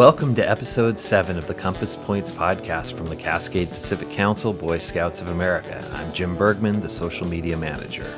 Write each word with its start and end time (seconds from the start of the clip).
Welcome 0.00 0.34
to 0.36 0.50
episode 0.50 0.96
7 0.96 1.36
of 1.36 1.46
the 1.46 1.52
Compass 1.52 1.94
Points 1.94 2.30
podcast 2.30 2.94
from 2.94 3.04
the 3.10 3.16
Cascade 3.16 3.68
Pacific 3.68 4.10
Council 4.10 4.54
Boy 4.54 4.78
Scouts 4.78 5.20
of 5.20 5.28
America. 5.28 5.86
I'm 5.92 6.10
Jim 6.14 6.38
Bergman, 6.38 6.80
the 6.80 6.88
social 6.88 7.26
media 7.26 7.54
manager. 7.54 8.10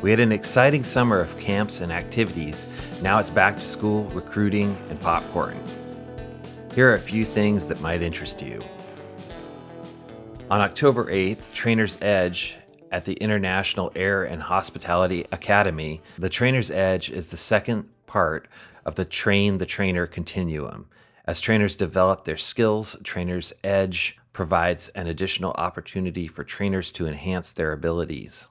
We 0.00 0.12
had 0.12 0.20
an 0.20 0.30
exciting 0.30 0.84
summer 0.84 1.18
of 1.18 1.36
camps 1.40 1.80
and 1.80 1.90
activities. 1.90 2.68
Now 3.02 3.18
it's 3.18 3.30
back 3.30 3.56
to 3.56 3.66
school, 3.66 4.04
recruiting, 4.10 4.78
and 4.88 5.00
popcorn. 5.00 5.60
Here 6.72 6.88
are 6.88 6.94
a 6.94 7.00
few 7.00 7.24
things 7.24 7.66
that 7.66 7.80
might 7.80 8.00
interest 8.00 8.40
you. 8.40 8.62
On 10.52 10.60
October 10.60 11.06
8th, 11.06 11.50
Trainer's 11.50 11.98
Edge 12.00 12.58
at 12.92 13.04
the 13.04 13.14
International 13.14 13.90
Air 13.96 14.22
and 14.22 14.40
Hospitality 14.40 15.26
Academy, 15.32 16.00
the 16.16 16.30
Trainer's 16.30 16.70
Edge 16.70 17.10
is 17.10 17.26
the 17.26 17.36
second 17.36 17.88
part 18.06 18.46
of 18.86 18.94
the 18.94 19.04
train 19.04 19.58
the 19.58 19.66
trainer 19.66 20.06
continuum. 20.06 20.88
As 21.26 21.40
trainers 21.40 21.74
develop 21.74 22.24
their 22.24 22.36
skills, 22.36 22.96
Trainer's 23.02 23.52
Edge 23.64 24.16
provides 24.32 24.88
an 24.90 25.08
additional 25.08 25.50
opportunity 25.58 26.28
for 26.28 26.44
trainers 26.44 26.92
to 26.92 27.08
enhance 27.08 27.52
their 27.52 27.72
abilities. 27.72 28.46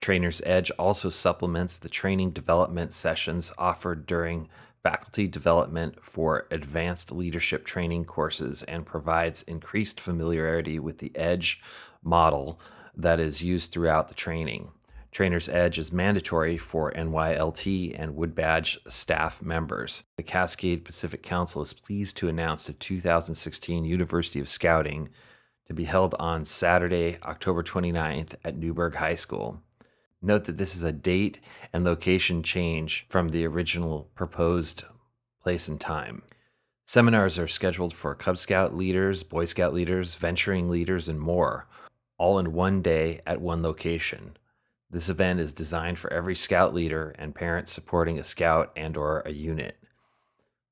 Trainer's 0.00 0.40
Edge 0.46 0.70
also 0.78 1.08
supplements 1.08 1.76
the 1.76 1.88
training 1.88 2.30
development 2.30 2.92
sessions 2.92 3.52
offered 3.58 4.06
during 4.06 4.48
faculty 4.84 5.26
development 5.26 5.96
for 6.04 6.46
advanced 6.52 7.10
leadership 7.10 7.64
training 7.64 8.04
courses 8.04 8.62
and 8.64 8.86
provides 8.86 9.42
increased 9.44 10.00
familiarity 10.00 10.78
with 10.78 10.98
the 10.98 11.10
EDGE 11.16 11.60
model 12.02 12.60
that 12.94 13.18
is 13.18 13.42
used 13.42 13.72
throughout 13.72 14.08
the 14.08 14.14
training. 14.14 14.70
Trainer's 15.14 15.48
Edge 15.48 15.78
is 15.78 15.92
mandatory 15.92 16.58
for 16.58 16.90
NYLT 16.90 17.94
and 17.96 18.16
Wood 18.16 18.34
Badge 18.34 18.80
staff 18.88 19.40
members. 19.40 20.02
The 20.16 20.24
Cascade 20.24 20.84
Pacific 20.84 21.22
Council 21.22 21.62
is 21.62 21.72
pleased 21.72 22.16
to 22.16 22.28
announce 22.28 22.66
the 22.66 22.72
2016 22.72 23.84
University 23.84 24.40
of 24.40 24.48
Scouting 24.48 25.08
to 25.68 25.72
be 25.72 25.84
held 25.84 26.16
on 26.18 26.44
Saturday, 26.44 27.16
October 27.22 27.62
29th 27.62 28.34
at 28.42 28.56
Newberg 28.56 28.96
High 28.96 29.14
School. 29.14 29.62
Note 30.20 30.46
that 30.46 30.56
this 30.56 30.74
is 30.74 30.82
a 30.82 30.90
date 30.90 31.38
and 31.72 31.84
location 31.84 32.42
change 32.42 33.06
from 33.08 33.28
the 33.28 33.46
original 33.46 34.10
proposed 34.16 34.82
place 35.40 35.68
and 35.68 35.80
time. 35.80 36.24
Seminars 36.88 37.38
are 37.38 37.46
scheduled 37.46 37.94
for 37.94 38.16
Cub 38.16 38.36
Scout 38.36 38.76
leaders, 38.76 39.22
Boy 39.22 39.44
Scout 39.44 39.74
leaders, 39.74 40.16
venturing 40.16 40.68
leaders, 40.68 41.08
and 41.08 41.20
more, 41.20 41.68
all 42.18 42.40
in 42.40 42.52
one 42.52 42.82
day 42.82 43.20
at 43.24 43.40
one 43.40 43.62
location. 43.62 44.36
This 44.94 45.08
event 45.08 45.40
is 45.40 45.52
designed 45.52 45.98
for 45.98 46.12
every 46.12 46.36
scout 46.36 46.72
leader 46.72 47.16
and 47.18 47.34
parents 47.34 47.72
supporting 47.72 48.20
a 48.20 48.24
scout 48.24 48.70
and 48.76 48.96
or 48.96 49.24
a 49.26 49.32
unit. 49.32 49.76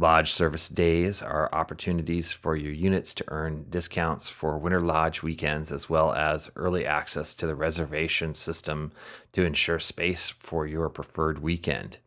Lodge 0.00 0.32
service 0.32 0.68
days 0.68 1.22
are 1.22 1.52
opportunities 1.52 2.30
for 2.30 2.54
your 2.54 2.72
units 2.72 3.12
to 3.14 3.24
earn 3.26 3.66
discounts 3.68 4.28
for 4.28 4.56
winter 4.56 4.80
lodge 4.80 5.24
weekends 5.24 5.72
as 5.72 5.90
well 5.90 6.12
as 6.12 6.48
early 6.54 6.86
access 6.86 7.34
to 7.34 7.48
the 7.48 7.56
reservation 7.56 8.32
system 8.32 8.92
to 9.32 9.42
ensure 9.42 9.80
space 9.80 10.28
for 10.38 10.68
your 10.68 10.88
preferred 10.88 11.40
weekend. 11.40 11.98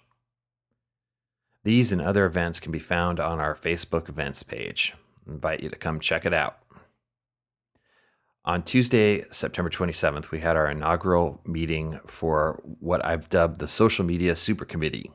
These 1.64 1.92
and 1.92 2.02
other 2.02 2.26
events 2.26 2.60
can 2.60 2.72
be 2.72 2.78
found 2.78 3.18
on 3.18 3.40
our 3.40 3.54
Facebook 3.54 4.10
events 4.10 4.42
page. 4.42 4.94
I 5.26 5.32
invite 5.32 5.62
you 5.62 5.70
to 5.70 5.76
come 5.76 5.98
check 5.98 6.26
it 6.26 6.34
out. 6.34 6.58
On 8.44 8.62
Tuesday, 8.62 9.24
September 9.30 9.70
27th, 9.70 10.30
we 10.30 10.40
had 10.40 10.56
our 10.56 10.70
inaugural 10.70 11.40
meeting 11.46 11.98
for 12.06 12.60
what 12.80 13.02
I've 13.02 13.30
dubbed 13.30 13.58
the 13.58 13.66
Social 13.66 14.04
Media 14.04 14.36
Super 14.36 14.66
Committee. 14.66 15.10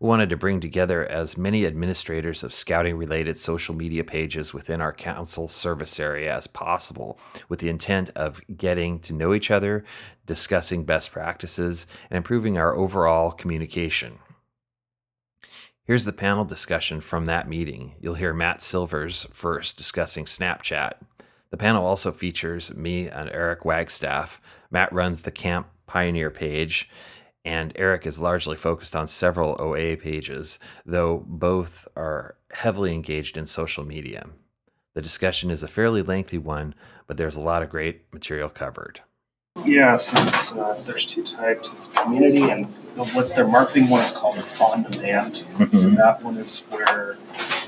We 0.00 0.08
wanted 0.08 0.30
to 0.30 0.36
bring 0.36 0.58
together 0.58 1.06
as 1.06 1.38
many 1.38 1.64
administrators 1.64 2.42
of 2.42 2.52
scouting 2.52 2.96
related 2.96 3.38
social 3.38 3.76
media 3.76 4.02
pages 4.02 4.52
within 4.52 4.80
our 4.80 4.92
council 4.92 5.46
service 5.46 6.00
area 6.00 6.36
as 6.36 6.48
possible, 6.48 7.20
with 7.48 7.60
the 7.60 7.68
intent 7.68 8.10
of 8.16 8.40
getting 8.56 8.98
to 9.00 9.12
know 9.12 9.32
each 9.32 9.52
other, 9.52 9.84
discussing 10.26 10.84
best 10.84 11.12
practices, 11.12 11.86
and 12.10 12.16
improving 12.16 12.58
our 12.58 12.74
overall 12.74 13.30
communication. 13.30 14.18
Here's 15.86 16.06
the 16.06 16.14
panel 16.14 16.46
discussion 16.46 17.02
from 17.02 17.26
that 17.26 17.46
meeting. 17.46 17.92
You'll 18.00 18.14
hear 18.14 18.32
Matt 18.32 18.62
Silvers 18.62 19.26
first 19.34 19.76
discussing 19.76 20.24
Snapchat. 20.24 20.94
The 21.50 21.58
panel 21.58 21.84
also 21.84 22.10
features 22.10 22.74
me 22.74 23.06
and 23.08 23.28
Eric 23.28 23.66
Wagstaff. 23.66 24.40
Matt 24.70 24.90
runs 24.94 25.20
the 25.20 25.30
Camp 25.30 25.66
Pioneer 25.86 26.30
page, 26.30 26.88
and 27.44 27.70
Eric 27.76 28.06
is 28.06 28.18
largely 28.18 28.56
focused 28.56 28.96
on 28.96 29.06
several 29.06 29.60
OA 29.60 29.98
pages, 29.98 30.58
though 30.86 31.22
both 31.26 31.86
are 31.94 32.36
heavily 32.52 32.94
engaged 32.94 33.36
in 33.36 33.44
social 33.44 33.84
media. 33.84 34.24
The 34.94 35.02
discussion 35.02 35.50
is 35.50 35.62
a 35.62 35.68
fairly 35.68 36.00
lengthy 36.00 36.38
one, 36.38 36.74
but 37.06 37.18
there's 37.18 37.36
a 37.36 37.42
lot 37.42 37.62
of 37.62 37.68
great 37.68 38.10
material 38.10 38.48
covered. 38.48 39.00
Yeah, 39.62 39.94
so 39.96 40.16
it's, 40.26 40.52
uh, 40.52 40.82
there's 40.84 41.06
two 41.06 41.22
types. 41.22 41.72
It's 41.74 41.86
community 41.86 42.42
and 42.42 42.66
what 43.14 43.36
their 43.36 43.46
marketing 43.46 43.88
one 43.88 44.02
is 44.02 44.10
called 44.10 44.36
is 44.36 44.60
on 44.60 44.82
demand. 44.82 45.46
Mhm. 45.58 45.96
That 45.96 46.24
one 46.24 46.36
is 46.38 46.58
where 46.70 47.16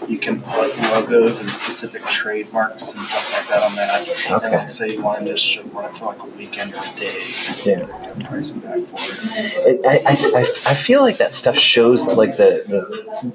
you 0.08 0.18
can 0.18 0.42
put 0.42 0.76
logos 0.78 1.38
and 1.38 1.48
specific 1.48 2.02
trademarks 2.06 2.94
and 2.94 3.06
stuff 3.06 3.32
like 3.32 3.48
that 3.48 3.62
on 3.70 3.76
that. 3.76 4.02
Okay. 4.02 4.46
And 4.46 4.54
let's 4.56 4.74
say 4.74 4.94
you 4.94 5.00
wanted 5.00 5.26
to 5.26 5.36
sh- 5.36 5.60
run 5.72 5.84
it 5.84 5.96
for 5.96 6.06
like 6.06 6.20
a 6.20 6.26
weekend 6.26 6.74
or 6.74 6.78
a 6.78 7.00
day. 7.00 7.20
Yeah. 7.64 8.14
You 8.18 8.24
price 8.24 8.50
it 8.50 8.62
back 8.64 8.80
for 8.88 9.68
it. 9.68 9.86
I, 9.86 10.10
I, 10.10 10.40
I, 10.40 10.42
I 10.42 10.74
feel 10.74 11.02
like 11.02 11.18
that 11.18 11.34
stuff 11.34 11.56
shows 11.56 12.04
like 12.08 12.36
the, 12.36 12.64
the 12.66 13.32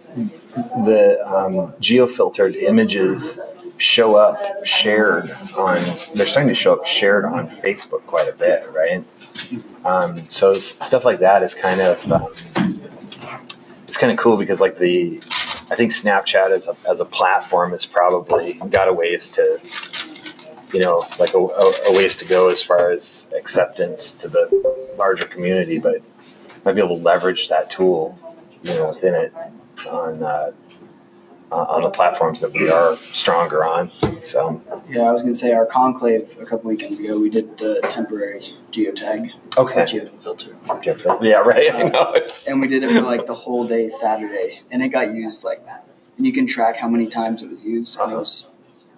the 0.84 1.26
um, 1.26 1.74
geofiltered 1.80 2.56
images 2.56 3.40
show 3.82 4.16
up 4.16 4.66
shared 4.66 5.32
on. 5.58 5.76
They're 6.14 6.28
starting 6.28 6.50
to 6.50 6.56
show 6.56 6.74
up 6.74 6.88
shared 6.88 7.26
on 7.26 7.50
Facebook 7.50 8.06
quite 8.06 8.30
a 8.30 8.34
bit, 8.34 8.70
right? 8.72 9.04
Um, 9.84 10.16
so 10.30 10.54
stuff 10.54 11.04
like 11.04 11.20
that 11.20 11.44
is 11.44 11.56
kind 11.56 11.82
of 11.82 12.12
um, 12.12 12.82
it's 13.88 13.98
kind 13.98 14.12
of 14.12 14.18
cool 14.18 14.38
because 14.38 14.62
like 14.62 14.78
the 14.78 15.20
I 15.72 15.76
think 15.76 15.92
Snapchat 15.92 16.52
as 16.52 16.68
a, 16.68 16.76
as 16.88 17.00
a 17.00 17.06
platform 17.06 17.72
has 17.72 17.86
probably 17.86 18.54
got 18.54 18.88
a 18.88 18.94
ways 18.94 19.30
to 19.32 19.60
you 20.74 20.82
know 20.82 21.06
like 21.20 21.34
a, 21.34 21.40
a, 21.40 21.94
ways 21.94 22.18
to 22.18 22.26
go 22.26 22.50
as 22.50 22.62
far 22.62 22.92
as 22.92 23.28
acceptance 23.36 24.14
to 24.16 24.28
the 24.28 24.94
larger 24.98 25.26
community, 25.26 25.80
but 25.80 26.02
might 26.64 26.74
be 26.74 26.82
able 26.82 26.98
to 26.98 27.04
leverage 27.04 27.50
that 27.50 27.72
tool 27.72 28.18
you 28.64 28.74
know 28.76 28.94
within 28.94 29.16
it 29.16 29.34
on 29.90 30.22
uh, 30.22 30.52
uh, 31.52 31.56
on 31.56 31.82
the 31.82 31.90
platforms 31.90 32.42
that 32.42 32.54
we 32.54 32.70
are 32.70 32.98
stronger 33.14 33.64
on. 33.66 33.92
So 34.22 34.62
Yeah, 34.90 35.02
I 35.02 35.12
was 35.12 35.22
gonna 35.24 35.36
say 35.36 35.52
our 35.54 35.66
conclave 35.66 36.38
a 36.40 36.46
couple 36.46 36.70
weekends 36.70 37.00
ago, 37.00 37.20
we 37.20 37.30
did 37.30 37.58
the 37.58 37.82
temporary 37.90 38.56
geotag, 38.72 39.32
okay, 39.58 39.82
geofilter, 39.84 40.56
Geofilter. 40.66 41.22
yeah, 41.24 41.38
right. 41.38 41.74
I 41.76 41.84
know 41.84 42.14
it's 42.14 42.48
and 42.48 42.62
we 42.62 42.68
did 42.68 42.84
it 42.84 42.92
for 42.92 43.02
like 43.02 43.26
the 43.26 43.36
whole 43.36 43.68
day 43.68 43.88
Saturday, 43.90 44.60
and 44.72 44.82
it 44.82 44.90
got 44.90 45.14
used 45.14 45.44
like, 45.44 45.62
and 46.18 46.26
you 46.26 46.34
can 46.34 46.48
track 46.48 46.78
how 46.78 46.88
many 46.88 47.08
times 47.08 47.42
it 47.42 47.50
was 47.50 47.64
used, 47.66 48.00
and 48.00 48.12
it 48.12 48.16
was 48.16 48.48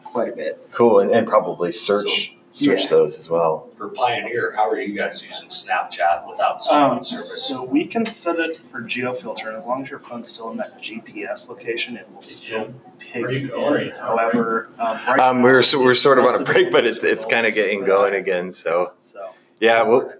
quite 0.03 0.29
a 0.31 0.35
bit. 0.35 0.67
cool, 0.71 0.99
and, 0.99 1.09
and 1.11 1.27
probably 1.27 1.71
search 1.71 2.32
search 2.53 2.83
Yeah. 2.83 2.87
those 2.89 3.17
as 3.17 3.29
well. 3.29 3.67
For 3.75 3.89
Pioneer, 3.89 4.53
how 4.55 4.69
are 4.69 4.79
you 4.79 4.95
guys 4.95 5.23
using 5.27 5.49
Snapchat 5.49 6.29
without 6.29 6.63
cell 6.63 6.75
Um, 6.75 6.89
phone 6.91 7.03
service? 7.03 7.43
so 7.47 7.63
we 7.63 7.85
can 7.87 8.05
set 8.05 8.39
it 8.39 8.57
for 8.57 8.81
geofilter, 8.81 9.47
and 9.47 9.57
as 9.57 9.65
long 9.65 9.83
as 9.83 9.89
your 9.89 9.99
phone's 9.99 10.27
still 10.27 10.51
in 10.51 10.57
that 10.57 10.79
GPS 10.81 11.49
location, 11.49 11.97
it 11.97 12.07
will 12.13 12.21
still 12.21 12.73
pick 12.99 13.21
Where 13.23 13.31
you 13.31 13.77
in. 13.77 13.91
However, 13.95 14.69
um, 14.79 14.97
right 15.07 15.19
Um, 15.19 15.37
now, 15.39 15.43
we're 15.43 15.63
so- 15.63 15.81
we're 15.83 15.95
sort 15.95 16.19
of 16.19 16.25
on 16.25 16.41
a 16.41 16.43
break, 16.45 16.71
but 16.71 16.85
it's 16.85 17.03
it's 17.03 17.25
kind 17.25 17.45
of 17.47 17.53
getting 17.53 17.83
going 17.85 18.13
that. 18.13 18.19
again. 18.19 18.53
So 18.53 18.91
So 18.99 19.29
yeah, 19.59 19.83
well, 19.83 20.13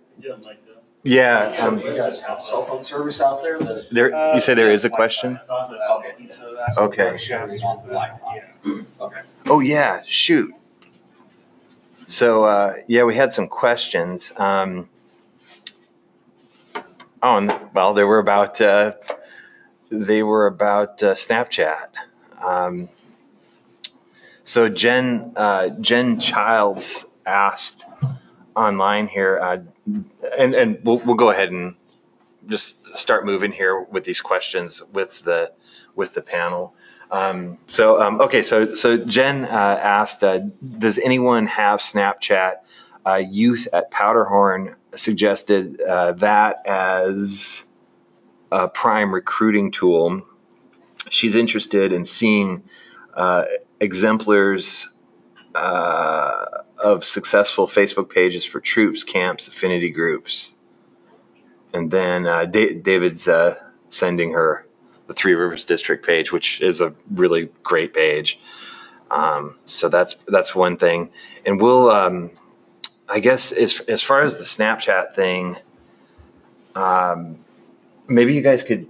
yeah. 1.03 1.55
So 1.55 1.67
Um, 1.67 1.79
you 1.79 1.93
guys 1.95 2.19
have 2.21 2.41
cell 2.41 2.65
phone 2.65 2.83
service 2.83 3.21
out 3.21 3.43
there 3.43 3.59
that? 3.59 3.87
there, 3.91 4.33
you 4.33 4.39
say 4.39 4.53
there 4.55 4.71
is 4.71 4.85
a 4.85 4.89
question. 4.89 5.39
Okay. 5.49 6.27
So 6.27 6.85
Okay. 6.85 7.17
Okay. 8.99 9.21
Oh 9.47 9.59
yeah, 9.59 10.01
shoot. 10.07 10.53
So 12.07 12.43
uh, 12.43 12.73
yeah, 12.87 13.03
we 13.03 13.15
had 13.15 13.31
some 13.31 13.47
questions. 13.47 14.31
Um, 14.35 14.89
oh, 17.21 17.37
and, 17.37 17.53
well, 17.73 17.93
they 17.93 18.03
were 18.03 18.19
about 18.19 18.59
uh, 18.61 18.93
they 19.89 20.23
were 20.23 20.47
about 20.47 21.01
uh, 21.03 21.13
Snapchat. 21.13 21.89
Um, 22.43 22.89
so 24.43 24.69
Jen 24.69 25.33
uh, 25.35 25.69
Jen 25.69 26.19
Childs 26.19 27.05
asked 27.25 27.85
online 28.55 29.07
here, 29.07 29.39
uh, 29.41 29.57
and 30.37 30.53
and 30.53 30.79
we'll 30.83 30.99
we'll 30.99 31.15
go 31.15 31.29
ahead 31.29 31.51
and 31.51 31.75
just 32.47 32.97
start 32.97 33.25
moving 33.25 33.51
here 33.51 33.79
with 33.79 34.03
these 34.03 34.21
questions 34.21 34.83
with 34.91 35.21
the 35.23 35.53
with 35.95 36.13
the 36.13 36.21
panel. 36.21 36.75
Um, 37.13 37.59
so 37.67 38.01
um, 38.01 38.21
okay, 38.21 38.41
so 38.41 38.73
so 38.73 38.97
Jen 38.97 39.45
uh, 39.45 39.47
asked, 39.47 40.23
uh, 40.23 40.39
does 40.39 40.97
anyone 40.97 41.45
have 41.45 41.79
Snapchat? 41.79 42.55
Uh, 43.05 43.21
youth 43.29 43.67
at 43.71 43.91
Powderhorn 43.91 44.75
suggested 44.95 45.79
uh, 45.79 46.13
that 46.13 46.65
as 46.65 47.65
a 48.51 48.67
prime 48.67 49.13
recruiting 49.13 49.69
tool. 49.69 50.25
She's 51.11 51.35
interested 51.35 51.93
in 51.93 52.03
seeing 52.03 52.63
uh, 53.13 53.43
exemplars 53.79 54.89
uh, 55.53 56.45
of 56.79 57.03
successful 57.05 57.67
Facebook 57.67 58.09
pages 58.09 58.43
for 58.43 58.59
troops, 58.59 59.03
camps, 59.03 59.49
affinity 59.49 59.91
groups. 59.91 60.55
And 61.73 61.91
then 61.91 62.23
Da- 62.23 62.73
David's 62.73 63.27
sending 63.89 64.31
her 64.31 64.65
the 65.07 65.13
Three 65.13 65.33
Rivers 65.33 65.65
District 65.65 66.05
page, 66.05 66.31
which 66.31 66.61
is 66.61 66.81
a 66.81 66.93
really 67.11 67.49
great 67.63 67.93
page. 67.93 68.39
Um, 69.11 69.57
so 69.65 69.89
that's 69.89 70.15
that's 70.27 70.55
one 70.55 70.77
thing, 70.77 71.09
and 71.45 71.61
we'll, 71.61 71.89
um, 71.89 72.31
I 73.07 73.19
guess, 73.19 73.51
as 73.51 73.79
as 73.81 74.01
far 74.01 74.21
as 74.21 74.37
the 74.37 74.43
Snapchat 74.43 75.13
thing, 75.13 75.55
um, 76.75 77.37
maybe 78.07 78.33
you 78.33 78.41
guys 78.41 78.63
could 78.63 78.87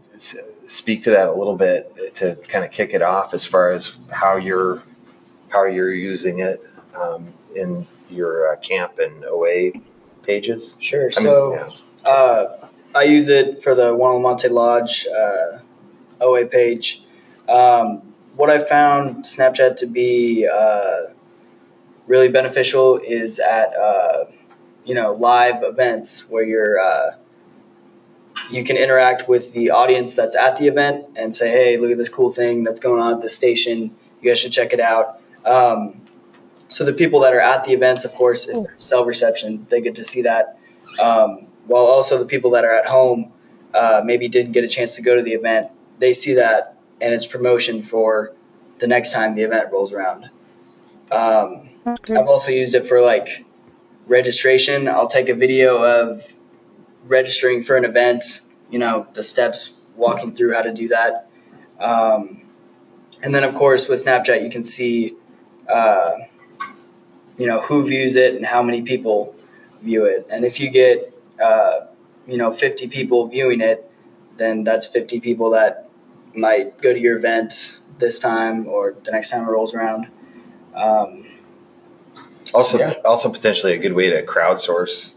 speak 0.67 1.03
to 1.03 1.11
that 1.11 1.27
a 1.27 1.33
little 1.33 1.57
bit 1.57 2.15
to 2.15 2.35
kind 2.47 2.63
of 2.63 2.71
kick 2.71 2.93
it 2.93 3.01
off, 3.01 3.33
as 3.33 3.43
far 3.45 3.71
as 3.71 3.97
how 4.09 4.37
you're 4.37 4.81
how 5.49 5.65
you're 5.65 5.93
using 5.93 6.39
it 6.39 6.63
um, 6.95 7.33
in 7.55 7.85
your 8.09 8.53
uh, 8.53 8.55
camp 8.57 8.99
and 8.99 9.25
OA 9.25 9.71
pages. 10.23 10.77
Sure. 10.79 11.01
I 11.01 11.03
mean, 11.03 11.11
So 11.11 11.53
yeah. 12.05 12.09
uh, 12.09 12.67
I 12.95 13.03
use 13.03 13.29
it 13.29 13.63
for 13.63 13.75
the 13.75 13.93
Juan 13.95 14.21
Monte 14.21 14.47
Lodge 14.47 15.05
uh, 15.07 15.59
OA 16.21 16.45
page. 16.45 17.03
Um, 17.47 18.13
what 18.35 18.49
I 18.49 18.63
found 18.63 19.25
Snapchat 19.25 19.77
to 19.77 19.85
be 19.85 20.47
uh, 20.47 21.13
really 22.07 22.29
beneficial 22.29 22.97
is 22.97 23.39
at 23.39 23.75
uh, 23.77 24.25
you 24.85 24.95
know 24.95 25.13
live 25.13 25.63
events 25.63 26.29
where 26.29 26.43
you're 26.43 26.79
uh, 26.79 27.11
you 28.49 28.63
can 28.63 28.77
interact 28.77 29.27
with 29.27 29.53
the 29.53 29.71
audience 29.71 30.15
that's 30.15 30.35
at 30.35 30.57
the 30.57 30.67
event 30.67 31.05
and 31.15 31.35
say, 31.35 31.49
hey, 31.49 31.77
look 31.77 31.91
at 31.91 31.97
this 31.97 32.09
cool 32.09 32.31
thing 32.31 32.63
that's 32.63 32.79
going 32.79 33.01
on 33.01 33.13
at 33.13 33.21
the 33.21 33.29
station. 33.29 33.95
You 34.21 34.29
guys 34.29 34.39
should 34.39 34.51
check 34.51 34.73
it 34.73 34.79
out. 34.79 35.21
Um, 35.45 36.01
so 36.67 36.85
the 36.85 36.93
people 36.93 37.21
that 37.21 37.33
are 37.33 37.39
at 37.39 37.65
the 37.65 37.73
events, 37.73 38.05
of 38.05 38.13
course, 38.15 38.49
cell 38.77 39.05
reception, 39.05 39.67
they 39.69 39.81
get 39.81 39.95
to 39.95 40.03
see 40.03 40.23
that. 40.23 40.57
Um, 40.99 41.47
while 41.67 41.83
also 41.83 42.17
the 42.17 42.25
people 42.25 42.51
that 42.51 42.65
are 42.65 42.71
at 42.73 42.85
home 42.85 43.31
uh, 43.73 44.01
maybe 44.03 44.27
didn't 44.27 44.51
get 44.51 44.63
a 44.63 44.67
chance 44.67 44.95
to 44.95 45.01
go 45.01 45.15
to 45.15 45.21
the 45.21 45.33
event, 45.33 45.69
they 45.99 46.13
see 46.13 46.35
that 46.35 46.77
and 47.01 47.13
it's 47.13 47.27
promotion 47.27 47.83
for 47.83 48.33
the 48.79 48.87
next 48.87 49.11
time 49.11 49.35
the 49.35 49.43
event 49.43 49.71
rolls 49.71 49.93
around. 49.93 50.29
Um, 51.11 51.69
I've 51.85 52.27
also 52.27 52.51
used 52.51 52.75
it 52.75 52.87
for 52.87 53.01
like 53.01 53.45
registration. 54.07 54.87
I'll 54.87 55.07
take 55.07 55.29
a 55.29 55.35
video 55.35 55.83
of 55.83 56.25
registering 57.05 57.63
for 57.63 57.75
an 57.75 57.85
event, 57.85 58.41
you 58.69 58.79
know, 58.79 59.07
the 59.13 59.23
steps 59.23 59.73
walking 59.95 60.33
through 60.33 60.53
how 60.53 60.61
to 60.61 60.73
do 60.73 60.89
that. 60.89 61.29
Um, 61.79 62.41
and 63.21 63.33
then, 63.33 63.43
of 63.43 63.55
course, 63.55 63.87
with 63.87 64.03
Snapchat, 64.03 64.43
you 64.43 64.49
can 64.49 64.63
see, 64.63 65.15
uh, 65.69 66.15
you 67.37 67.47
know, 67.47 67.61
who 67.61 67.85
views 67.85 68.15
it 68.15 68.35
and 68.35 68.45
how 68.45 68.63
many 68.63 68.81
people 68.81 69.35
view 69.81 70.05
it. 70.05 70.27
And 70.29 70.45
if 70.45 70.59
you 70.59 70.69
get, 70.69 71.13
uh, 71.41 71.87
you 72.27 72.37
know, 72.37 72.51
50 72.51 72.87
people 72.87 73.27
viewing 73.27 73.61
it, 73.61 73.89
then 74.37 74.63
that's 74.63 74.85
50 74.87 75.19
people 75.19 75.51
that 75.51 75.89
might 76.35 76.81
go 76.81 76.91
to 76.93 76.99
your 76.99 77.17
event 77.17 77.79
this 77.99 78.19
time 78.19 78.67
or 78.67 78.95
the 79.03 79.11
next 79.11 79.29
time 79.29 79.47
it 79.47 79.51
rolls 79.51 79.73
around. 79.73 80.07
Um, 80.75 81.25
Also, 82.53 82.77
Yeah. 82.77 82.93
also 83.05 83.29
potentially 83.29 83.73
a 83.73 83.77
good 83.77 83.93
way 83.93 84.09
to 84.11 84.23
crowdsource, 84.23 85.15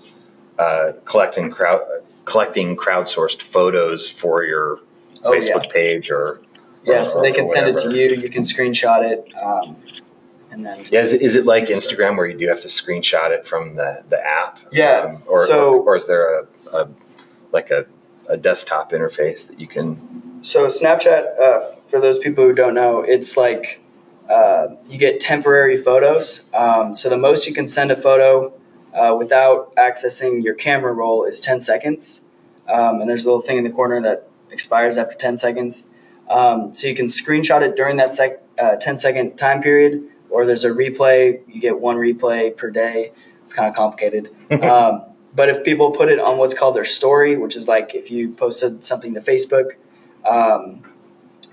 uh, 0.58 0.92
collecting 1.04 1.50
crowd, 1.50 1.82
collecting 2.25 2.76
crowdsourced 2.76 3.42
photos 3.42 4.08
for 4.08 4.42
your 4.44 4.78
oh, 5.25 5.32
yeah. 5.35 5.40
Facebook 5.40 5.70
page 5.70 6.11
or. 6.11 6.40
Yeah, 6.85 7.00
or- 7.00 7.04
so 7.04 7.20
they 7.20 7.32
can 7.32 7.49
send 7.50 7.68
it 7.68 7.78
to 7.78 7.92
you. 7.94 8.14
You 8.14 8.30
can 8.30 8.44
screenshot 8.44 9.02
it, 9.11 9.26
um, 9.42 9.76
and 10.52 10.64
then 10.64 10.87
Yeah, 10.90 11.00
is 11.02 11.12
it, 11.12 11.20
is 11.20 11.35
it 11.35 11.44
like 11.44 11.66
Instagram 11.66 12.16
where 12.16 12.26
you 12.26 12.38
do 12.38 12.46
have 12.49 12.61
to 12.61 12.68
screenshot 12.68 13.30
it 13.32 13.44
from 13.46 13.75
the, 13.75 14.02
the 14.08 14.25
app? 14.25 14.61
Yeah, 14.73 15.12
Um, 15.16 15.23
or, 15.26 15.44
so- 15.46 15.82
or 15.82 15.96
is 15.96 16.06
there 16.06 16.38
a, 16.40 16.46
a 16.73 16.88
like 17.52 17.70
a, 17.70 17.87
a 18.28 18.37
desktop 18.37 18.92
interface 18.92 19.49
that 19.49 19.61
you 19.61 19.66
can? 19.66 20.42
So 20.42 20.66
Snapchat, 20.66 21.38
uh, 21.38 21.61
for 21.83 22.00
those 22.00 22.18
people 22.18 22.45
who 22.45 22.52
don't 22.52 22.75
know, 22.75 23.02
it's 23.02 23.37
like 23.37 23.80
uh, 24.28 24.68
you 24.88 24.99
get 24.99 25.21
temporary 25.21 25.76
photos. 25.76 26.45
Um, 26.52 26.97
so 26.97 27.09
the 27.09 27.18
most 27.18 27.47
you 27.47 27.54
can 27.54 27.66
send 27.68 27.90
a 27.90 27.97
photo 27.97 28.52
uh, 28.92 29.14
without 29.18 29.76
accessing 29.76 30.42
your 30.42 30.54
camera 30.54 30.92
roll 30.92 31.25
is 31.25 31.40
10 31.40 31.61
seconds. 31.61 32.23
Um, 32.68 33.00
and 33.00 33.09
there's 33.09 33.25
a 33.25 33.28
little 33.28 33.42
thing 33.42 33.59
in 33.59 33.64
the 33.64 33.71
corner 33.71 34.00
that 34.02 34.28
expires 34.50 34.97
after 34.97 35.16
10 35.16 35.38
seconds. 35.38 35.87
Um, 36.28 36.73
so 36.73 36.88
you 36.88 36.95
can 36.95 37.06
screenshot 37.06 37.62
it 37.62 37.76
during 37.76 37.97
that 37.97 38.14
sec- 38.14 38.42
uh, 38.59 38.76
10 38.76 38.99
second 38.99 39.37
time 39.37 39.62
period, 39.62 40.09
or 40.30 40.45
there's 40.45 40.64
a 40.64 40.71
replay. 40.71 41.42
You 41.47 41.61
get 41.61 41.78
one 41.78 41.97
replay 41.97 42.56
per 42.56 42.71
day. 42.71 43.12
It's 43.45 43.52
kind 43.52 43.68
of 43.68 43.76
complicated. 43.76 44.30
um, 44.62 45.04
but 45.37 45.50
if 45.50 45.64
people 45.64 45.90
put 45.90 46.09
it 46.09 46.19
on 46.19 46.38
what's 46.38 46.55
called 46.55 46.75
their 46.75 46.87
story, 46.87 47.37
which 47.37 47.57
is 47.57 47.69
like 47.69 47.95
if 47.95 48.11
you 48.11 48.31
posted 48.31 48.85
something 48.85 49.14
to 49.14 49.21
Facebook, 49.21 49.73
um, 50.25 50.83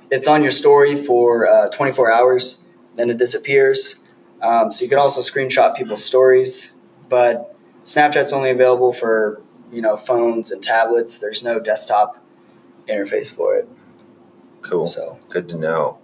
it's 0.09 0.27
on 0.27 0.41
your 0.41 0.51
story 0.51 0.95
for 0.95 1.45
uh, 1.47 1.69
24 1.69 2.11
hours, 2.11 2.61
then 2.95 3.09
it 3.09 3.17
disappears. 3.17 3.95
Um, 4.41 4.71
so 4.71 4.83
you 4.83 4.89
can 4.89 4.99
also 4.99 5.19
screenshot 5.21 5.75
people's 5.75 6.03
stories, 6.03 6.71
but 7.09 7.55
Snapchat's 7.83 8.31
only 8.31 8.51
available 8.51 8.93
for 8.93 9.41
you 9.71 9.81
know 9.81 9.97
phones 9.97 10.51
and 10.51 10.63
tablets. 10.63 11.17
There's 11.17 11.43
no 11.43 11.59
desktop 11.59 12.17
interface 12.87 13.35
for 13.35 13.55
it. 13.57 13.67
Cool. 14.61 14.87
So 14.87 15.19
Good 15.29 15.49
to 15.49 15.55
know. 15.55 15.99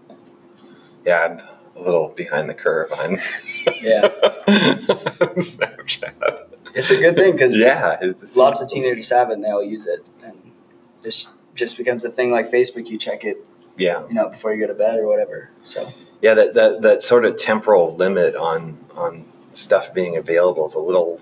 Yeah, 1.06 1.40
I'm 1.40 1.42
a 1.82 1.82
little 1.82 2.10
behind 2.10 2.50
the 2.50 2.54
curve 2.54 2.92
on 2.92 3.20
Yeah. 3.82 4.10
Snapchat. 5.38 6.49
It's 6.76 6.92
a 6.92 6.98
good 6.98 7.16
thing 7.16 7.32
because 7.34 7.58
Yeah. 7.60 8.00
lots 8.36 8.62
of 8.62 8.68
teenagers 8.70 9.10
have 9.10 9.30
it 9.30 9.34
and 9.34 9.44
they 9.44 9.50
all 9.50 9.64
use 9.64 9.86
it, 9.88 10.06
and 10.24 10.38
this 11.02 11.28
just 11.56 11.78
becomes 11.78 12.06
a 12.06 12.10
thing 12.10 12.32
like 12.32 12.52
Facebook. 12.52 12.88
You 12.90 12.98
check 12.98 13.24
it, 13.26 13.38
Yeah. 13.78 14.08
you 14.08 14.14
know, 14.14 14.30
before 14.30 14.54
you 14.54 14.60
go 14.62 14.68
to 14.68 14.74
bed 14.78 14.98
or 15.00 15.08
whatever. 15.08 15.50
So 15.64 15.92
Yeah, 16.22 16.36
that, 16.36 16.54
that, 16.56 16.82
that 16.84 17.02
sort 17.02 17.26
of 17.26 17.38
temporal 17.38 17.96
limit 17.96 18.36
on, 18.36 18.78
on 18.96 19.26
stuff 19.54 19.94
being 19.94 20.16
available 20.18 20.68
is 20.68 20.76
a 20.76 20.80
little, 20.80 21.20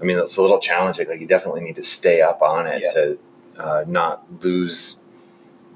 I 0.00 0.04
mean, 0.04 0.18
it's 0.18 0.36
a 0.36 0.42
little 0.42 0.58
challenging. 0.60 1.08
Like 1.08 1.20
you 1.20 1.26
definitely 1.26 1.60
need 1.62 1.76
to 1.76 1.82
stay 1.82 2.22
up 2.22 2.42
on 2.42 2.66
it 2.66 2.82
Yeah. 2.82 2.90
to 2.90 3.18
uh, 3.56 3.84
not 3.86 4.24
lose 4.42 4.96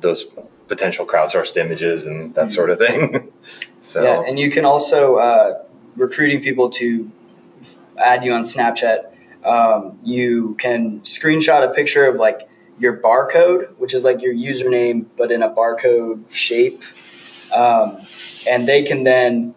those 0.00 0.24
potential 0.68 1.06
crowdsourced 1.06 1.56
images 1.56 2.06
and 2.06 2.34
that 2.34 2.50
sort 2.50 2.70
of 2.70 2.78
thing. 2.78 3.32
so 3.80 4.02
yeah, 4.02 4.22
and 4.26 4.38
you 4.38 4.50
can 4.50 4.64
also 4.64 5.14
uh, 5.16 5.62
recruiting 5.96 6.42
people 6.42 6.70
to 6.70 7.10
add 7.98 8.24
you 8.24 8.32
on 8.32 8.42
Snapchat. 8.42 9.12
Um, 9.44 9.98
you 10.02 10.54
can 10.58 11.00
screenshot 11.00 11.68
a 11.68 11.72
picture 11.72 12.06
of 12.06 12.16
like 12.16 12.48
your 12.78 12.98
barcode, 12.98 13.76
which 13.78 13.94
is 13.94 14.04
like 14.04 14.22
your 14.22 14.34
username 14.34 15.06
but 15.16 15.30
in 15.30 15.42
a 15.42 15.50
barcode 15.50 16.30
shape, 16.30 16.82
um, 17.54 17.98
and 18.48 18.68
they 18.68 18.82
can 18.82 19.04
then 19.04 19.54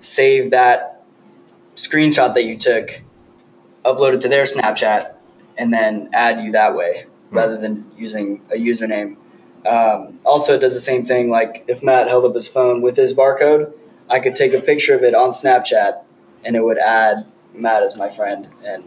save 0.00 0.50
that 0.50 1.04
screenshot 1.76 2.34
that 2.34 2.44
you 2.44 2.58
took, 2.58 3.02
upload 3.84 4.14
it 4.14 4.20
to 4.22 4.28
their 4.28 4.44
Snapchat, 4.44 5.14
and 5.56 5.72
then 5.72 6.10
add 6.12 6.44
you 6.44 6.52
that 6.52 6.74
way 6.74 7.06
rather 7.30 7.56
than 7.56 7.90
using 7.96 8.42
a 8.52 8.56
username. 8.56 9.16
Um, 9.66 10.18
also, 10.24 10.54
it 10.54 10.60
does 10.60 10.74
the 10.74 10.80
same 10.80 11.04
thing. 11.04 11.30
Like 11.30 11.64
if 11.68 11.82
Matt 11.82 12.08
held 12.08 12.24
up 12.24 12.34
his 12.34 12.48
phone 12.48 12.82
with 12.82 12.96
his 12.96 13.14
barcode, 13.14 13.72
I 14.08 14.20
could 14.20 14.34
take 14.34 14.52
a 14.52 14.60
picture 14.60 14.94
of 14.94 15.02
it 15.02 15.14
on 15.14 15.30
Snapchat, 15.30 16.02
and 16.44 16.56
it 16.56 16.62
would 16.62 16.78
add 16.78 17.26
Matt 17.54 17.82
is 17.82 17.96
my 17.96 18.08
friend 18.08 18.48
and 18.64 18.84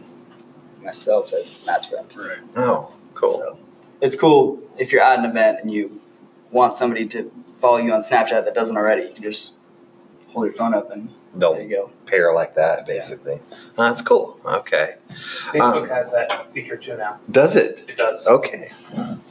myself 0.82 1.32
as 1.32 1.64
Matt's 1.66 1.86
friend. 1.86 2.08
Right. 2.16 2.38
oh, 2.56 2.92
cool. 3.14 3.34
So 3.34 3.58
it's 4.00 4.16
cool 4.16 4.60
if 4.76 4.92
you're 4.92 5.02
at 5.02 5.18
an 5.18 5.24
event 5.24 5.58
and 5.62 5.70
you 5.70 6.00
want 6.50 6.76
somebody 6.76 7.06
to 7.08 7.30
follow 7.60 7.78
you 7.78 7.92
on 7.92 8.02
Snapchat 8.02 8.44
that 8.44 8.54
doesn't 8.54 8.76
already. 8.76 9.08
You 9.08 9.14
can 9.14 9.22
just 9.22 9.54
hold 10.28 10.46
your 10.46 10.54
phone 10.54 10.74
up 10.74 10.90
and 10.90 11.08
there 11.34 11.50
They'll 11.52 11.60
you 11.62 11.68
go. 11.68 11.90
pair 12.06 12.32
like 12.32 12.54
that 12.54 12.86
basically. 12.86 13.40
Oh, 13.52 13.58
that's 13.76 14.02
cool. 14.02 14.38
Okay. 14.44 14.94
Facebook 15.52 15.82
Um, 15.82 15.88
has 15.88 16.12
that 16.12 16.52
feature 16.52 16.76
too 16.76 16.96
now. 16.96 17.18
Does 17.30 17.56
it? 17.56 17.84
It 17.88 17.96
does. 17.96 18.26
Okay. 18.26 18.70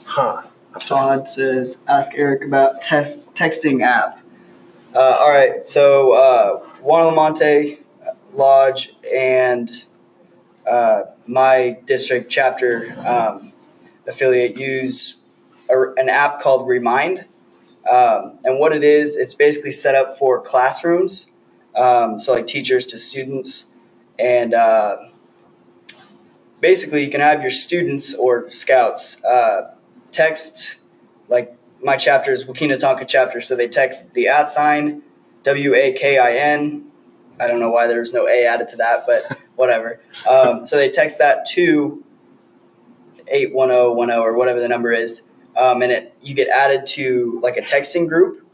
Huh. 0.05 0.43
Todd 0.79 1.27
says, 1.27 1.79
ask 1.87 2.13
Eric 2.15 2.43
about 2.43 2.81
test 2.81 3.25
texting 3.33 3.81
app. 3.81 4.19
Uh, 4.93 5.17
all 5.19 5.29
right, 5.29 5.65
so 5.65 6.11
uh, 6.13 6.59
Juan 6.81 7.13
Monte 7.15 7.79
Lodge 8.37 8.95
and 9.11 9.69
uh, 10.65 11.03
my 11.25 11.77
district 11.85 12.29
chapter 12.31 12.95
um, 13.05 13.51
affiliate 14.05 14.57
use 14.57 15.23
a, 15.69 15.81
an 15.97 16.09
app 16.09 16.41
called 16.41 16.67
Remind. 16.67 17.25
Um, 17.89 18.39
and 18.43 18.59
what 18.59 18.73
it 18.73 18.83
is, 18.83 19.15
it's 19.15 19.33
basically 19.33 19.71
set 19.71 19.95
up 19.95 20.17
for 20.17 20.41
classrooms, 20.41 21.31
um, 21.75 22.19
so 22.19 22.33
like 22.33 22.47
teachers 22.47 22.87
to 22.87 22.97
students. 22.97 23.65
And 24.19 24.53
uh, 24.53 24.97
basically, 26.59 27.05
you 27.05 27.11
can 27.11 27.21
have 27.21 27.41
your 27.41 27.51
students 27.51 28.13
or 28.13 28.51
scouts 28.51 29.23
uh, 29.23 29.73
text 30.11 30.77
like 31.29 31.55
my 31.81 31.97
chapter 31.97 32.31
is 32.31 32.45
Wakina 32.45 32.77
Tonka 32.77 33.07
chapter, 33.07 33.41
so 33.41 33.55
they 33.55 33.67
text 33.67 34.13
the 34.13 34.29
at 34.29 34.49
sign 34.49 35.03
W 35.43 35.75
A 35.75 35.93
K 35.93 36.17
I 36.17 36.37
N. 36.37 36.91
I 37.39 37.47
don't 37.47 37.59
know 37.59 37.69
why 37.71 37.87
there's 37.87 38.13
no 38.13 38.27
A 38.27 38.45
added 38.45 38.69
to 38.69 38.77
that, 38.77 39.05
but 39.05 39.23
whatever. 39.55 39.99
Um, 40.29 40.65
so 40.65 40.75
they 40.77 40.89
text 40.89 41.19
that 41.19 41.45
to 41.51 42.03
81010 43.27 44.19
or 44.19 44.33
whatever 44.35 44.59
the 44.59 44.67
number 44.67 44.91
is, 44.91 45.21
um, 45.55 45.81
and 45.81 45.91
it 45.91 46.13
you 46.21 46.33
get 46.35 46.47
added 46.47 46.87
to 46.87 47.39
like 47.41 47.57
a 47.57 47.61
texting 47.61 48.07
group. 48.07 48.45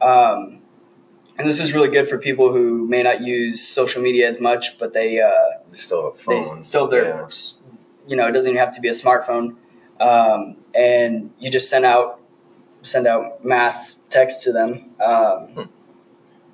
Um, 0.00 0.62
and 1.38 1.48
this 1.48 1.58
is 1.60 1.72
really 1.72 1.88
good 1.88 2.08
for 2.08 2.18
people 2.18 2.52
who 2.52 2.86
may 2.86 3.02
not 3.02 3.22
use 3.22 3.66
social 3.66 4.02
media 4.02 4.28
as 4.28 4.38
much, 4.40 4.78
but 4.78 4.92
they 4.92 5.20
uh, 5.20 5.30
They 5.70 5.76
still 5.76 6.12
have 6.12 6.18
they 6.26 6.42
phones. 6.42 6.66
still 6.66 6.86
their 6.88 7.04
Yeah. 7.04 7.28
you 8.06 8.16
know 8.16 8.26
it 8.28 8.32
doesn't 8.32 8.50
even 8.50 8.60
have 8.60 8.74
to 8.74 8.80
be 8.80 8.88
a 8.88 8.92
smartphone 8.92 9.56
um, 10.00 10.56
and 10.74 11.32
you 11.38 11.50
just 11.50 11.68
send 11.70 11.84
out 11.84 12.20
send 12.82 13.06
out 13.06 13.44
mass 13.44 13.94
text 14.08 14.42
to 14.42 14.52
them 14.52 14.90
um, 15.00 15.46
Hmm. 15.48 15.62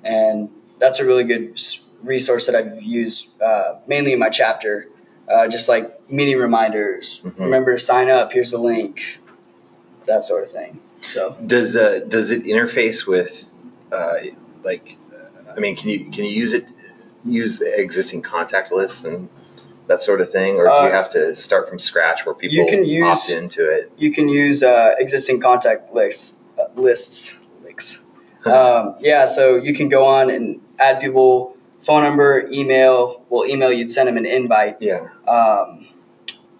and 0.03 0.49
that's 0.79 0.99
a 0.99 1.05
really 1.05 1.23
good 1.23 1.59
resource 2.03 2.45
that 2.47 2.55
I've 2.55 2.81
used 2.81 3.29
uh, 3.41 3.75
mainly 3.87 4.13
in 4.13 4.19
my 4.19 4.29
chapter. 4.29 4.87
Uh, 5.27 5.47
just 5.49 5.67
like 5.67 6.09
meeting 6.09 6.37
reminders 6.37 7.19
Mhm. 7.21 7.37
remember 7.39 7.73
to 7.73 7.79
sign 7.79 8.09
up 8.09 8.31
here's 8.31 8.51
the 8.51 8.57
link 8.57 9.19
that 10.05 10.23
sort 10.23 10.43
of 10.45 10.51
thing. 10.51 10.79
So. 11.01 11.35
Does 11.45 11.75
uh, 11.75 11.99
does 12.07 12.31
it 12.31 12.43
interface 12.45 13.05
with 13.05 13.43
uh, 13.91 14.13
like 14.63 14.97
I 15.55 15.59
mean 15.59 15.75
can 15.75 15.89
you 15.89 15.99
can 16.11 16.23
you 16.23 16.31
use 16.31 16.53
it 16.53 16.65
use 17.25 17.61
existing 17.61 18.21
contact 18.21 18.71
lists 18.71 19.03
and 19.03 19.27
that 19.87 20.01
sort 20.01 20.21
of 20.21 20.31
thing? 20.31 20.55
Or 20.57 20.65
do 20.65 20.69
Uh, 20.71 20.85
you 20.85 20.91
have 20.91 21.09
to 21.09 21.35
start 21.35 21.67
from 21.67 21.79
scratch 21.79 22.25
where 22.25 22.33
people 22.35 22.55
you 22.63 22.65
can 22.65 22.85
use- 22.85 23.05
opt 23.05 23.29
into 23.29 23.69
it? 23.69 23.91
you 23.97 24.11
can 24.13 24.29
use 24.29 24.63
uh, 24.63 24.95
existing 24.97 25.41
contact 25.41 25.93
lists 25.93 26.35
uh, 26.57 26.63
lists 26.79 27.35
um, 28.51 28.95
yeah 28.99 29.25
so 29.25 29.55
you 29.55 29.73
can 29.73 29.89
go 29.89 30.05
on 30.05 30.29
and 30.29 30.61
add 30.79 30.99
people 30.99 31.55
phone 31.81 32.03
number 32.03 32.47
email 32.51 33.23
well 33.29 33.45
email 33.47 33.71
you'd 33.71 33.91
send 33.91 34.07
them 34.07 34.17
an 34.17 34.25
invite 34.25 34.77
Yeah, 34.81 35.07
um, 35.27 35.87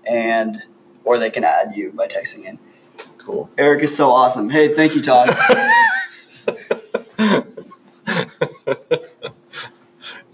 and 0.05 0.61
or 1.03 1.17
they 1.19 1.29
can 1.29 1.43
add 1.43 1.73
you 1.75 1.91
by 1.91 2.07
texting 2.07 2.45
in 2.45 2.59
cool. 3.17 3.49
eric 3.57 3.83
is 3.83 3.95
so 3.95 4.09
awesome 4.11 4.49
hey 4.49 4.73
thank 4.73 4.95
you 4.95 5.01
todd 5.01 5.29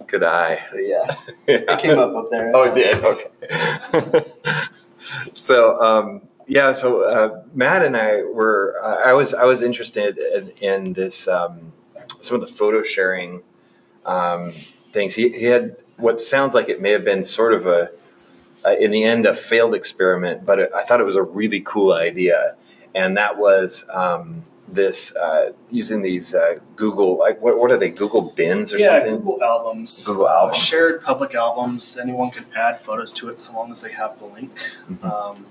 Good 0.07 0.23
eye. 0.23 0.61
but 0.71 0.77
yeah 0.79 1.15
it 1.47 1.79
came 1.79 1.97
up 1.97 2.15
up 2.15 2.25
there 2.29 2.51
Oh, 2.53 2.63
it 2.71 2.75
did. 2.75 3.03
Okay. 3.03 4.25
so, 5.33 5.79
um, 5.79 6.21
yeah. 6.47 6.71
So 6.71 7.01
uh, 7.01 7.43
Matt 7.53 7.85
and 7.85 7.95
I 7.97 8.23
were. 8.23 8.77
Uh, 8.81 9.09
I 9.09 9.13
was. 9.13 9.33
I 9.33 9.45
was 9.45 9.61
interested 9.61 10.17
in, 10.17 10.49
in 10.61 10.93
this. 10.93 11.27
Um, 11.27 11.73
some 12.19 12.35
of 12.35 12.41
the 12.41 12.53
photo 12.53 12.83
sharing 12.83 13.43
um, 14.05 14.53
things. 14.91 15.13
He, 15.15 15.29
he 15.29 15.45
had 15.45 15.75
what 15.97 16.19
sounds 16.21 16.53
like 16.53 16.69
it 16.69 16.81
may 16.81 16.91
have 16.91 17.05
been 17.05 17.23
sort 17.23 17.53
of 17.53 17.67
a, 17.67 17.91
in 18.79 18.91
the 18.91 19.03
end, 19.03 19.25
a 19.25 19.35
failed 19.35 19.75
experiment, 19.75 20.45
but 20.45 20.59
it, 20.59 20.71
I 20.73 20.83
thought 20.83 20.99
it 20.99 21.05
was 21.05 21.15
a 21.15 21.23
really 21.23 21.61
cool 21.61 21.93
idea, 21.93 22.55
and 22.95 23.17
that 23.17 23.37
was. 23.37 23.85
Um, 23.89 24.43
this 24.73 25.15
uh, 25.15 25.51
using 25.69 26.01
these 26.01 26.33
uh, 26.33 26.59
Google 26.75 27.17
like 27.19 27.41
what, 27.41 27.57
what 27.59 27.71
are 27.71 27.77
they 27.77 27.89
Google 27.89 28.21
bins 28.21 28.73
or 28.73 28.79
yeah, 28.79 28.99
something? 28.99 29.17
Google 29.17 29.43
Albums. 29.43 30.07
Google 30.07 30.29
Albums. 30.29 30.57
shared 30.57 31.03
public 31.03 31.35
albums. 31.35 31.97
Anyone 31.97 32.31
can 32.31 32.45
add 32.55 32.81
photos 32.81 33.13
to 33.13 33.29
it 33.29 33.39
so 33.39 33.53
long 33.53 33.71
as 33.71 33.81
they 33.81 33.91
have 33.91 34.19
the 34.19 34.25
link. 34.25 34.57
Mhm. 34.89 35.03
Um, 35.03 35.45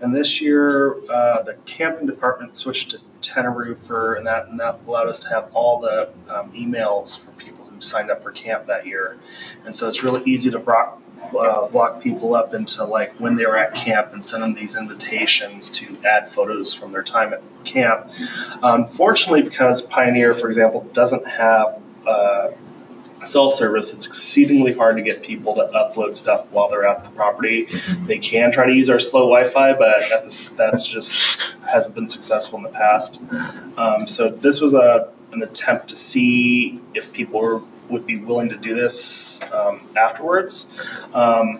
and 0.00 0.14
this 0.14 0.40
year, 0.40 0.96
uh, 1.10 1.42
the 1.42 1.56
camping 1.66 2.06
department 2.06 2.56
switched 2.56 2.90
to 2.92 3.00
Tentaroo 3.22 3.76
for, 3.78 4.14
and 4.14 4.26
that, 4.26 4.48
and 4.48 4.60
that 4.60 4.80
allowed 4.86 5.08
us 5.08 5.20
to 5.20 5.28
have 5.28 5.50
all 5.54 5.80
the 5.80 6.10
um, 6.28 6.52
emails 6.52 7.18
for 7.18 7.30
people 7.32 7.64
who 7.64 7.80
signed 7.80 8.10
up 8.10 8.22
for 8.22 8.32
camp 8.32 8.66
that 8.66 8.86
year. 8.86 9.16
And 9.64 9.74
so 9.74 9.88
it's 9.88 10.02
really 10.02 10.22
easy 10.30 10.50
to 10.50 10.58
uh, 11.34 11.66
block 11.68 12.02
people 12.02 12.34
up 12.34 12.54
into 12.54 12.84
like 12.84 13.12
when 13.20 13.36
they 13.36 13.46
were 13.46 13.56
at 13.56 13.74
camp 13.74 14.12
and 14.12 14.24
send 14.24 14.42
them 14.42 14.54
these 14.54 14.76
invitations 14.76 15.70
to 15.70 15.96
add 16.04 16.30
photos 16.30 16.74
from 16.74 16.92
their 16.92 17.02
time 17.02 17.32
at 17.32 17.42
camp. 17.64 18.10
Unfortunately, 18.62 19.42
because 19.42 19.82
Pioneer, 19.82 20.34
for 20.34 20.48
example, 20.48 20.88
doesn't 20.92 21.26
have 21.26 21.80
uh, 22.06 22.50
cell 23.24 23.48
service, 23.48 23.94
it's 23.94 24.06
exceedingly 24.06 24.72
hard 24.74 24.96
to 24.96 25.02
get 25.02 25.22
people 25.22 25.54
to 25.54 25.68
upload 25.74 26.14
stuff 26.14 26.46
while 26.50 26.68
they're 26.68 26.86
at 26.86 27.04
the 27.04 27.10
property. 27.10 27.66
Mhm. 27.66 28.06
They 28.06 28.18
can 28.18 28.52
try 28.52 28.66
to 28.66 28.72
use 28.72 28.90
our 28.90 29.00
slow 29.00 29.22
Wi-Fi, 29.22 29.74
but 29.74 30.04
that's, 30.10 30.50
that's 30.50 30.86
just 30.86 31.38
hasn't 31.66 31.94
been 31.94 32.08
successful 32.08 32.58
in 32.58 32.64
the 32.64 32.70
past. 32.70 33.22
Um, 33.76 34.06
so 34.06 34.28
this 34.28 34.60
was 34.60 34.74
a 34.74 35.08
an 35.32 35.42
attempt 35.42 35.88
to 35.88 35.96
see 35.96 36.80
if 36.94 37.12
people 37.12 37.40
were, 37.40 37.60
would 37.88 38.06
be 38.06 38.16
willing 38.16 38.48
to 38.50 38.56
do 38.56 38.74
this 38.74 39.40
um, 39.52 39.80
afterwards. 39.96 40.74
Um, 41.12 41.54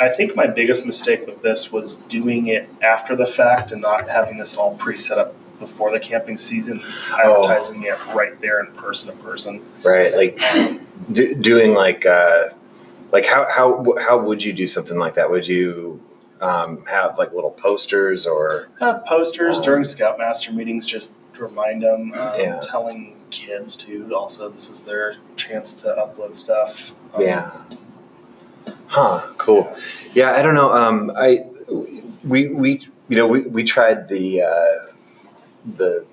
I 0.00 0.08
think 0.08 0.34
my 0.34 0.46
biggest 0.46 0.86
mistake 0.86 1.26
with 1.26 1.42
this 1.42 1.70
was 1.70 1.98
doing 1.98 2.46
it 2.48 2.68
after 2.82 3.16
the 3.16 3.26
fact 3.26 3.72
and 3.72 3.82
not 3.82 4.08
having 4.08 4.38
this 4.38 4.56
all 4.56 4.74
pre-set 4.76 5.18
up 5.18 5.34
before 5.58 5.90
the 5.90 6.00
camping 6.00 6.38
season, 6.38 6.82
advertising 7.12 7.82
it 7.82 7.98
right 8.14 8.40
there 8.40 8.60
in 8.64 8.72
person 8.72 9.14
to 9.14 9.22
person. 9.22 9.62
right 9.82 10.14
like 10.14 10.40
do, 11.12 11.34
doing 11.34 11.74
like 11.74 12.06
uh 12.06 12.44
like 13.12 13.26
how 13.26 13.46
how 13.50 13.84
how 13.98 14.18
would 14.18 14.42
you 14.42 14.54
do 14.54 14.66
something 14.66 14.96
like 14.96 15.14
that 15.16 15.30
would 15.30 15.46
you 15.46 16.00
um 16.40 16.82
have 16.86 17.18
like 17.18 17.34
little 17.34 17.50
posters 17.50 18.24
or 18.26 18.68
Have 18.80 19.04
posters 19.04 19.58
Um, 19.58 19.64
during 19.64 19.84
Scoutmaster 19.84 20.50
meetings, 20.52 20.86
just 20.86 21.12
to 21.40 21.46
remind 21.46 21.82
them. 21.82 22.12
Um, 22.14 22.32
Yeah. 22.38 22.60
Telling 22.60 23.16
kids 23.30 23.76
too. 23.76 24.14
Also, 24.14 24.48
this 24.48 24.70
is 24.70 24.84
their 24.84 25.16
chance 25.36 25.74
to 25.82 25.88
upload 25.88 26.36
stuff. 26.36 26.92
Um, 27.14 27.22
Yeah. 27.22 27.50
Huh. 28.86 29.20
Cool. 29.38 29.74
Yeah. 30.14 30.32
I 30.32 30.42
don't 30.42 30.54
know. 30.54 30.72
Um, 30.72 31.12
I 31.16 31.44
we 32.24 32.48
we 32.48 32.86
you 33.08 33.16
know 33.16 33.26
we 33.26 33.40
we 33.42 33.64
tried 33.64 34.08
the 34.08 34.42
uh, 34.42 34.92
the 35.76 36.04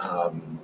um, 0.00 0.60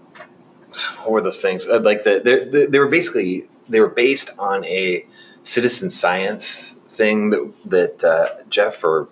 what 1.03 1.11
were 1.11 1.21
those 1.21 1.41
things 1.41 1.67
Uh, 1.67 1.81
like 1.81 2.03
the 2.05 2.21
they 2.25 2.67
they 2.67 2.79
were 2.79 2.89
basically 2.89 3.49
they 3.69 3.81
were 3.81 3.89
based 3.89 4.31
on 4.39 4.65
a 4.65 5.07
citizen 5.43 5.91
science 5.91 6.75
thing 6.89 7.31
that 7.31 7.53
that 7.67 8.05
uh, 8.05 8.29
Jeff 8.49 8.83
or 8.85 9.09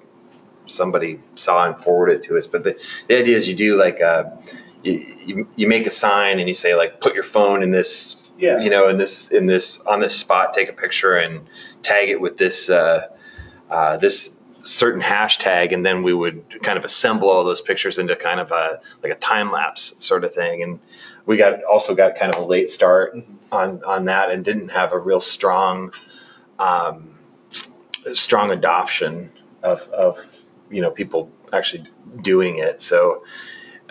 somebody 0.66 1.20
saw 1.34 1.66
and 1.66 1.76
forwarded 1.76 2.22
to 2.24 2.36
us. 2.38 2.46
But 2.46 2.64
the, 2.64 2.78
the 3.08 3.18
idea 3.18 3.36
is 3.36 3.48
you 3.48 3.56
do 3.56 3.76
like 3.76 4.00
uh, 4.00 4.24
you, 4.82 5.16
you 5.24 5.48
you 5.56 5.68
make 5.68 5.86
a 5.86 5.90
sign 5.90 6.38
and 6.38 6.48
you 6.48 6.54
say 6.54 6.74
like 6.74 7.00
put 7.00 7.14
your 7.14 7.22
phone 7.24 7.62
in 7.62 7.70
this 7.70 8.16
Yeah. 8.38 8.60
you 8.60 8.70
know 8.70 8.88
in 8.88 8.96
this 8.96 9.30
in 9.30 9.46
this 9.46 9.80
on 9.80 10.00
this 10.00 10.16
spot 10.16 10.52
take 10.52 10.68
a 10.68 10.72
picture 10.72 11.14
and 11.16 11.46
tag 11.82 12.08
it 12.08 12.20
with 12.20 12.36
this 12.36 12.70
uh, 12.70 13.08
uh, 13.70 13.96
this 13.98 14.36
certain 14.62 15.00
hashtag 15.00 15.72
and 15.72 15.84
then 15.86 16.02
we 16.02 16.12
would 16.12 16.62
kind 16.62 16.78
of 16.78 16.84
assemble 16.84 17.30
all 17.30 17.44
those 17.44 17.62
pictures 17.62 17.98
into 17.98 18.14
kind 18.16 18.40
of 18.40 18.52
a 18.52 18.80
like 19.02 19.12
a 19.12 19.16
time 19.16 19.50
lapse 19.50 19.94
sort 19.98 20.22
of 20.24 20.34
thing 20.34 20.62
and 20.62 20.80
we 21.26 21.36
got 21.36 21.62
also 21.64 21.94
got 21.94 22.16
kind 22.16 22.34
of 22.34 22.42
a 22.42 22.46
late 22.46 22.68
start 22.70 23.14
Mhm. 23.16 23.24
on 23.52 23.82
on 23.84 24.04
that 24.06 24.30
and 24.30 24.44
didn't 24.44 24.70
have 24.70 24.92
a 24.92 24.98
real 24.98 25.20
strong 25.20 25.92
um, 26.58 27.18
strong 28.14 28.50
adoption 28.50 29.32
of 29.62 29.82
of 29.88 30.18
you 30.70 30.82
know 30.82 30.90
people 30.90 31.30
actually 31.52 31.84
doing 32.22 32.58
it 32.58 32.80
so 32.80 33.24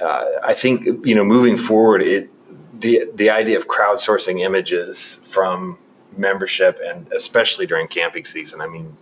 uh, 0.02 0.26
I 0.44 0.54
think 0.54 1.06
you 1.06 1.16
know 1.16 1.24
moving 1.24 1.58
forward 1.58 2.02
it 2.02 2.30
the 2.80 3.10
the 3.16 3.30
idea 3.32 3.58
of 3.58 3.68
crowdsourcing 3.68 4.42
images 4.42 5.16
from 5.26 5.78
membership 6.18 6.80
and 6.84 7.12
especially 7.14 7.66
during 7.68 7.88
camping 7.88 8.26
season 8.26 8.62
I 8.62 8.68
mean 8.68 8.98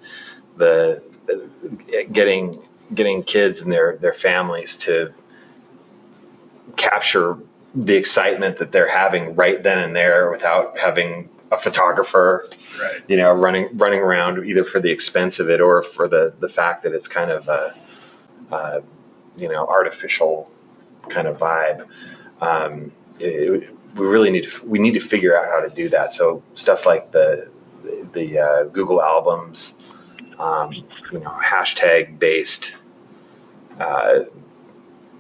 the, 0.58 1.04
the 1.26 2.06
getting 2.12 2.62
getting 2.94 3.24
kids 3.24 3.62
and 3.62 3.72
their 3.72 3.98
their 3.98 4.14
families 4.14 4.78
to 4.78 5.14
capture 6.76 7.38
the 7.76 7.96
excitement 7.96 8.58
that 8.58 8.72
they're 8.72 8.90
having 8.90 9.36
right 9.36 9.62
then 9.62 9.80
and 9.80 9.96
there 9.96 10.32
without 10.32 10.78
having 10.80 11.30
a 11.52 11.58
photographer 11.58 12.50
Right. 12.80 13.02
you 13.08 13.18
know 13.18 13.32
running 13.34 13.78
running 13.78 14.00
around 14.00 14.46
either 14.46 14.64
for 14.64 14.80
the 14.80 14.92
expense 14.92 15.40
of 15.40 15.50
it 15.50 15.62
or 15.62 15.82
for 15.82 16.08
the 16.08 16.34
the 16.40 16.50
fact 16.50 16.84
that 16.84 16.94
it's 16.94 17.08
kind 17.08 17.32
of 17.32 17.48
a, 17.48 17.74
uh, 18.52 18.82
you 19.36 19.50
know 19.50 19.66
artificial 19.66 20.52
kind 21.10 21.28
of 21.28 21.38
vibe. 21.38 21.88
Um, 22.42 22.92
it, 23.20 23.74
we 23.96 24.06
really 24.06 24.30
need 24.30 24.50
to 24.50 24.66
we 24.66 24.80
need 24.80 24.94
to 24.94 25.00
figure 25.00 25.38
out 25.38 25.46
how 25.46 25.62
to 25.62 25.70
do 25.70 25.90
that. 25.90 26.14
So 26.14 26.44
stuff 26.56 26.86
like 26.86 27.12
the 27.12 27.50
the 28.14 28.40
uh, 28.40 28.64
Google 28.66 29.02
albums 29.02 29.76
um, 30.40 30.74
you 30.74 31.20
know 31.20 31.32
hashtag 31.44 32.20
based 32.20 32.78
uh, 33.80 34.20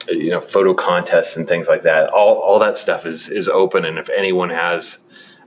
you 0.10 0.32
know 0.32 0.42
photo 0.42 0.74
contests 0.74 1.38
and 1.38 1.48
things 1.48 1.68
like 1.68 1.84
that. 1.84 2.10
All, 2.10 2.36
all 2.36 2.60
that 2.60 2.78
stuff 2.78 3.06
is 3.06 3.30
is 3.30 3.50
open. 3.50 3.86
And 3.86 3.98
if 3.98 4.10
anyone 4.10 4.50
has 4.50 5.00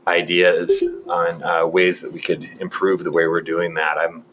ideas 0.07 0.83
on 1.09 1.43
uh, 1.43 1.67
ways 1.67 2.03
that 2.03 2.13
we 2.13 2.21
could 2.21 2.49
improve 2.59 3.05
the 3.05 3.13
way 3.13 3.27
we're 3.27 3.43
doing 3.43 3.75
that 3.75 3.99
i'm 3.99 4.25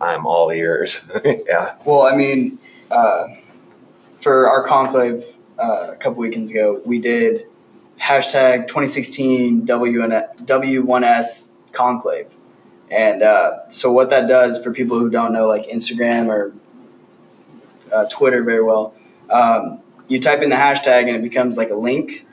i'm 0.00 0.26
all 0.26 0.50
ears. 0.50 1.10
Yeah. 1.24 1.74
Well, 1.84 2.02
I 2.02 2.14
mean, 2.14 2.58
uh, 2.90 3.28
for 4.20 4.48
our 4.48 4.62
conclave 4.64 5.24
uh, 5.58 5.90
a 5.92 5.96
couple 5.96 6.20
weekends 6.20 6.50
ago, 6.50 6.80
we 6.84 6.98
did 6.98 7.46
hashtag 8.00 8.66
2016 8.68 9.66
W1S 9.66 11.52
conclave. 11.72 12.26
And 12.90 13.22
uh, 13.22 13.68
so, 13.68 13.90
what 13.90 14.10
that 14.10 14.28
does 14.28 14.62
for 14.62 14.72
people 14.72 14.98
who 14.98 15.10
don't 15.10 15.32
know, 15.32 15.48
like 15.48 15.68
Instagram 15.68 16.28
or 16.28 16.52
uh, 17.92 18.06
Twitter 18.06 18.44
very 18.44 18.62
well, 18.62 18.94
um, 19.28 19.80
you 20.08 20.20
type 20.20 20.42
in 20.42 20.50
the 20.50 20.56
hashtag 20.56 21.08
and 21.08 21.16
it 21.16 21.22
becomes 21.22 21.56
like 21.56 21.70
a 21.70 21.74
link. 21.74 22.24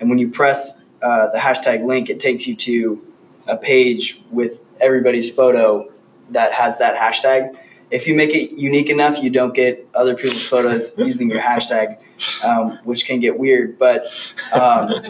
And 0.00 0.08
when 0.08 0.18
you 0.18 0.30
press 0.30 0.82
uh, 1.02 1.28
the 1.28 1.38
hashtag 1.38 1.84
link, 1.84 2.08
it 2.08 2.20
takes 2.20 2.46
you 2.46 2.56
to 2.56 3.04
a 3.46 3.56
page 3.56 4.20
with 4.30 4.62
everybody's 4.80 5.30
photo 5.30 5.92
that 6.30 6.52
has 6.52 6.78
that 6.78 6.96
hashtag 6.96 7.56
if 7.90 8.06
you 8.06 8.14
make 8.14 8.34
it 8.34 8.52
unique 8.58 8.90
enough, 8.90 9.22
you 9.22 9.30
don't 9.30 9.54
get 9.54 9.88
other 9.94 10.14
people's 10.14 10.46
photos 10.46 10.92
using 10.98 11.30
your 11.30 11.40
hashtag, 11.40 12.02
um, 12.42 12.78
which 12.84 13.06
can 13.06 13.20
get 13.20 13.38
weird. 13.38 13.78
But 13.78 14.06
um, 14.52 14.90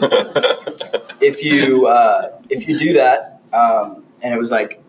if 1.21 1.43
you 1.43 1.87
uh, 1.87 2.39
if 2.49 2.67
you 2.67 2.79
do 2.79 2.93
that, 2.93 3.41
um, 3.51 4.05
and 4.21 4.33
it 4.33 4.37
was 4.37 4.51
like 4.51 4.81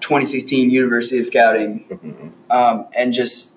2016 0.00 0.70
University 0.70 1.18
of 1.18 1.26
Scouting, 1.26 2.34
um, 2.50 2.86
and 2.94 3.12
just 3.12 3.52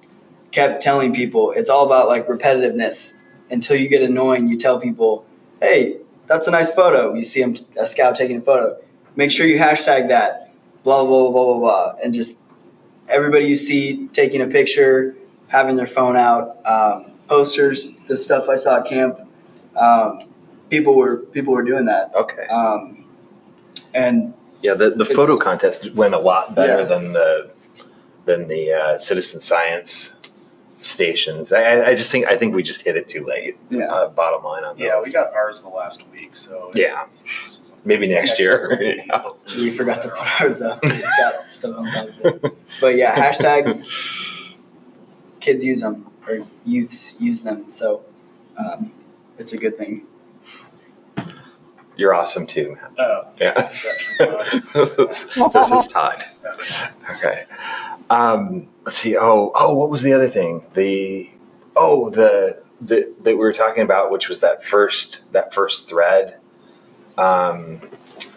kept 0.51 0.81
telling 0.81 1.13
people 1.13 1.51
it's 1.51 1.69
all 1.69 1.85
about 1.85 2.07
like 2.07 2.27
repetitiveness 2.27 3.13
until 3.51 3.75
you 3.75 3.89
get 3.89 4.01
annoying. 4.01 4.47
You 4.47 4.57
tell 4.57 4.79
people, 4.79 5.25
hey, 5.59 5.97
that's 6.27 6.47
a 6.47 6.51
nice 6.51 6.71
photo. 6.71 7.13
You 7.13 7.23
see 7.23 7.43
a 7.77 7.85
scout 7.85 8.15
taking 8.15 8.37
a 8.37 8.41
photo. 8.41 8.77
Make 9.15 9.31
sure 9.31 9.45
you 9.45 9.59
hashtag 9.59 10.09
that. 10.09 10.45
Blah 10.83 11.03
blah 11.03 11.29
blah 11.29 11.31
blah 11.31 11.45
blah 11.45 11.59
blah, 11.59 11.95
and 12.01 12.13
just 12.13 12.38
everybody 13.09 13.45
you 13.45 13.55
see 13.55 14.07
taking 14.07 14.41
a 14.41 14.47
picture, 14.47 15.15
having 15.47 15.75
their 15.75 15.87
phone 15.87 16.15
out, 16.15 16.65
um, 16.65 17.11
posters, 17.27 17.95
the 18.07 18.17
stuff 18.17 18.49
I 18.49 18.55
saw 18.55 18.79
at 18.79 18.85
camp. 18.87 19.19
Um, 19.75 20.25
people 20.69 20.95
were 20.95 21.17
people 21.17 21.53
were 21.53 21.63
doing 21.63 21.85
that, 21.85 22.11
okay 22.15 22.45
um, 22.47 23.05
and 23.93 24.33
yeah 24.61 24.73
the, 24.73 24.91
the 24.91 25.05
photo 25.05 25.37
contest 25.37 25.91
went 25.93 26.13
a 26.13 26.19
lot 26.19 26.53
better 26.55 26.79
Yeah. 26.81 26.85
than 26.85 27.13
the 27.13 27.51
than 28.25 28.47
the 28.47 28.73
uh, 28.73 28.97
citizen 28.99 29.39
science 29.39 30.13
stations 30.81 31.51
I, 31.51 31.61
I- 31.63 31.87
I 31.89 31.95
just 31.95 32.11
think 32.11 32.27
i 32.27 32.37
think 32.37 32.55
we 32.55 32.63
just 32.63 32.81
hit 32.83 32.95
it 32.95 33.09
too 33.09 33.25
late 33.25 33.57
yeah. 33.69 33.85
uh, 33.91 34.09
bottom 34.09 34.43
line 34.43 34.63
on 34.63 34.77
Yeah, 34.77 34.91
those. 34.95 35.07
we 35.07 35.11
got 35.11 35.33
ours 35.33 35.61
the 35.63 35.69
last 35.69 36.07
week, 36.11 36.35
so 36.37 36.71
Yeah. 36.73 37.05
maybe 37.83 38.07
next, 38.07 38.29
Next 38.29 38.39
year 38.39 38.77
year. 38.81 39.03
Yeah. 39.07 39.29
We 39.57 39.71
forgot 39.71 40.01
to 40.03 40.09
put 40.09 40.41
ours 40.41 40.61
up. 40.61 40.81
We 40.83 40.89
got 41.01 41.33
stuff 41.33 41.77
on 41.77 41.85
top 41.91 42.07
of 42.07 42.43
it. 42.45 42.57
But 42.79 42.95
yeah, 42.95 43.13
hashtags. 43.15 43.87
Kids 45.41 45.63
use 45.65 45.81
them 45.81 46.07
or 46.27 46.45
youths 46.65 47.15
use 47.19 47.41
them, 47.41 47.69
so 47.69 48.03
um, 48.57 48.91
it's 49.37 49.53
a 49.53 49.57
good 49.57 49.77
thing. 49.77 50.05
you're 51.97 52.13
awesome 52.13 52.47
too 52.47 52.75
man. 52.75 52.91
Uh, 52.97 53.23
yeah 53.39 53.67
Exception, 53.67 54.35
this 54.73 55.71
is 55.71 55.87
todd 55.87 56.23
Okay. 57.11 57.43
Um, 58.09 58.67
let's 58.85 58.97
see. 58.97 59.17
Oh, 59.17 59.51
oh, 59.53 59.75
what 59.75 59.89
was 59.89 60.01
the 60.01 60.13
other 60.13 60.27
thing? 60.27 60.65
The 60.73 61.29
oh, 61.75 62.09
the 62.09 62.61
the 62.81 63.13
that 63.21 63.31
we 63.31 63.35
were 63.35 63.53
talking 63.53 63.83
about, 63.83 64.11
which 64.11 64.29
was 64.29 64.41
that 64.41 64.63
first 64.63 65.21
that 65.31 65.53
first 65.53 65.87
thread 65.87 66.37
um, 67.17 67.81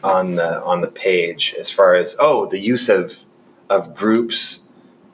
on 0.03 0.35
the 0.35 0.63
on 0.63 0.81
the 0.81 0.91
page, 0.91 1.55
as 1.59 1.71
far 1.71 1.95
as 1.95 2.17
oh, 2.19 2.47
the 2.47 2.59
use 2.59 2.89
of 2.89 3.19
of 3.71 3.95
groups 3.95 4.61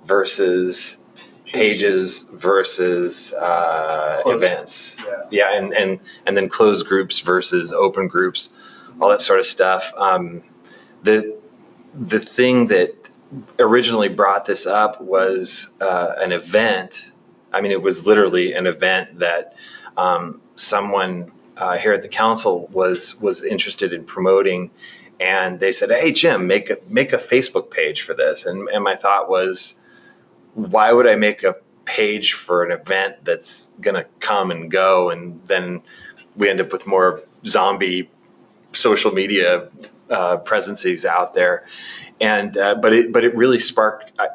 versus 0.07 0.97
pages 1.45 2.23
versus 2.23 3.33
uh, 3.33 4.23
events. 4.27 5.03
Yeah. 5.07 5.23
Yeah, 5.31 5.57
and 5.57 5.73
and 5.73 6.01
and 6.27 6.37
then 6.37 6.49
closed 6.49 6.87
groups 6.87 7.21
versus 7.21 7.73
open 7.73 8.09
groups, 8.09 8.51
all 9.01 9.11
that 9.11 9.21
sort 9.21 9.39
of 9.39 9.47
stuff. 9.47 9.93
Um, 9.97 10.43
the 11.03 11.37
the 11.95 12.21
thing 12.21 12.69
that 12.69 13.11
originally 13.59 14.09
brought 14.09 14.47
this 14.47 14.67
up 14.67 15.01
was 15.01 15.69
uh, 15.81 16.15
an 16.19 16.33
event. 16.33 17.13
I 17.53 17.61
mean, 17.61 17.73
it 17.73 17.83
was 17.83 18.07
literally 18.07 18.53
an 18.53 18.67
event 18.67 19.19
that 19.19 19.55
um, 19.97 20.41
someone 20.57 21.33
uh, 21.57 21.77
here 21.77 21.93
at 21.93 22.03
the 22.03 22.09
council 22.09 22.69
was 22.73 23.19
was 23.21 23.43
interested 23.43 23.93
in 23.93 24.05
promoting, 24.05 24.71
and 25.19 25.59
they 25.59 25.73
said, 25.73 25.91
"Hey, 25.91 26.13
Jim, 26.13 26.47
make 26.47 26.71
a 26.71 26.79
make 26.89 27.13
a 27.13 27.19
Facebook 27.19 27.71
page 27.71 28.03
for 28.03 28.15
this." 28.15 28.47
And 28.47 28.69
and 28.69 28.85
my 28.85 28.97
thought 28.97 29.29
was, 29.29 29.81
why 30.55 30.93
would 30.93 31.07
I 31.07 31.17
make 31.17 31.43
a 31.43 31.57
page 31.85 32.35
for 32.35 32.65
an 32.65 32.73
event 32.73 33.25
that's 33.25 33.73
gonna 33.81 34.05
come 34.21 34.51
and 34.51 34.71
go, 34.71 35.11
and 35.11 35.41
then 35.47 35.83
we 36.37 36.49
end 36.49 36.61
up 36.61 36.73
with 36.73 36.87
more 36.87 37.23
zombie 37.45 38.11
social 38.73 39.13
media 39.13 39.69
uh, 40.11 40.37
presences 40.39 41.05
out 41.05 41.35
there? 41.35 41.65
and 42.21 42.57
uh, 42.57 42.75
but 42.75 42.93
it 42.93 43.13
but 43.13 43.25
it 43.25 43.35
really 43.37 43.59
sparked 43.59 44.13
uh, 44.19 44.27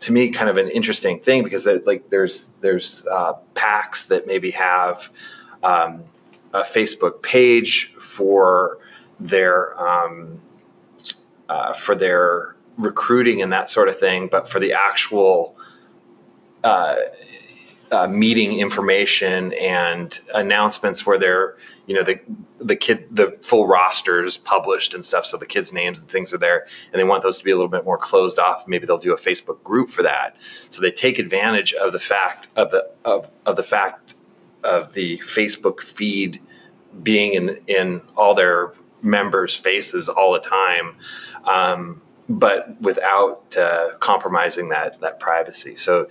to 0.00 0.12
me 0.12 0.30
kind 0.30 0.48
of 0.48 0.56
an 0.56 0.68
interesting 0.68 1.20
thing 1.20 1.42
because 1.42 1.66
like 1.84 2.08
there's 2.10 2.48
there's 2.60 3.06
uh, 3.06 3.34
packs 3.54 4.06
that 4.06 4.26
maybe 4.26 4.52
have 4.52 5.10
um, 5.62 6.04
a 6.54 6.62
Facebook 6.62 7.22
page 7.22 7.92
for 7.98 8.78
their 9.18 9.80
um, 9.80 10.40
uh, 11.48 11.72
for 11.72 11.94
their 11.94 12.54
recruiting 12.76 13.42
and 13.42 13.52
that 13.52 13.68
sort 13.68 13.88
of 13.88 13.98
thing, 13.98 14.28
but 14.28 14.48
for 14.48 14.60
the 14.60 14.74
actual 14.74 15.56
uh, 16.62 16.96
uh, 17.90 18.06
meeting 18.06 18.58
information 18.58 19.52
and 19.54 20.20
announcements 20.34 21.06
where 21.06 21.18
they're, 21.18 21.56
you 21.86 21.94
know, 21.94 22.02
the 22.02 22.20
the 22.58 22.76
kid 22.76 23.08
the 23.10 23.38
full 23.40 23.66
rosters 23.66 24.36
published 24.36 24.94
and 24.94 25.04
stuff, 25.04 25.26
so 25.26 25.36
the 25.36 25.46
kids' 25.46 25.72
names 25.72 26.00
and 26.00 26.10
things 26.10 26.34
are 26.34 26.38
there, 26.38 26.66
and 26.92 27.00
they 27.00 27.04
want 27.04 27.22
those 27.22 27.38
to 27.38 27.44
be 27.44 27.50
a 27.50 27.56
little 27.56 27.70
bit 27.70 27.84
more 27.84 27.98
closed 27.98 28.38
off. 28.38 28.68
Maybe 28.68 28.86
they'll 28.86 28.98
do 28.98 29.14
a 29.14 29.18
Facebook 29.18 29.62
group 29.62 29.90
for 29.90 30.02
that. 30.02 30.36
So 30.70 30.82
they 30.82 30.90
take 30.90 31.18
advantage 31.18 31.72
of 31.72 31.92
the 31.92 31.98
fact 31.98 32.48
of 32.56 32.70
the 32.70 32.90
of, 33.04 33.30
of 33.46 33.56
the 33.56 33.62
fact 33.62 34.16
of 34.64 34.92
the 34.92 35.18
Facebook 35.18 35.82
feed 35.82 36.42
being 37.02 37.34
in 37.34 37.60
in 37.66 38.02
all 38.16 38.34
their 38.34 38.72
members' 39.02 39.56
faces 39.56 40.08
all 40.08 40.32
the 40.32 40.40
time, 40.40 40.96
um, 41.44 42.02
but 42.28 42.80
without 42.80 43.56
uh, 43.56 43.96
compromising 43.98 44.70
that 44.70 45.00
that 45.00 45.20
privacy. 45.20 45.76
So 45.76 46.08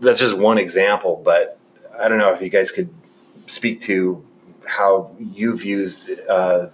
that's 0.00 0.20
just 0.20 0.36
one 0.36 0.58
example, 0.58 1.20
but 1.24 1.58
I 1.98 2.08
don't 2.08 2.18
know 2.18 2.32
if 2.32 2.40
you 2.40 2.48
guys 2.48 2.70
could 2.70 2.90
speak 3.46 3.82
to 3.82 4.24
how 4.66 5.14
you've 5.18 5.64
used, 5.64 6.10
uh, 6.28 6.68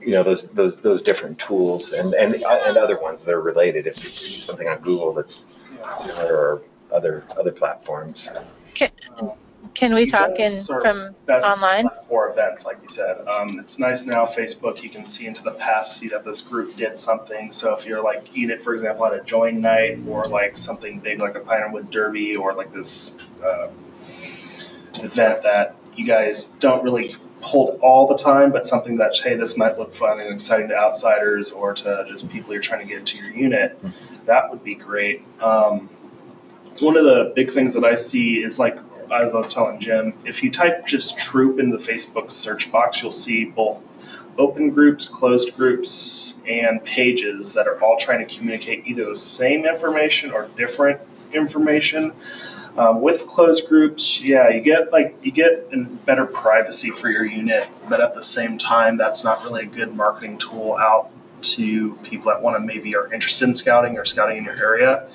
you 0.00 0.12
know, 0.12 0.22
those 0.22 0.44
those 0.48 0.78
those 0.78 1.02
different 1.02 1.38
tools 1.38 1.92
and 1.92 2.14
and 2.14 2.34
and 2.34 2.76
other 2.76 3.00
ones 3.00 3.24
that 3.24 3.34
are 3.34 3.40
related. 3.40 3.86
If 3.86 4.02
you 4.02 4.10
use 4.10 4.44
something 4.44 4.68
on 4.68 4.78
Google 4.78 5.12
that's 5.12 5.54
similar 5.96 6.36
or 6.36 6.62
other 6.92 7.24
other 7.38 7.52
platforms. 7.52 8.30
Can 9.74 9.94
we 9.94 10.06
talk 10.06 10.30
in 10.30 10.36
Events 10.36 10.70
are 10.70 10.80
from 10.80 11.14
best 11.26 11.46
online? 11.46 11.88
For 12.08 12.30
events, 12.30 12.64
like 12.64 12.78
you 12.82 12.88
said, 12.88 13.26
um, 13.28 13.58
it's 13.60 13.78
nice 13.78 14.06
now. 14.06 14.26
Facebook, 14.26 14.82
you 14.82 14.88
can 14.88 15.04
see 15.04 15.26
into 15.26 15.42
the 15.42 15.52
past, 15.52 15.98
see 15.98 16.08
that 16.08 16.24
this 16.24 16.40
group 16.40 16.76
did 16.76 16.98
something. 16.98 17.52
So 17.52 17.76
if 17.76 17.86
you're 17.86 18.02
like 18.02 18.36
Enid, 18.36 18.62
for 18.62 18.74
example, 18.74 19.06
at 19.06 19.14
a 19.14 19.20
join 19.22 19.60
night, 19.60 20.00
or 20.08 20.24
like 20.24 20.56
something 20.56 21.00
big 21.00 21.20
like 21.20 21.36
a 21.36 21.40
Pinewood 21.40 21.90
Derby, 21.90 22.36
or 22.36 22.54
like 22.54 22.72
this 22.72 23.16
uh, 23.44 23.68
event 25.02 25.42
that 25.42 25.76
you 25.96 26.06
guys 26.06 26.48
don't 26.48 26.82
really 26.82 27.16
hold 27.40 27.78
all 27.80 28.08
the 28.08 28.16
time, 28.16 28.52
but 28.52 28.66
something 28.66 28.96
that 28.96 29.16
hey, 29.22 29.36
this 29.36 29.56
might 29.56 29.78
look 29.78 29.94
fun 29.94 30.20
and 30.20 30.32
exciting 30.32 30.68
to 30.68 30.76
outsiders 30.76 31.50
or 31.50 31.74
to 31.74 32.04
just 32.08 32.30
people 32.30 32.52
you're 32.52 32.62
trying 32.62 32.80
to 32.80 32.86
get 32.86 32.98
into 32.98 33.18
your 33.18 33.30
unit, 33.30 33.78
that 34.26 34.50
would 34.50 34.64
be 34.64 34.74
great. 34.74 35.22
Um, 35.40 35.88
one 36.80 36.96
of 36.96 37.04
the 37.04 37.32
big 37.34 37.50
things 37.50 37.74
that 37.74 37.84
I 37.84 37.94
see 37.94 38.36
is 38.36 38.58
like 38.58 38.78
as 39.12 39.34
I 39.34 39.38
was 39.38 39.52
telling 39.52 39.80
Jim, 39.80 40.14
if 40.24 40.42
you 40.42 40.50
type 40.50 40.86
just 40.86 41.18
troop 41.18 41.58
in 41.58 41.70
the 41.70 41.78
Facebook 41.78 42.30
search 42.30 42.70
box, 42.70 43.02
you'll 43.02 43.12
see 43.12 43.44
both 43.44 43.82
open 44.36 44.70
groups, 44.70 45.06
closed 45.06 45.56
groups, 45.56 46.40
and 46.48 46.82
pages 46.84 47.54
that 47.54 47.66
are 47.66 47.82
all 47.82 47.96
trying 47.96 48.26
to 48.26 48.36
communicate 48.36 48.86
either 48.86 49.04
the 49.04 49.16
same 49.16 49.66
information 49.66 50.30
or 50.30 50.48
different 50.56 51.00
information. 51.32 52.12
Um, 52.76 53.00
with 53.00 53.26
closed 53.26 53.68
groups, 53.68 54.20
yeah, 54.20 54.50
you 54.50 54.60
get 54.60 54.92
like 54.92 55.16
you 55.22 55.32
get 55.32 55.68
better 56.06 56.26
privacy 56.26 56.90
for 56.90 57.10
your 57.10 57.24
unit, 57.24 57.66
but 57.88 58.00
at 58.00 58.14
the 58.14 58.22
same 58.22 58.56
time, 58.56 58.96
that's 58.96 59.24
not 59.24 59.42
really 59.44 59.64
a 59.64 59.66
good 59.66 59.94
marketing 59.94 60.38
tool 60.38 60.76
out 60.76 61.10
to 61.40 61.96
people 62.04 62.30
that 62.30 62.42
want 62.42 62.56
to 62.56 62.60
maybe 62.60 62.94
are 62.94 63.12
interested 63.12 63.46
in 63.48 63.54
scouting 63.54 63.98
or 63.98 64.04
scouting 64.04 64.38
in 64.38 64.44
your 64.44 64.56
area. 64.56 65.08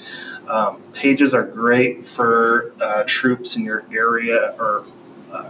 Um, 0.47 0.81
pages 0.93 1.33
are 1.33 1.43
great 1.43 2.05
for 2.05 2.73
uh, 2.81 3.03
troops 3.05 3.55
in 3.55 3.63
your 3.63 3.85
area, 3.91 4.55
or 4.59 4.85
uh, 5.31 5.49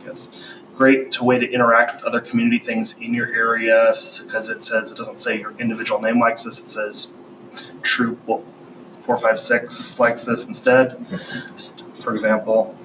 I 0.00 0.04
guess 0.04 0.42
great 0.76 1.18
way 1.20 1.38
to 1.38 1.50
interact 1.50 1.96
with 1.96 2.04
other 2.04 2.20
community 2.20 2.58
things 2.58 3.00
in 3.00 3.14
your 3.14 3.26
area 3.26 3.94
because 4.22 4.50
it 4.50 4.62
says 4.62 4.92
it 4.92 4.98
doesn't 4.98 5.20
say 5.20 5.40
your 5.40 5.52
individual 5.58 6.00
name 6.00 6.20
likes 6.20 6.44
this. 6.44 6.60
It 6.60 6.68
says 6.68 7.12
troop 7.82 8.18
four 9.02 9.16
five 9.16 9.40
six 9.40 9.98
likes 9.98 10.24
this 10.24 10.46
instead, 10.46 10.96
for 11.94 12.12
example. 12.12 12.76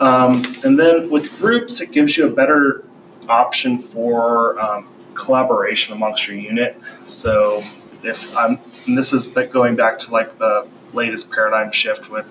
Um, 0.00 0.44
and 0.64 0.78
then 0.78 1.10
with 1.10 1.38
groups, 1.38 1.80
it 1.80 1.90
gives 1.90 2.16
you 2.16 2.26
a 2.26 2.30
better 2.30 2.84
option 3.28 3.78
for 3.78 4.60
um, 4.60 4.88
collaboration 5.14 5.94
amongst 5.94 6.26
your 6.28 6.36
unit. 6.36 6.80
So 7.06 7.64
if 8.02 8.36
I'm, 8.36 8.58
this 8.86 9.12
is 9.12 9.26
going 9.26 9.76
back 9.76 9.98
to 10.00 10.12
like 10.12 10.38
the 10.38 10.68
latest 10.92 11.30
paradigm 11.30 11.72
shift 11.72 12.10
with 12.10 12.26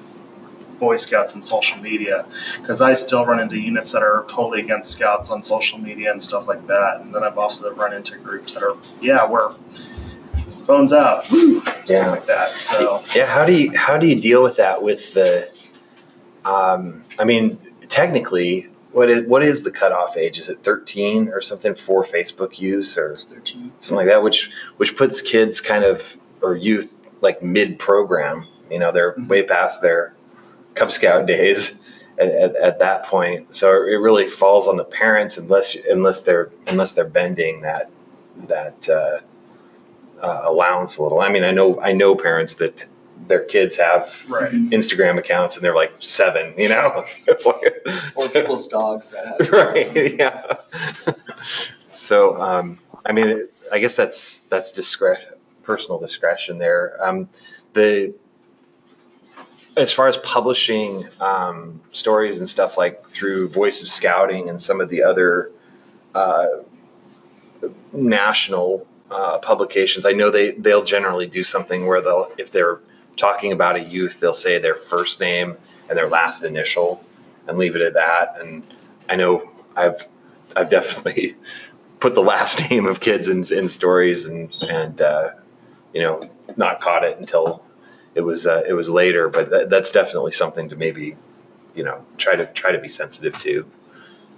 Boy 0.80 0.96
Scouts 0.98 1.34
and 1.34 1.44
social 1.44 1.80
media, 1.82 2.26
because 2.62 2.82
I 2.82 2.94
still 2.94 3.26
run 3.26 3.40
into 3.40 3.58
units 3.58 3.94
that 3.94 4.04
are 4.04 4.26
totally 4.30 4.62
against 4.62 4.92
Scouts 4.92 5.32
on 5.32 5.42
social 5.42 5.80
media 5.80 6.12
and 6.12 6.22
stuff 6.22 6.48
like 6.48 6.68
that. 6.68 7.02
And 7.02 7.14
then 7.14 7.24
I've 7.24 7.38
also 7.38 7.74
run 7.74 7.94
into 7.94 8.18
groups 8.20 8.54
that 8.54 8.64
are, 8.64 8.76
yeah, 9.02 9.28
we're 9.28 9.54
phones 10.68 10.94
out, 10.94 11.30
woo, 11.32 11.62
stuff 11.62 11.90
Yeah. 11.90 12.12
like 12.12 12.26
that. 12.28 12.58
So 12.58 13.02
Yeah, 13.16 13.26
how 13.26 13.46
do 13.46 13.54
you 13.54 13.76
how 13.76 13.98
do 13.98 14.06
you 14.08 14.16
deal 14.20 14.44
with 14.44 14.58
that 14.58 14.84
with 14.84 15.14
the? 15.14 15.50
Um, 16.46 17.04
I 17.20 17.26
mean, 17.26 17.58
technically, 17.90 18.70
what 18.92 19.10
is 19.10 19.26
what 19.26 19.44
is 19.44 19.64
the 19.64 19.72
cutoff 19.72 20.16
age? 20.18 20.38
Is 20.38 20.50
it 20.50 20.64
13 20.64 21.30
or 21.30 21.42
something 21.42 21.76
for 21.76 22.06
Facebook 22.06 22.60
use 22.60 22.98
or 22.98 23.16
13. 23.16 23.72
something 23.80 23.98
like 23.98 24.08
that? 24.14 24.24
Which 24.24 24.52
which 24.78 24.96
puts 24.96 25.22
kids 25.22 25.62
kind 25.62 25.84
of 25.84 26.16
or 26.42 26.56
youth 26.56 26.97
like 27.22 27.42
mid 27.42 27.80
program. 27.80 28.46
You 28.70 28.80
know, 28.80 28.92
they're 28.92 29.14
Mhm. 29.14 29.28
way 29.28 29.44
past 29.44 29.82
their 29.82 30.14
Cub 30.76 30.92
Scout 30.92 31.26
days 31.36 31.80
at, 32.18 32.30
at, 32.30 32.56
at 32.56 32.80
that 32.80 33.06
point. 33.06 33.56
So 33.56 33.72
it 33.72 34.00
really 34.02 34.28
falls 34.28 34.68
on 34.68 34.78
the 34.78 34.84
parents 34.86 35.38
unless 35.38 35.76
unless 35.76 36.22
they're 36.22 36.50
unless 36.68 36.94
they're 36.94 37.06
bending 37.10 37.62
that 37.62 37.90
that 38.48 38.88
uh, 38.90 39.20
uh, 40.26 40.42
allowance 40.46 40.98
a 40.98 41.04
little. 41.04 41.20
I 41.20 41.30
mean, 41.30 41.44
I 41.44 41.52
know 41.52 41.80
I 41.82 41.94
know 41.94 42.16
parents 42.16 42.56
that 42.56 42.74
their 43.28 43.44
kids 43.44 43.78
have 43.78 44.26
right. 44.30 44.52
Instagram 44.52 45.18
accounts 45.18 45.56
and 45.56 45.66
they're 45.66 45.76
like 45.76 45.94
seven. 46.00 46.54
You 46.58 46.70
know, 46.70 47.04
it's 47.28 47.46
like 47.46 47.88
Or 48.16 48.28
people's 48.30 48.68
dogs 48.68 49.08
that 49.10 49.26
have. 49.28 49.52
right, 49.52 50.16
yeah. 50.20 50.54
so, 51.90 52.40
um, 52.42 52.80
I 53.06 53.12
mean, 53.12 53.48
I 53.72 53.80
guess 53.80 53.96
that's 53.96 54.42
that's 54.50 54.72
discretion, 54.72 55.34
personal 55.68 56.00
discretion 56.00 56.58
there. 56.58 56.98
Um, 57.00 57.30
the 57.74 58.16
as 59.76 59.94
far 59.94 60.08
as 60.08 60.18
publishing 60.18 61.08
um, 61.22 61.82
stories 61.92 62.40
and 62.40 62.50
stuff 62.50 62.78
like 62.78 63.06
through 63.06 63.50
Voice 63.50 63.84
of 63.84 63.90
Scouting 63.90 64.50
and 64.50 64.60
some 64.60 64.82
of 64.82 64.90
the 64.90 65.04
other 65.04 65.52
uh, 66.16 66.48
national 67.94 68.88
uh, 69.12 69.38
publications, 69.38 70.08
I 70.08 70.14
know 70.14 70.32
they 70.32 70.52
they'll 70.52 70.84
generally 70.84 71.28
do 71.28 71.44
something 71.44 71.86
where 71.86 72.02
they'll 72.02 72.32
if 72.40 72.52
they're 72.52 72.80
talking 73.18 73.52
about 73.52 73.76
a 73.76 73.82
youth, 73.82 74.20
they'll 74.20 74.34
say 74.34 74.58
their 74.58 74.76
first 74.76 75.20
name 75.20 75.58
and 75.90 75.98
their 75.98 76.08
last 76.08 76.44
initial 76.44 77.04
and 77.48 77.58
leave 77.58 77.76
it 77.76 77.82
at 77.82 77.94
that. 77.94 78.38
And 78.40 78.64
I 79.08 79.16
know 79.16 79.52
I've 79.76 80.08
I've 80.56 80.70
definitely 80.70 81.36
put 82.00 82.16
the 82.16 82.24
last 82.24 82.60
name 82.72 82.88
of 82.88 83.00
kids 83.00 83.28
in, 83.28 83.44
in 83.54 83.68
stories 83.68 84.26
and 84.26 84.52
and 84.72 85.02
uh, 85.02 85.30
you 85.94 86.02
know 86.02 86.22
not 86.56 86.82
caught 86.82 87.04
it 87.04 87.18
until 87.20 87.64
it 88.16 88.22
was 88.22 88.48
uh, 88.48 88.64
it 88.68 88.74
was 88.74 88.90
later. 88.90 89.30
But 89.30 89.50
that, 89.52 89.70
that's 89.70 89.92
definitely 89.92 90.32
something 90.32 90.70
to 90.70 90.76
maybe 90.76 91.16
you 91.76 91.84
know 91.84 92.06
try 92.18 92.36
to 92.36 92.46
try 92.46 92.72
to 92.72 92.80
be 92.80 92.90
sensitive 92.90 93.38
to, 93.40 93.66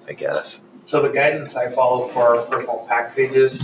I 0.07 0.13
guess. 0.13 0.61
So 0.85 1.01
the 1.01 1.09
guidance 1.09 1.55
I 1.55 1.69
follow 1.69 2.07
for 2.07 2.37
our 2.37 2.45
personal 2.45 2.85
pack 2.89 3.15
pages, 3.15 3.63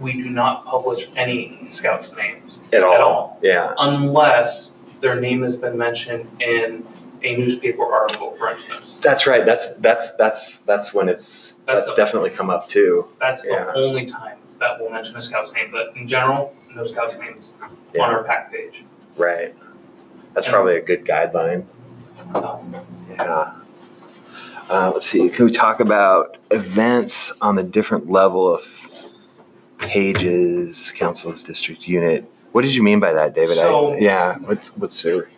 we 0.00 0.12
do 0.12 0.28
not 0.30 0.66
publish 0.66 1.06
any 1.14 1.68
scouts' 1.70 2.16
names 2.16 2.58
At 2.72 2.82
all. 2.82 2.92
At 2.94 3.00
all. 3.00 3.38
Yeah. 3.40 3.72
unless 3.78 4.72
their 5.00 5.20
name 5.20 5.42
has 5.42 5.56
been 5.56 5.78
mentioned 5.78 6.28
in 6.42 6.84
a 7.22 7.36
newspaper 7.36 7.84
article, 7.84 8.32
for 8.32 8.50
instance. 8.50 8.98
That's 9.00 9.26
right. 9.26 9.46
That's 9.46 9.76
that's 9.76 10.12
that's 10.16 10.58
that's 10.60 10.92
when 10.92 11.08
it's 11.08 11.52
That's 11.66 11.80
that's 11.80 11.90
the- 11.92 11.96
definitely 11.96 12.30
come 12.30 12.50
up 12.50 12.68
too. 12.68 13.06
That's 13.20 13.46
Yeah. 13.46 13.64
the 13.66 13.74
only 13.74 14.10
time 14.10 14.38
that 14.58 14.80
we'll 14.80 14.90
mention 14.90 15.14
a 15.16 15.22
scout's 15.22 15.52
name, 15.52 15.70
but 15.70 15.96
in 15.96 16.08
general, 16.08 16.52
no 16.74 16.84
scouts' 16.84 17.16
names 17.18 17.52
Yeah. 17.94 18.02
on 18.02 18.14
our 18.14 18.24
pack 18.24 18.52
page. 18.52 18.84
Right. 19.16 19.54
That's 20.32 20.48
probably 20.48 20.76
a 20.76 20.80
good 20.80 21.04
guideline. 21.04 21.64
Yeah. 23.10 23.52
Uh, 24.68 24.90
let's 24.94 25.06
see. 25.06 25.28
Can 25.28 25.44
we 25.44 25.52
talk 25.52 25.80
about 25.80 26.36
events 26.50 27.32
on 27.40 27.54
the 27.54 27.62
different 27.62 28.10
level 28.10 28.54
of 28.54 28.66
pages, 29.78 30.92
council's 30.96 31.42
district 31.44 31.86
unit? 31.86 32.30
What 32.52 32.62
did 32.62 32.74
you 32.74 32.82
mean 32.82 33.00
by 33.00 33.12
that, 33.14 33.34
David? 33.34 33.56
So- 33.56 33.92
I, 33.92 33.98
yeah. 33.98 34.36
What's 34.38 34.76
what's 34.76 35.04
your, 35.04 35.28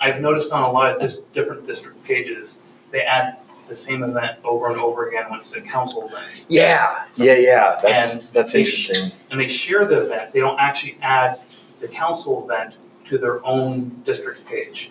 I've 0.00 0.20
noticed 0.20 0.52
on 0.52 0.62
a 0.62 0.70
lot 0.72 0.94
of 0.94 1.00
dis- 1.00 1.18
different 1.32 1.66
district 1.66 2.02
pages, 2.04 2.56
they 2.90 3.02
add 3.02 3.38
the 3.72 3.76
same 3.78 4.02
event 4.02 4.38
over 4.44 4.68
and 4.70 4.78
over 4.80 5.08
again 5.08 5.24
when 5.30 5.40
it's 5.40 5.52
a 5.52 5.60
council 5.60 6.06
event. 6.08 6.44
Yeah. 6.48 7.04
Yeah. 7.16 7.34
Yeah. 7.34 7.80
That's 7.82 8.16
And 8.16 8.28
that's 8.32 8.52
they- 8.52 8.60
interesting. 8.60 9.10
And 9.30 9.40
they 9.40 9.48
share 9.48 9.84
the 9.86 10.02
event, 10.06 10.32
they 10.32 10.40
don't 10.40 10.58
actually 10.60 10.98
add 11.02 11.40
the 11.80 11.88
council 11.88 12.44
event 12.44 12.74
to 13.08 13.18
their 13.18 13.44
own 13.44 14.02
district 14.04 14.44
page. 14.46 14.90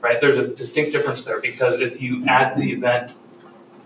Right, 0.00 0.20
there's 0.20 0.36
a 0.36 0.48
distinct 0.48 0.92
difference 0.92 1.22
there, 1.24 1.40
because 1.40 1.80
if 1.80 2.00
you 2.02 2.24
add 2.28 2.58
the 2.58 2.72
event 2.72 3.12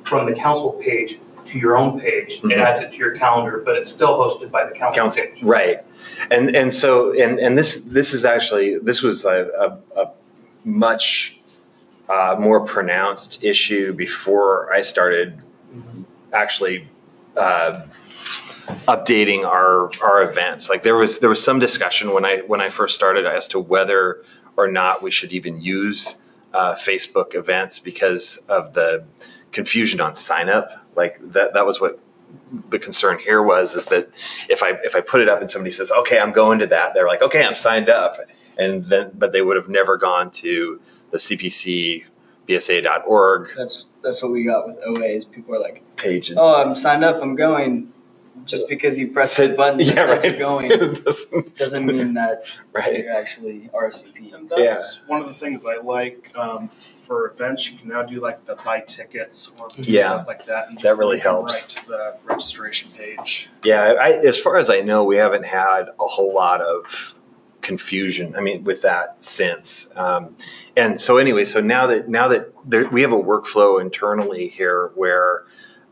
from 0.05 0.27
the 0.27 0.35
council 0.35 0.73
page 0.73 1.17
to 1.47 1.59
your 1.59 1.77
own 1.77 2.01
page, 2.01 2.41
Mhm. 2.43 2.51
it 2.53 2.59
adds 2.59 2.81
it 2.81 2.91
to 2.91 2.97
your 2.97 3.13
calendar, 3.13 3.63
but 3.65 3.77
it's 3.77 3.89
still 3.89 4.19
hosted 4.19 4.51
by 4.51 4.65
the 4.67 4.73
council 4.73 5.01
Council, 5.03 5.23
page. 5.25 5.43
right? 5.43 5.79
And 6.31 6.55
and 6.57 6.75
so 6.75 7.13
and 7.13 7.39
and 7.39 7.57
this 7.57 7.85
this 7.85 8.15
is 8.15 8.25
actually 8.25 8.79
this 8.79 9.01
was 9.01 9.25
a, 9.25 9.79
a, 9.97 10.01
a 10.01 10.11
much 10.65 11.38
uh, 12.09 12.37
more 12.39 12.65
pronounced 12.65 13.45
issue 13.45 13.93
before 13.93 14.73
I 14.73 14.81
started 14.81 15.41
actually 16.33 16.89
uh, 17.37 17.83
updating 18.87 19.45
our 19.45 19.91
our 20.03 20.23
events. 20.23 20.69
Like 20.71 20.83
there 20.83 20.97
was 20.97 21.19
there 21.19 21.31
was 21.31 21.43
some 21.43 21.59
discussion 21.59 22.13
when 22.13 22.25
I 22.25 22.39
when 22.39 22.61
I 22.61 22.71
first 22.71 22.95
started 22.95 23.27
as 23.27 23.49
to 23.49 23.61
whether 23.61 24.25
or 24.57 24.69
not 24.69 25.03
we 25.03 25.11
should 25.11 25.33
even 25.33 25.61
use 25.61 26.17
uh, 26.53 26.75
Facebook 26.75 27.35
events 27.35 27.79
because 27.79 28.39
of 28.49 28.73
the 28.73 29.05
confusion 29.53 30.01
on 30.01 30.15
sign 30.15 30.49
up. 30.49 30.71
Like 30.97 31.19
that 31.33 31.55
that 31.55 31.67
was 31.67 31.81
what 31.81 32.01
the 32.69 32.79
concern 32.79 33.19
here 33.19 33.43
was 33.43 33.75
is 33.75 33.87
that 33.87 34.11
if 34.49 34.63
I 34.63 34.71
if 34.85 34.95
I 34.95 35.01
put 35.01 35.21
it 35.21 35.29
up 35.29 35.41
and 35.41 35.51
somebody 35.51 35.73
says 35.73 35.91
okay 35.91 36.19
I'm 36.19 36.33
going 36.33 36.59
to 36.59 36.67
that 36.67 36.93
they're 36.93 37.07
like 37.07 37.23
okay 37.23 37.43
I'm 37.43 37.55
signed 37.55 37.89
up 37.89 38.19
and 38.59 38.85
then 38.85 39.13
but 39.15 39.33
they 39.33 39.41
would 39.41 39.57
have 39.57 39.69
never 39.69 39.97
gone 39.97 40.31
to 40.33 40.81
the 41.11 41.19
CPC 41.19 42.05
BSA.org 42.49 43.51
That's 43.57 43.87
that's 44.03 44.23
what 44.23 44.33
we 44.33 44.45
got 44.45 44.67
with 44.67 44.81
OAs. 44.87 45.31
People 45.31 45.55
are 45.55 45.61
like, 45.61 45.83
page. 45.97 46.31
And, 46.31 46.39
"Oh, 46.39 46.55
I'm 46.63 46.75
signed 46.77 47.05
up. 47.05 47.23
I'm 47.23 47.35
going." 47.37 47.93
Just 48.45 48.69
because 48.69 48.97
you 48.99 49.09
press 49.11 49.37
the 49.37 49.49
button 49.49 49.79
that 49.79 49.85
yeah, 49.87 49.95
says 49.95 50.23
right. 50.23 50.25
you're 50.31 50.39
going 50.39 50.69
Doesn't- 51.05 51.57
doesn't 51.59 51.85
mean 51.85 52.15
that 52.15 52.45
right. 52.73 53.03
you're 53.03 53.13
actually 53.13 53.69
RSVP. 53.75 54.33
And 54.33 54.49
that's 54.49 55.03
one 55.09 55.21
of 55.21 55.27
the 55.27 55.35
things 55.35 55.67
I 55.67 55.83
like 55.83 56.31
um, 56.37 56.69
for 56.69 57.31
events. 57.33 57.69
You 57.69 57.77
can 57.77 57.89
now 57.89 58.05
do 58.05 58.21
like 58.21 58.47
the 58.47 58.55
buy 58.55 58.81
tickets 58.81 59.51
or 59.59 59.67
Yeah. 59.77 60.11
stuff 60.11 60.29
like 60.29 60.47
that. 60.47 60.69
And 60.69 60.79
That 60.79 60.83
just 60.85 60.99
really 60.99 61.19
helps. 61.19 61.53
Right 61.53 61.69
to 61.83 61.89
the 61.89 62.17
registration 62.25 62.93
page. 62.93 63.51
Yeah, 63.65 63.95
I, 64.01 64.11
as 64.13 64.39
far 64.39 64.57
as 64.57 64.71
I 64.71 64.83
know, 64.83 65.03
we 65.05 65.17
haven't 65.17 65.45
had 65.45 65.89
a 65.89 66.07
whole 66.07 66.33
lot 66.33 66.61
of 66.61 67.17
confusion. 67.63 68.35
I 68.37 68.41
mean, 68.41 68.65
with 68.65 68.83
that 68.83 69.23
sense. 69.25 69.89
Um, 69.97 70.37
and 70.77 71.01
so 71.01 71.19
anyway, 71.19 71.45
so 71.45 71.61
now 71.61 71.89
that 71.89 72.09
now 72.09 72.29
that 72.29 72.53
there, 72.65 72.89
we 72.89 73.03
have 73.03 73.13
a 73.13 73.21
workflow 73.21 73.81
internally 73.81 74.49
here 74.49 74.91
where 74.95 75.45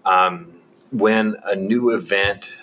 um, 0.05 0.53
when 0.91 1.37
a 1.45 1.57
new 1.57 1.91
event, 1.91 2.57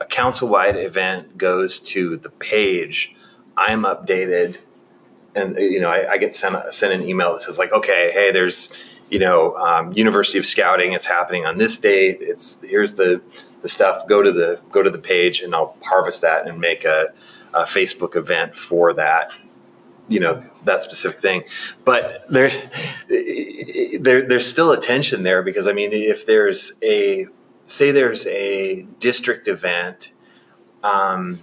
a 0.00 0.06
council-wide 0.06 0.76
event 0.76 1.36
goes 1.36 1.80
to 1.80 2.16
the 2.16 2.30
page, 2.30 3.14
I'm 3.56 3.82
updated, 3.82 4.56
and 5.34 5.56
you 5.56 5.80
know 5.80 5.88
I, 5.88 6.12
I 6.12 6.18
get 6.18 6.34
sent 6.34 6.54
a, 6.54 6.72
sent 6.72 6.92
an 6.92 7.08
email 7.08 7.32
that 7.32 7.42
says 7.42 7.58
like, 7.58 7.72
okay, 7.72 8.10
hey, 8.12 8.32
there's 8.32 8.72
you 9.10 9.18
know 9.18 9.56
um, 9.56 9.92
University 9.92 10.38
of 10.38 10.46
Scouting, 10.46 10.92
it's 10.92 11.06
happening 11.06 11.44
on 11.44 11.58
this 11.58 11.78
date. 11.78 12.18
It's 12.20 12.64
here's 12.64 12.94
the 12.94 13.20
the 13.62 13.68
stuff. 13.68 14.08
Go 14.08 14.22
to 14.22 14.32
the 14.32 14.60
go 14.72 14.82
to 14.82 14.90
the 14.90 14.98
page, 14.98 15.40
and 15.40 15.54
I'll 15.54 15.76
harvest 15.82 16.22
that 16.22 16.48
and 16.48 16.60
make 16.60 16.84
a, 16.84 17.12
a 17.54 17.62
Facebook 17.62 18.16
event 18.16 18.56
for 18.56 18.94
that 18.94 19.32
you 20.08 20.20
know 20.20 20.44
that 20.64 20.82
specific 20.82 21.20
thing. 21.20 21.44
But 21.84 22.26
there, 22.28 22.50
there 23.08 24.28
there's 24.28 24.46
still 24.46 24.72
a 24.72 24.80
tension 24.80 25.22
there 25.22 25.42
because 25.42 25.66
i 25.66 25.72
mean 25.72 25.92
if 25.92 26.26
there's 26.26 26.72
a 26.82 27.26
say 27.66 27.90
there's 27.90 28.26
a 28.26 28.82
district 29.00 29.48
event 29.48 30.12
um, 30.82 31.40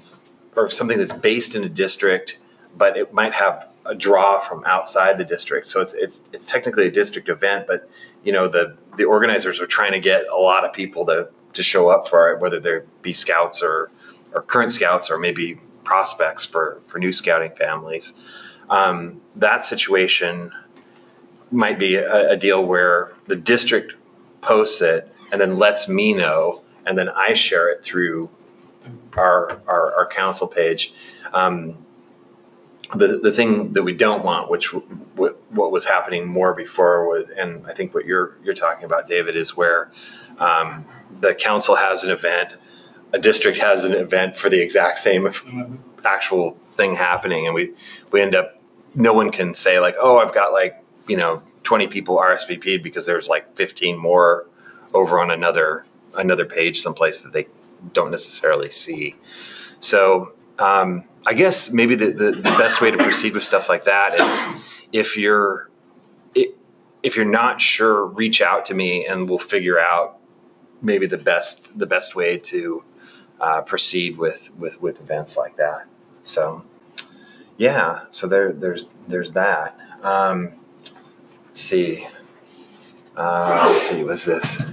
or 0.56 0.70
something 0.70 0.98
that's 0.98 1.14
based 1.14 1.56
in 1.56 1.64
a 1.64 1.70
district 1.70 2.38
but 2.78 2.98
it 2.98 3.14
might 3.14 3.34
have 3.34 3.68
a 3.86 3.96
draw 3.96 4.40
from 4.40 4.64
outside 4.66 5.18
the 5.18 5.26
district. 5.26 5.68
So 5.68 5.82
it's 5.82 5.94
it's 5.94 6.30
it's 6.32 6.46
technically 6.46 6.88
a 6.88 6.92
district 6.92 7.30
event 7.30 7.66
but 7.68 7.90
you 8.24 8.32
know 8.32 8.48
the 8.48 8.78
the 8.96 9.06
organizers 9.06 9.60
are 9.60 9.68
trying 9.68 9.94
to 9.94 10.00
get 10.00 10.28
a 10.28 10.38
lot 10.38 10.66
of 10.66 10.74
people 10.74 11.06
to 11.08 11.30
to 11.54 11.64
show 11.64 11.90
up 11.90 12.08
for 12.08 12.32
it 12.32 12.40
whether 12.40 12.60
they 12.60 12.80
be 13.02 13.14
scouts 13.14 13.64
or 13.64 13.90
or 14.34 14.42
current 14.42 14.72
scouts 14.72 15.10
or 15.10 15.18
maybe 15.18 15.60
prospects 15.92 16.44
for 16.46 16.82
for 16.88 16.98
new 17.00 17.14
scouting 17.14 17.52
families 17.66 18.14
um, 18.70 19.22
that 19.36 19.66
situation 19.66 20.52
might 21.52 21.78
be 21.78 21.96
a, 21.96 22.32
a 22.32 22.38
deal 22.38 22.66
where 22.66 23.12
the 23.28 23.36
district 23.36 23.94
posts 24.40 24.82
it 24.82 25.14
and 25.32 25.40
then 25.40 25.58
lets 25.58 25.88
me 25.88 26.14
know, 26.14 26.62
and 26.86 26.98
then 26.98 27.10
I 27.10 27.34
share 27.34 27.70
it 27.70 27.84
through 27.84 28.30
our 29.16 29.62
our, 29.68 29.96
our 29.96 30.08
council 30.08 30.48
page. 30.48 30.94
Um, 31.34 31.86
the 32.96 33.20
the 33.20 33.32
thing 33.32 33.74
that 33.74 33.84
we 33.84 33.94
don't 33.94 34.24
want, 34.24 34.50
which 34.50 34.74
what, 34.74 35.42
what 35.52 35.72
was 35.72 35.86
happening 35.86 36.28
more 36.28 36.54
before 36.54 37.08
was, 37.08 37.30
and 37.30 37.66
I 37.68 37.74
think 37.74 37.94
what 37.94 38.06
you're 38.06 38.38
you're 38.44 38.54
talking 38.54 38.86
about, 38.86 39.08
David, 39.08 39.36
is 39.36 39.56
where 39.56 39.92
um, 40.38 40.86
the 41.20 41.36
council 41.36 41.76
has 41.76 42.04
an 42.04 42.12
event, 42.12 42.56
a 43.14 43.20
district 43.20 43.60
has 43.60 43.86
an 43.86 43.94
event 43.94 44.38
for 44.38 44.50
the 44.50 44.60
exact 44.60 45.00
same 45.00 45.30
actual 46.04 46.52
thing 46.72 46.96
happening 46.96 47.46
and 47.46 47.54
we 47.54 47.74
we 48.12 48.22
end 48.22 48.36
up 48.36 48.60
no 48.96 49.14
one 49.14 49.32
can 49.32 49.54
say 49.54 49.80
like 49.80 49.96
oh 50.00 50.18
i've 50.18 50.34
got 50.34 50.52
like 50.52 50.84
you 51.08 51.18
know 51.18 51.42
20 51.64 51.88
people 51.88 52.18
rsvp'd 52.18 52.84
because 52.84 53.06
there's 53.06 53.30
like 53.30 53.56
15 53.56 53.98
more 53.98 54.48
over 54.94 55.20
on 55.20 55.32
another 55.32 55.86
another 56.16 56.46
page 56.46 56.82
someplace 56.82 57.22
that 57.22 57.32
they 57.32 57.48
don't 57.94 58.12
necessarily 58.12 58.70
see. 58.70 59.16
So 59.80 60.34
um, 60.60 61.04
i 61.26 61.34
guess 61.34 61.72
maybe 61.72 61.96
the, 61.96 62.12
the, 62.12 62.32
the 62.32 62.42
best 62.42 62.82
way 62.82 62.92
to 62.92 62.98
proceed 62.98 63.34
with 63.34 63.44
stuff 63.44 63.70
like 63.70 63.86
that 63.86 64.20
is 64.20 64.62
if 64.92 65.18
you're 65.18 65.70
if 67.04 67.16
you're 67.16 67.26
not 67.26 67.60
sure 67.62 68.06
reach 68.06 68.42
out 68.42 68.66
to 68.66 68.74
me 68.74 69.08
and 69.08 69.28
we'll 69.30 69.40
figure 69.40 69.80
out 69.80 70.18
maybe 70.82 71.08
the 71.08 71.18
best 71.18 71.78
the 71.78 71.86
best 71.86 72.16
way 72.16 72.38
to 72.38 72.84
uh, 73.42 73.62
proceed 73.62 74.18
with, 74.18 74.52
with 74.58 74.80
with 74.80 75.02
events 75.02 75.36
like 75.36 75.58
that. 75.58 75.88
So 76.22 76.64
yeah, 77.58 78.02
so 78.12 78.28
there 78.28 78.54
there's 78.54 78.88
there's 79.08 79.34
that. 79.34 79.78
Um, 80.04 80.54
let's 81.48 81.62
see. 81.62 82.08
Uh, 83.18 83.68
let's 83.68 83.90
see. 83.90 84.04
What's 84.04 84.26
this? 84.26 84.72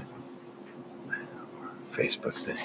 Facebook 1.91 2.45
thing. 2.45 2.59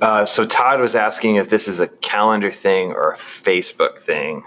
Uh, 0.00 0.24
so 0.24 0.46
Todd 0.46 0.80
was 0.80 0.96
asking 0.96 1.36
if 1.36 1.48
this 1.48 1.68
is 1.68 1.80
a 1.80 1.86
calendar 1.86 2.50
thing 2.50 2.92
or 2.92 3.12
a 3.12 3.16
Facebook 3.16 3.98
thing, 3.98 4.44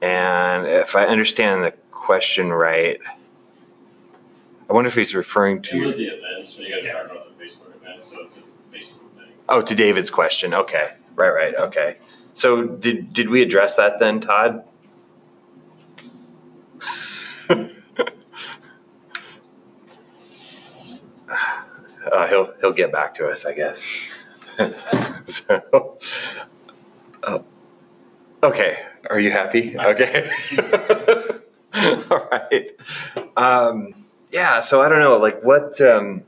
and 0.00 0.66
if 0.66 0.96
I 0.96 1.04
understand 1.04 1.64
the 1.64 1.72
question 1.92 2.50
right, 2.50 2.98
I 4.68 4.72
wonder 4.72 4.88
if 4.88 4.94
he's 4.94 5.14
referring 5.14 5.62
to. 5.62 5.82
It 5.82 5.86
was 5.86 5.96
the 5.96 6.06
events, 6.06 6.54
so 6.54 6.62
you 6.62 6.70
gotta 6.70 6.90
talk 6.90 7.12
about 7.12 7.19
Facebook 8.00 8.04
so 8.04 8.20
it's 8.22 8.36
a 8.36 8.40
Facebook 8.40 9.10
thing. 9.16 9.32
Oh, 9.48 9.62
to 9.62 9.74
David's 9.74 10.10
question. 10.10 10.54
Okay. 10.54 10.90
Right, 11.14 11.30
right. 11.30 11.54
Okay. 11.54 11.96
So 12.34 12.62
did 12.64 13.12
did 13.12 13.28
we 13.28 13.42
address 13.42 13.76
that 13.76 13.98
then, 13.98 14.20
Todd? 14.20 14.64
uh, 17.50 17.66
he'll 22.28 22.52
he'll 22.60 22.72
get 22.72 22.92
back 22.92 23.14
to 23.14 23.28
us, 23.28 23.46
I 23.46 23.54
guess. 23.54 23.84
so, 25.26 25.98
oh, 27.24 27.44
okay. 28.42 28.78
Are 29.08 29.18
you 29.18 29.30
happy? 29.30 29.76
Okay. 29.78 30.30
All 31.74 32.28
right. 32.30 32.70
Um, 33.36 33.94
yeah. 34.30 34.60
So 34.60 34.82
I 34.82 34.88
don't 34.88 35.00
know. 35.00 35.16
Like 35.18 35.42
what? 35.42 35.80
Um, 35.80 36.24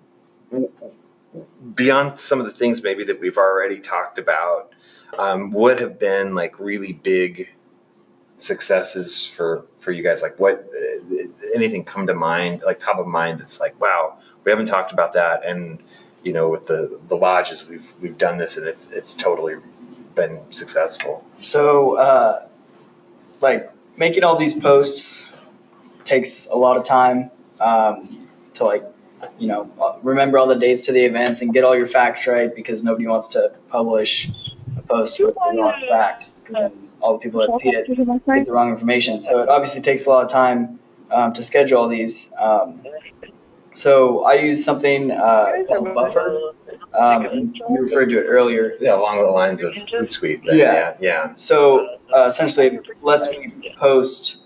w- 0.50 0.70
beyond 1.74 2.20
some 2.20 2.40
of 2.40 2.46
the 2.46 2.52
things 2.52 2.82
maybe 2.82 3.04
that 3.04 3.20
we've 3.20 3.38
already 3.38 3.80
talked 3.80 4.18
about, 4.18 4.72
um, 5.18 5.50
would 5.52 5.80
have 5.80 5.98
been 5.98 6.34
like 6.34 6.58
really 6.58 6.92
big 6.92 7.48
successes 8.38 9.26
for 9.26 9.66
for 9.80 9.92
you 9.92 10.02
guys? 10.02 10.22
Like 10.22 10.38
what? 10.38 10.68
Uh, 10.74 11.26
anything 11.54 11.84
come 11.84 12.06
to 12.06 12.14
mind? 12.14 12.62
Like 12.64 12.80
top 12.80 12.98
of 12.98 13.06
mind? 13.06 13.40
That's 13.40 13.60
like 13.60 13.80
wow, 13.80 14.18
we 14.44 14.50
haven't 14.50 14.66
talked 14.66 14.92
about 14.92 15.14
that, 15.14 15.44
and 15.44 15.82
you 16.22 16.32
know, 16.32 16.48
with 16.48 16.66
the 16.66 17.00
the 17.08 17.16
lodges, 17.16 17.66
we've 17.66 17.86
we've 18.00 18.18
done 18.18 18.38
this, 18.38 18.56
and 18.56 18.66
it's 18.66 18.90
it's 18.90 19.14
totally 19.14 19.56
been 20.14 20.40
successful. 20.50 21.24
So, 21.40 21.96
uh, 21.96 22.46
like 23.40 23.72
making 23.96 24.24
all 24.24 24.36
these 24.36 24.54
posts 24.54 25.28
takes 26.04 26.46
a 26.46 26.56
lot 26.56 26.76
of 26.76 26.84
time 26.84 27.30
um, 27.60 28.28
to 28.54 28.64
like, 28.64 28.84
you 29.38 29.46
know, 29.48 29.70
uh, 29.80 29.98
remember 30.02 30.38
all 30.38 30.46
the 30.46 30.56
dates 30.56 30.82
to 30.82 30.92
the 30.92 31.04
events 31.04 31.42
and 31.42 31.52
get 31.52 31.64
all 31.64 31.76
your 31.76 31.86
facts 31.86 32.26
right 32.26 32.54
because 32.54 32.82
nobody 32.82 33.06
wants 33.06 33.28
to 33.28 33.52
publish 33.68 34.28
a 34.76 34.82
post 34.82 35.18
with 35.20 35.34
the 35.34 35.56
wrong 35.58 35.82
facts 35.88 36.40
because 36.40 36.56
then 36.56 36.88
all 37.00 37.14
the 37.14 37.18
people 37.18 37.40
that 37.40 37.58
see 37.60 37.70
it 37.70 37.86
get 37.86 38.46
the 38.46 38.52
wrong 38.52 38.70
information. 38.70 39.22
So 39.22 39.40
it 39.40 39.48
obviously 39.48 39.80
takes 39.80 40.06
a 40.06 40.10
lot 40.10 40.24
of 40.24 40.30
time 40.30 40.78
um, 41.10 41.32
to 41.34 41.42
schedule 41.42 41.78
all 41.78 41.88
these. 41.88 42.32
Um, 42.38 42.82
so 43.74 44.22
I 44.24 44.34
use 44.34 44.64
something 44.64 45.10
uh, 45.10 45.52
called 45.66 45.94
Buffer. 45.94 46.52
Um, 46.92 47.54
you 47.68 47.78
referred 47.80 48.10
to 48.10 48.18
it 48.18 48.24
earlier. 48.24 48.76
Yeah, 48.80 48.96
along 48.96 49.18
the 49.18 49.30
lines 49.30 49.62
of 49.62 49.72
Hootsuite. 49.72 50.44
then, 50.46 50.58
Yeah. 50.58 50.72
yeah, 50.72 50.96
yeah. 51.00 51.34
So 51.36 51.98
uh, 52.14 52.26
essentially, 52.28 52.66
it 52.66 52.84
lets 53.00 53.30
me 53.30 53.74
post 53.78 54.42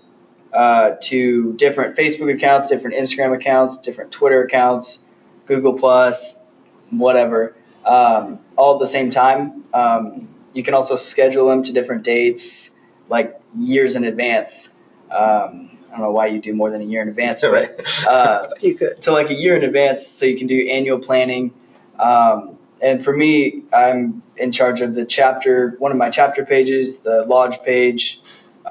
uh, 0.53 0.95
to 1.01 1.53
different 1.53 1.95
Facebook 1.95 2.33
accounts, 2.33 2.67
different 2.67 2.97
Instagram 2.97 3.35
accounts, 3.35 3.77
different 3.77 4.11
Twitter 4.11 4.43
accounts, 4.43 4.99
Google 5.45 5.73
Plus, 5.73 6.43
whatever, 6.89 7.55
um, 7.85 8.39
all 8.55 8.75
at 8.75 8.79
the 8.79 8.87
same 8.87 9.09
time. 9.09 9.63
Um, 9.73 10.29
you 10.53 10.63
can 10.63 10.73
also 10.73 10.95
schedule 10.95 11.47
them 11.47 11.63
to 11.63 11.73
different 11.73 12.03
dates. 12.03 12.71
like 13.09 13.39
years 13.57 13.95
in 13.95 14.03
advance. 14.03 14.75
Um, 15.09 15.77
I 15.87 15.91
don't 15.91 16.01
know 16.01 16.11
why 16.11 16.27
you 16.27 16.41
do 16.41 16.53
more 16.53 16.69
than 16.69 16.81
a 16.81 16.83
year 16.83 17.01
in 17.01 17.07
advance, 17.07 17.41
but 17.41 17.79
uh, 18.07 18.47
You 18.61 18.75
could. 18.75 19.01
so 19.03 19.13
like 19.13 19.29
a 19.29 19.33
year 19.33 19.55
in 19.55 19.63
advance, 19.63 20.05
so 20.05 20.25
you 20.25 20.37
can 20.37 20.47
do 20.47 20.67
annual 20.67 20.99
planning. 20.99 21.53
Um, 21.97 22.57
and 22.81 23.03
for 23.03 23.15
me, 23.15 23.63
I'm 23.73 24.21
in 24.35 24.51
charge 24.51 24.81
of 24.81 24.93
the 24.93 25.05
chapter, 25.05 25.75
one 25.79 25.91
of 25.91 25.97
my 25.97 26.09
chapter 26.09 26.45
pages, 26.45 26.97
the 26.97 27.23
lodge 27.25 27.63
page, 27.63 28.19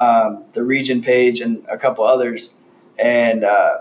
um, 0.00 0.44
the 0.52 0.64
region 0.64 1.02
page, 1.02 1.40
and 1.40 1.64
a 1.68 1.78
couple 1.78 2.04
others. 2.04 2.54
And 2.98 3.44
uh, 3.44 3.78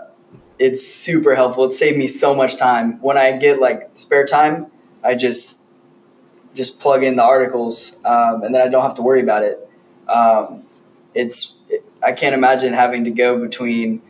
it's 0.58 0.86
super 0.86 1.34
helpful. 1.34 1.64
It 1.64 1.72
saved 1.72 1.98
me 1.98 2.06
so 2.06 2.34
much 2.34 2.56
time. 2.56 3.00
When 3.00 3.16
I 3.16 3.36
get 3.36 3.60
like 3.60 3.90
spare 3.94 4.26
time, 4.26 4.66
I 5.02 5.14
just 5.14 5.60
just 6.54 6.80
plug 6.80 7.02
in 7.02 7.16
the 7.16 7.22
articles, 7.22 7.94
um, 8.04 8.42
and 8.42 8.54
then 8.54 8.62
I 8.62 8.68
don't 8.68 8.82
have 8.82 8.94
to 8.94 9.02
worry 9.02 9.20
about 9.20 9.42
it. 9.42 9.68
Um, 10.08 10.64
it's 11.14 11.62
I 12.02 12.12
can't 12.12 12.34
imagine 12.34 12.72
having 12.72 13.04
to 13.04 13.10
go 13.10 13.38
between 13.38 14.02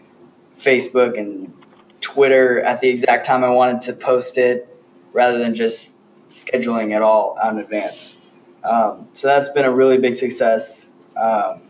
Facebook 0.59 1.19
and 1.19 1.53
Twitter 2.01 2.61
at 2.61 2.81
the 2.81 2.89
exact 2.89 3.27
time 3.27 3.43
I 3.45 3.51
wanted 3.51 3.83
to 3.83 3.93
post 3.95 4.39
it, 4.39 4.69
rather 5.13 5.39
than 5.39 5.55
just 5.55 5.95
scheduling 6.29 6.95
it 6.95 7.03
all 7.03 7.37
out 7.41 7.53
in 7.53 7.59
advance. 7.59 8.17
Um, 8.65 9.09
so 9.13 9.29
that's 9.29 9.49
been 9.51 9.65
a 9.65 9.73
really 9.73 9.99
big 9.99 10.17
success 10.17 10.91
um, 11.17 11.61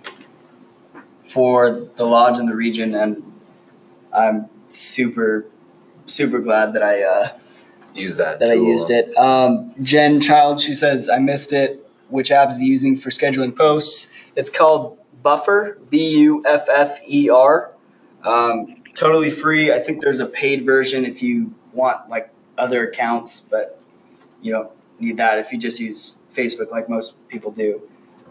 for 1.26 1.88
the 1.96 2.04
lodge 2.04 2.38
in 2.38 2.46
the 2.46 2.56
region, 2.56 2.94
and 2.94 3.32
I'm 4.12 4.48
super 4.68 5.46
super 6.06 6.38
glad 6.38 6.74
that 6.74 6.82
I 6.82 7.02
uh, 7.02 7.28
Use 7.96 8.16
that. 8.16 8.40
that 8.40 8.50
I 8.50 8.54
used 8.54 8.90
it. 8.90 9.16
Um, 9.16 9.74
Jen 9.82 10.20
Child, 10.20 10.60
she 10.60 10.74
says 10.74 11.08
I 11.08 11.18
missed 11.18 11.52
it. 11.52 11.82
Which 12.08 12.30
app 12.30 12.50
is 12.50 12.60
he 12.60 12.66
using 12.66 12.96
for 12.96 13.10
scheduling 13.10 13.56
posts? 13.56 14.08
It's 14.36 14.50
called 14.50 14.98
Buffer, 15.22 15.78
B 15.90 16.18
U 16.18 16.42
F 16.46 16.68
F 16.68 17.00
E 17.08 17.30
R. 17.30 17.72
Um, 18.22 18.82
totally 18.94 19.30
free. 19.30 19.72
I 19.72 19.78
think 19.78 20.02
there's 20.02 20.20
a 20.20 20.26
paid 20.26 20.66
version 20.66 21.04
if 21.04 21.22
you 21.22 21.54
want 21.72 22.08
like 22.08 22.30
other 22.56 22.88
accounts, 22.88 23.40
but 23.40 23.80
you 24.40 24.52
don't 24.52 24.70
need 25.00 25.16
that 25.16 25.38
if 25.38 25.52
you 25.52 25.58
just 25.58 25.80
use 25.80 26.16
Facebook 26.32 26.70
like 26.70 26.88
most 26.88 27.14
people 27.28 27.50
do. 27.50 27.82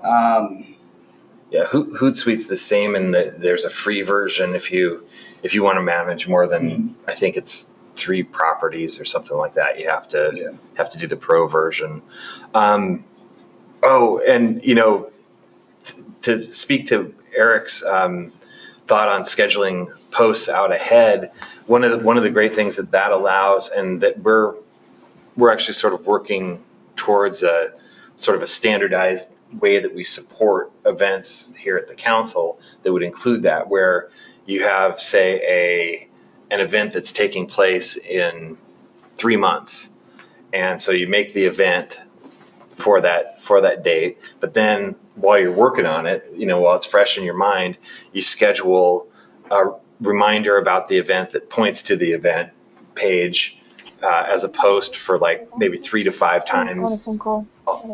Um, 0.04 0.75
Yeah, 1.56 1.64
Hootsuite's 1.66 2.48
the 2.48 2.58
same, 2.58 2.96
and 2.96 3.14
the, 3.14 3.34
there's 3.38 3.64
a 3.64 3.70
free 3.70 4.02
version 4.02 4.56
if 4.56 4.72
you 4.74 5.06
if 5.42 5.54
you 5.54 5.64
want 5.64 5.78
to 5.78 5.84
manage 5.84 6.28
more 6.28 6.48
than 6.48 6.64
Mhm. 6.70 6.94
I 7.08 7.14
think 7.16 7.38
it's 7.38 7.72
three 7.96 8.24
properties 8.24 9.00
or 9.00 9.06
something 9.06 9.38
like 9.38 9.54
that. 9.54 9.80
You 9.80 9.88
have 9.90 10.08
to 10.10 10.32
Yeah. 10.36 10.50
have 10.74 10.90
to 10.90 10.98
do 10.98 11.08
the 11.08 11.16
pro 11.16 11.48
version. 11.48 12.02
Um, 12.54 13.06
oh, 13.82 14.20
and 14.20 14.66
you 14.66 14.76
know, 14.76 15.12
t- 15.84 16.04
to 16.24 16.42
speak 16.52 16.88
to 16.88 17.14
Eric's 17.34 17.84
um, 17.86 18.34
thought 18.88 19.08
on 19.08 19.22
scheduling 19.22 19.88
posts 20.12 20.50
out 20.50 20.74
ahead, 20.74 21.32
one 21.68 21.86
of 21.86 21.92
the 21.92 22.00
one 22.00 22.18
of 22.18 22.24
the 22.24 22.32
great 22.32 22.54
things 22.54 22.76
that 22.76 22.92
that 22.92 23.12
allows, 23.14 23.70
and 23.70 24.02
that 24.02 24.20
we're 24.20 24.56
we're 25.38 25.52
actually 25.54 25.76
sort 25.76 25.94
of 25.94 26.06
working 26.06 26.62
towards 26.98 27.44
a 27.44 27.72
sort 28.18 28.36
of 28.36 28.44
a 28.44 28.48
standardized 28.48 29.30
way 29.60 29.80
that 29.80 29.94
we 29.94 30.04
support 30.04 30.72
events 30.86 31.54
here 31.58 31.78
at 31.78 31.88
the 31.88 31.96
council 31.96 32.60
that 32.84 32.92
would 32.92 33.04
include 33.04 33.44
that, 33.44 33.68
where 33.70 34.10
you 34.46 34.64
have, 34.64 35.02
say, 35.02 35.42
a 35.42 36.10
an 36.52 36.60
event 36.62 36.94
that's 36.94 37.12
taking 37.12 37.48
place 37.48 37.98
in 37.98 38.58
three 39.18 39.38
months, 39.38 39.90
and 40.54 40.80
so 40.82 40.92
you 40.92 41.08
make 41.08 41.34
the 41.34 41.46
event 41.46 42.00
for 42.78 43.02
that 43.02 43.42
for 43.42 43.62
that 43.62 43.84
date, 43.84 44.20
but 44.40 44.54
then 44.54 44.96
while 45.16 45.40
you're 45.40 45.52
working 45.52 45.86
on 45.86 46.06
it, 46.06 46.30
you 46.36 46.46
know, 46.46 46.60
while 46.60 46.76
it's 46.76 46.86
fresh 46.86 47.18
in 47.18 47.24
your 47.24 47.36
mind, 47.36 47.78
you 48.12 48.22
schedule 48.22 49.08
a 49.50 49.72
reminder 50.02 50.58
about 50.58 50.90
the 50.90 50.98
event 50.98 51.32
that 51.32 51.50
points 51.50 51.84
to 51.84 51.96
the 51.96 52.12
event 52.12 52.52
page 52.96 53.58
uh, 54.04 54.26
as 54.28 54.44
a 54.44 54.50
post 54.50 54.98
for 54.98 55.18
like 55.18 55.50
maybe 55.58 55.78
three 55.78 56.04
to 56.04 56.12
five 56.12 56.46
times 56.46 57.08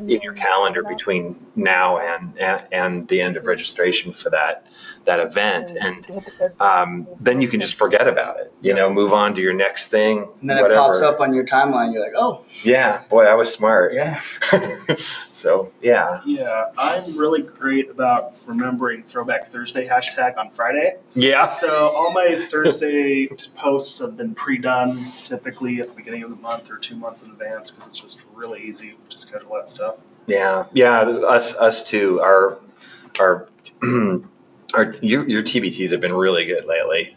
in 0.07 0.21
your 0.21 0.34
calendar 0.34 0.84
between 0.84 1.36
now 1.55 1.97
and, 1.97 2.38
and 2.39 2.65
and 2.71 3.07
the 3.07 3.21
end 3.21 3.38
of 3.38 3.45
registration 3.45 4.13
for 4.13 4.29
that 4.29 4.65
that 5.05 5.19
event. 5.19 5.71
And 5.71 6.23
um, 6.60 7.07
then 7.19 7.41
you 7.41 7.47
can 7.47 7.60
just 7.60 7.75
forget 7.75 8.07
about 8.07 8.39
it 8.39 8.51
you 8.62 8.73
know 8.73 8.91
move 8.91 9.12
on 9.12 9.36
to 9.36 9.41
your 9.41 9.53
next 9.53 9.88
thing 9.88 10.19
and 10.39 10.49
then 10.49 10.62
whatever. 10.62 10.73
it 10.73 10.77
pops 10.77 11.01
up 11.01 11.19
on 11.19 11.34
your 11.34 11.45
timeline. 11.45 11.93
You're 11.93 12.03
like, 12.03 12.13
oh, 12.15 12.45
yeah 12.63 13.03
boy 13.10 13.25
i 13.25 13.34
was 13.34 13.51
smart. 13.53 13.93
Yeah. 13.93 14.19
so 15.31 15.71
yeah. 15.81 16.21
Yeah, 16.25 16.71
I'm 16.77 17.17
really 17.17 17.41
great 17.41 17.89
about 17.89 18.36
remembering 18.45 19.03
Throwback 19.03 19.47
Thursday 19.47 19.88
hashtag 19.88 20.38
on 20.38 20.51
Friday. 20.51 20.97
yeah. 21.15 21.47
So 21.47 21.91
all 21.95 22.13
my 22.13 22.47
Thursday 22.49 23.27
posts 23.55 23.99
have 23.99 24.15
been 24.15 24.36
pre-done 24.36 25.05
typically 25.23 25.81
at 25.81 25.89
the 25.89 25.95
beginning 25.95 26.23
of 26.23 26.29
the 26.29 26.36
month 26.36 26.69
or 26.69 26.77
two 26.77 26.95
months 26.95 27.23
in 27.23 27.31
advance 27.31 27.71
because 27.71 27.88
it's 27.88 27.99
just 27.99 28.21
really 28.34 28.63
easy. 28.63 28.95
Just 29.10 29.31
go 29.31 29.39
to 29.39 29.41
schedule 29.41 29.61
that 29.62 29.69
stuff. 29.69 29.95
yeah. 30.28 30.65
Yeah 30.74 31.00
us 31.02 31.56
us 31.56 31.84
too. 31.84 32.21
Our 32.21 32.60
our 33.19 33.47
our 34.74 34.93
your, 35.02 35.28
your 35.28 35.43
tbts 35.43 35.91
have 35.91 36.02
been 36.02 36.13
really 36.13 36.45
good 36.45 36.65
lately. 36.65 37.15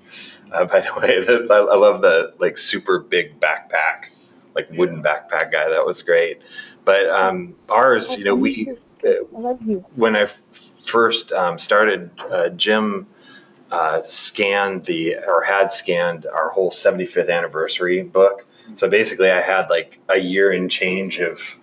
Uh, 0.52 0.64
by 0.66 0.80
the 0.80 0.94
way 0.94 1.48
I, 1.50 1.56
I 1.56 1.76
love 1.76 2.02
the 2.02 2.34
like 2.38 2.58
super 2.58 2.98
big 2.98 3.40
backpack 3.40 4.06
like 4.54 4.70
wooden 4.70 5.02
backpack 5.02 5.52
guy. 5.52 5.70
That 5.70 5.84
was 5.86 6.02
great. 6.02 6.42
But 6.84 7.08
um 7.08 7.54
ours 7.68 8.16
you 8.16 8.24
know 8.24 8.34
we 8.34 8.74
uh, 9.04 9.08
I 9.08 9.40
love 9.40 9.62
you. 9.64 9.84
when 9.94 10.16
I 10.16 10.28
first 10.86 11.32
um, 11.32 11.58
started, 11.58 12.10
uh, 12.18 12.50
Jim 12.50 13.06
uh, 13.70 14.02
scanned 14.02 14.84
the 14.84 15.16
or 15.26 15.42
had 15.42 15.70
scanned 15.70 16.26
our 16.26 16.50
whole 16.50 16.70
75th 16.70 17.30
anniversary 17.30 18.02
book. 18.02 18.46
So 18.76 18.88
basically, 18.88 19.30
I 19.30 19.42
had 19.42 19.68
like 19.68 19.98
a 20.08 20.16
year 20.18 20.50
and 20.50 20.70
change 20.70 21.20
of 21.20 21.58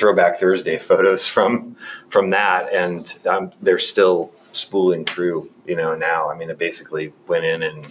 Throwback 0.00 0.40
Thursday 0.40 0.78
photos 0.78 1.28
from 1.28 1.76
from 2.08 2.30
that, 2.30 2.72
and 2.72 3.14
um, 3.26 3.52
they're 3.60 3.78
still 3.78 4.32
spooling 4.52 5.04
through. 5.04 5.50
You 5.66 5.76
know, 5.76 5.94
now 5.94 6.30
I 6.30 6.36
mean, 6.36 6.50
I 6.50 6.54
basically 6.54 7.12
went 7.28 7.44
in 7.44 7.62
and 7.62 7.86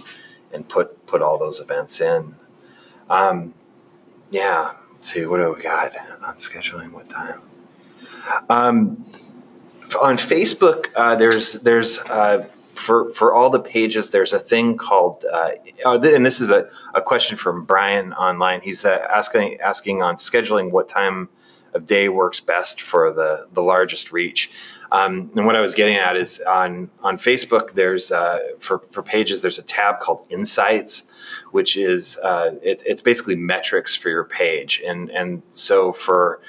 and 0.52 0.68
put 0.68 1.06
put 1.06 1.22
all 1.22 1.38
those 1.38 1.60
events 1.60 2.02
in. 2.02 2.36
Um, 3.10 3.54
yeah, 4.32 4.74
let's 4.92 5.12
see, 5.12 5.26
what 5.26 5.38
do 5.38 5.54
we 5.54 5.62
got 5.62 5.96
on 6.24 6.36
scheduling? 6.36 6.92
What 6.92 7.10
time? 7.10 7.42
Um, 8.50 9.06
on 10.02 10.18
Facebook, 10.18 10.88
uh, 10.96 11.16
there's 11.16 11.54
there's 11.54 12.00
uh, 12.00 12.48
for 12.74 13.14
for 13.14 13.34
all 13.34 13.50
the 13.50 13.60
pages, 13.60 14.10
there's 14.10 14.34
a 14.34 14.40
thing 14.40 14.78
called, 14.78 15.26
uh, 15.32 15.52
oh, 15.86 16.02
and 16.02 16.26
this 16.26 16.42
is 16.42 16.50
a, 16.50 16.70
a 16.94 17.02
question 17.02 17.38
from 17.38 17.66
Brian 17.66 18.14
online. 18.14 18.62
He's 18.62 18.86
uh, 18.86 19.08
asking 19.12 19.60
asking 19.60 20.02
on 20.02 20.16
scheduling 20.16 20.72
what 20.72 20.90
time 20.90 21.30
of 21.74 21.86
day 21.86 22.10
works 22.10 22.40
best 22.40 22.82
for 22.82 23.12
the 23.14 23.48
the 23.54 23.62
largest 23.62 24.12
reach. 24.12 24.52
Um, 24.92 25.32
and 25.36 25.46
what 25.46 25.56
I 25.56 25.62
was 25.62 25.76
getting 25.76 25.98
at 25.98 26.18
is 26.18 26.40
on 26.40 26.90
on 27.02 27.18
Facebook, 27.18 27.74
there's 27.74 28.12
uh, 28.12 28.40
for 28.60 28.80
for 28.92 29.04
pages, 29.04 29.42
there's 29.42 29.60
a 29.60 29.64
tab 29.64 30.00
called 30.00 30.28
Insights, 30.30 31.04
which 31.52 31.78
is 31.78 32.18
uh, 32.18 32.56
it, 32.64 32.84
it's 32.86 33.02
basically 33.02 33.36
metrics 33.36 33.96
for 33.96 34.10
your 34.10 34.24
page, 34.24 34.82
and 34.86 35.10
and 35.10 35.44
so 35.50 35.94
for 35.94 36.42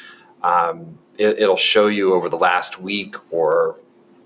um, 0.43 0.99
it, 1.19 1.39
it'll 1.41 1.57
show 1.57 1.87
you 1.87 2.15
over 2.15 2.29
the 2.29 2.39
last 2.39 2.81
week 2.81 3.17
or 3.31 3.77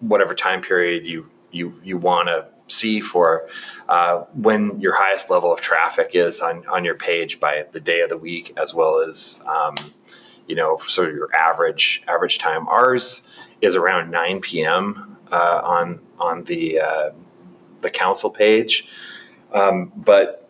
whatever 0.00 0.35
time 0.35 0.62
period 0.62 1.07
you 1.07 1.28
you 1.50 1.80
you 1.83 1.98
want 1.98 2.28
to 2.28 2.46
see 2.68 3.00
for 3.00 3.48
uh, 3.88 4.20
when 4.35 4.80
your 4.80 4.94
highest 4.94 5.28
level 5.28 5.52
of 5.52 5.61
traffic 5.61 6.11
is 6.14 6.40
on 6.40 6.66
on 6.66 6.84
your 6.84 6.95
page 6.95 7.40
by 7.40 7.66
the 7.72 7.80
day 7.80 8.01
of 8.01 8.11
the 8.11 8.16
week, 8.16 8.53
as 8.57 8.72
well 8.72 9.01
as 9.01 9.40
um, 9.47 9.74
you 10.47 10.55
know 10.57 10.78
sort 10.86 11.09
of 11.11 11.14
your 11.14 11.34
average 11.34 12.03
average 12.09 12.38
time. 12.38 12.68
Ours 12.68 13.22
is 13.61 13.76
around 13.76 14.11
9 14.11 14.40
p.m. 14.40 15.16
Uh, 15.30 15.61
on 15.64 16.01
on 16.18 16.45
the 16.45 16.80
uh, 16.80 17.11
the 17.80 17.90
council 17.90 18.30
page, 18.30 18.86
um, 19.53 19.92
but 19.97 20.49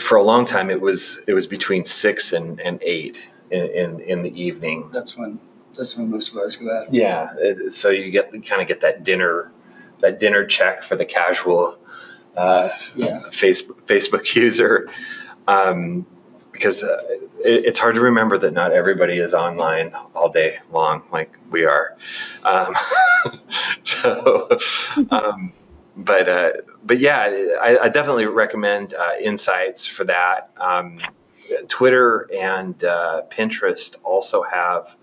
for 0.00 0.16
a 0.16 0.22
long 0.22 0.44
time 0.46 0.70
it 0.70 0.80
was 0.80 1.20
it 1.26 1.34
was 1.34 1.46
between 1.46 1.84
six 1.84 2.32
and, 2.32 2.60
and 2.60 2.78
eight 2.82 3.22
in, 3.50 3.66
in 3.70 4.00
in 4.00 4.22
the 4.22 4.42
evening. 4.42 4.90
That's 4.92 5.16
when 5.16 5.38
that's 5.76 5.96
when 5.96 6.10
most 6.10 6.30
of 6.32 6.38
ours 6.38 6.56
go 6.56 6.70
out. 6.76 6.92
Yeah, 6.92 7.34
it- 7.38 7.72
so 7.72 7.90
you 7.90 8.10
get 8.10 8.30
kind 8.46 8.62
of 8.62 8.68
get 8.68 8.80
that 8.82 9.04
dinner 9.04 9.50
that 10.00 10.18
dinner 10.20 10.44
check 10.46 10.82
for 10.82 10.96
the 10.96 11.04
casual 11.04 11.78
uh, 12.36 12.70
Yeah. 12.94 13.20
Facebook 13.30 13.82
Facebook 13.86 14.34
user. 14.34 14.88
Um, 15.46 16.06
because 16.52 16.84
uh, 16.84 16.98
it, 17.44 17.66
it's 17.66 17.78
hard 17.78 17.94
to 17.96 18.00
remember 18.00 18.38
that 18.38 18.52
not 18.52 18.72
everybody 18.72 19.18
is 19.18 19.34
online 19.34 19.94
all 20.14 20.28
day 20.28 20.58
long 20.70 21.02
like 21.10 21.36
we 21.50 21.64
are. 21.64 21.96
Um, 22.44 22.74
so, 23.84 24.58
um, 25.10 25.52
but 25.96 26.28
uh, 26.28 26.52
but 26.84 26.98
yeah, 26.98 27.20
I, 27.60 27.78
I 27.82 27.88
definitely 27.88 28.26
recommend 28.26 28.94
uh, 28.94 29.12
Insights 29.20 29.86
for 29.86 30.04
that. 30.04 30.50
Um, 30.58 31.00
Twitter 31.68 32.30
and 32.32 32.82
uh, 32.84 33.22
Pinterest 33.30 33.96
also 34.04 34.42
have 34.42 34.96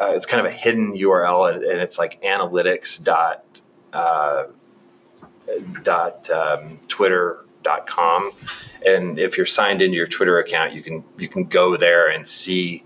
uh, 0.00 0.12
it's 0.14 0.26
kind 0.26 0.44
of 0.44 0.52
a 0.52 0.54
hidden 0.54 0.94
URL 0.94 1.54
and, 1.54 1.64
and 1.64 1.80
it's 1.80 1.98
like 1.98 2.22
analytics 2.22 3.02
dot 3.02 3.44
uh, 3.92 4.44
dot 5.82 6.28
um, 6.30 6.78
twitter 6.88 7.44
dot 7.62 7.86
com 7.86 8.32
and 8.84 9.18
if 9.18 9.36
you're 9.36 9.46
signed 9.46 9.82
into 9.82 9.96
your 9.96 10.06
twitter 10.06 10.38
account 10.38 10.72
you 10.72 10.82
can 10.82 11.04
you 11.18 11.28
can 11.28 11.44
go 11.44 11.76
there 11.76 12.08
and 12.08 12.26
see 12.26 12.82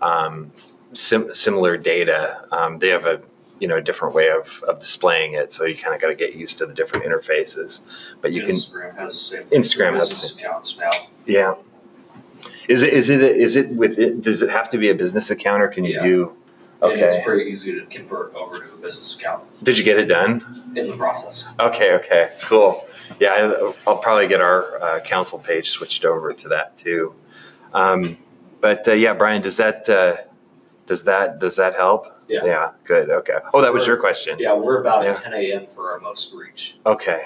um, 0.00 0.50
sim- 0.92 1.34
similar 1.34 1.76
data 1.76 2.44
um, 2.52 2.78
they 2.78 2.88
have 2.88 3.06
a 3.06 3.20
you 3.60 3.68
know 3.68 3.76
a 3.76 3.80
different 3.82 4.14
way 4.14 4.30
of, 4.30 4.62
of 4.66 4.80
displaying 4.80 5.34
it 5.34 5.52
so 5.52 5.64
you 5.64 5.76
kind 5.76 5.94
of 5.94 6.00
got 6.00 6.08
to 6.08 6.14
get 6.16 6.34
used 6.34 6.58
to 6.58 6.66
the 6.66 6.74
different 6.74 7.04
interfaces 7.04 7.80
but 8.20 8.32
you 8.32 8.42
can 8.42 8.50
Instagram 8.50 8.96
has 8.96 9.12
the 9.12 9.36
same. 9.36 9.42
Instagram 9.50 9.94
has 9.94 10.08
the 10.08 10.14
business 10.14 10.36
accounts 10.36 10.78
now. 10.78 10.90
yeah 11.26 11.54
is 12.68 12.82
it 12.82 12.92
is 12.92 13.08
it 13.10 13.22
is 13.22 13.56
it 13.56 13.70
with 13.70 13.98
it 13.98 14.20
does 14.20 14.42
it 14.42 14.50
have 14.50 14.68
to 14.70 14.78
be 14.78 14.90
a 14.90 14.94
business 14.94 15.30
account 15.30 15.62
or 15.62 15.68
can 15.68 15.84
you 15.84 15.94
Yeah. 15.94 16.02
do 16.04 16.32
And 16.80 16.92
okay 16.92 17.16
it's 17.18 17.24
pretty 17.24 17.50
easy 17.50 17.78
to 17.78 17.86
convert 17.86 18.34
over 18.34 18.58
to 18.58 18.64
a 18.74 18.76
business 18.78 19.14
account 19.16 19.44
did 19.62 19.78
you 19.78 19.84
get 19.84 19.98
it 19.98 20.06
done 20.06 20.44
in 20.74 20.90
the 20.90 20.96
process. 20.96 21.46
Okay, 21.60 21.92
okay, 21.92 22.30
cool. 22.42 22.84
Yeah, 23.20 23.70
I'll 23.86 23.98
probably 23.98 24.28
get 24.28 24.40
our 24.40 24.82
uh, 24.82 25.00
council 25.00 25.38
page 25.38 25.70
switched 25.70 26.04
over 26.04 26.32
to 26.32 26.48
that 26.48 26.76
too. 26.76 27.14
Um, 27.72 28.16
but 28.60 28.86
uh, 28.88 28.92
yeah, 28.92 29.14
Brian, 29.14 29.42
does 29.42 29.56
that 29.58 29.88
uh, 29.88 30.16
does 30.86 31.04
that 31.04 31.38
does 31.38 31.56
that 31.56 31.74
help? 31.74 32.06
Yeah. 32.28 32.44
Yeah. 32.44 32.70
Good. 32.84 33.10
Okay. 33.10 33.38
Oh, 33.52 33.60
that 33.62 33.72
was 33.72 33.86
your 33.86 33.96
question. 33.98 34.36
Yeah, 34.38 34.54
we're 34.54 34.80
about 34.80 35.04
Yeah. 35.04 35.12
at 35.12 35.22
ten 35.22 35.34
AM 35.34 35.66
for 35.66 35.90
our 35.92 36.00
most 36.00 36.32
reach, 36.34 36.76
Okay. 36.86 37.24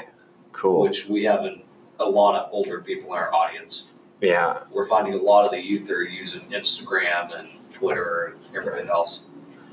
Cool. 0.53 0.81
which 0.83 1.07
we 1.07 1.25
have 1.25 1.45
an- 1.45 1.63
a 1.99 2.05
lot 2.05 2.35
of 2.35 2.51
older 2.53 2.81
people 2.81 3.13
in 3.13 3.19
our 3.19 3.33
audience. 3.33 3.91
Yeah. 4.21 4.61
We're 4.71 4.87
finding 4.89 5.15
a 5.15 5.23
lot 5.23 5.45
of 5.45 5.51
the 5.51 5.61
youth 5.61 5.91
are 5.91 6.03
using 6.03 6.41
Instagram 6.51 7.39
and 7.39 7.49
Twitter 7.73 8.35
and 8.47 8.57
everything 8.57 8.89
else. 8.89 9.29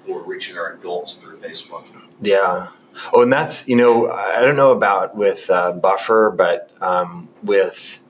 We're 0.08 0.22
reaching 0.22 0.58
our 0.58 0.74
adults 0.74 1.16
through 1.16 1.38
Facebook. 1.38 1.84
Yeah. 2.22 2.68
Oh, 3.12 3.22
and 3.22 3.32
that's 3.34 3.68
you 3.68 3.76
know 3.76 4.10
I 4.10 4.44
don't 4.46 4.56
know 4.56 4.72
about 4.72 5.16
with 5.16 5.50
uh, 5.50 5.72
Buffer, 5.72 6.34
but 6.36 6.72
um, 6.82 7.30
with 7.44 8.02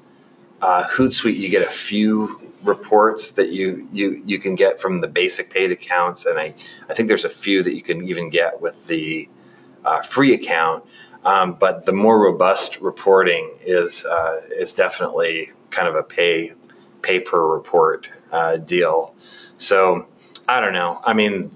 uh, 0.62 0.84
Hootsuite 0.86 1.38
you 1.38 1.50
get 1.50 1.68
a 1.68 1.72
few 1.72 2.40
reports 2.64 3.32
that 3.32 3.50
you 3.50 3.88
you 3.92 4.22
you 4.26 4.40
can 4.40 4.56
get 4.56 4.80
from 4.80 5.02
the 5.02 5.08
basic 5.08 5.50
paid 5.50 5.72
accounts, 5.72 6.26
and 6.26 6.40
I 6.40 6.54
I 6.90 6.94
think 6.94 7.08
there's 7.08 7.26
a 7.26 7.30
few 7.30 7.64
that 7.64 7.74
you 7.74 7.82
can 7.82 8.08
even 8.08 8.30
get 8.30 8.62
with 8.62 8.88
the 8.88 9.30
uh, 9.84 10.02
free 10.02 10.34
account. 10.34 10.86
Um, 11.26 11.54
but 11.54 11.86
the 11.86 11.94
more 11.94 12.20
robust 12.20 12.82
reporting 12.82 13.50
is 13.62 14.06
uh, 14.06 14.42
is 14.52 14.74
definitely 14.74 15.52
kind 15.70 15.88
of 15.88 15.96
a 15.96 16.04
pay 16.04 16.54
pay 17.02 17.20
per 17.20 17.42
report 17.42 18.10
uh, 18.32 18.58
deal. 18.58 19.16
So 19.58 20.08
I 20.48 20.60
don't 20.60 20.74
know. 20.74 21.00
I 21.04 21.14
mean, 21.14 21.52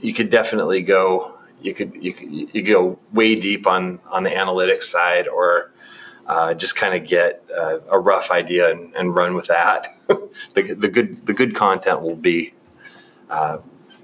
you 0.00 0.14
could 0.14 0.30
definitely 0.30 0.82
go 0.82 1.29
you 1.62 1.74
could 1.74 1.94
you 1.94 2.12
could 2.12 2.32
you 2.32 2.46
could 2.46 2.66
go 2.66 2.98
way 3.12 3.34
deep 3.34 3.66
on 3.66 4.00
on 4.10 4.22
the 4.22 4.30
analytics 4.30 4.84
side 4.84 5.28
or 5.28 5.72
uh, 6.26 6.54
just 6.54 6.76
kind 6.76 6.94
of 6.94 7.08
get 7.08 7.44
uh, 7.56 7.78
a 7.90 7.98
rough 7.98 8.30
idea 8.30 8.70
and, 8.70 8.94
and 8.94 9.14
run 9.14 9.34
with 9.34 9.48
that. 9.48 9.94
the, 10.06 10.76
the 10.78 10.88
good 10.88 11.26
the 11.26 11.34
good 11.34 11.54
content 11.54 12.02
will 12.02 12.16
be 12.16 12.54
uh, 13.28 13.58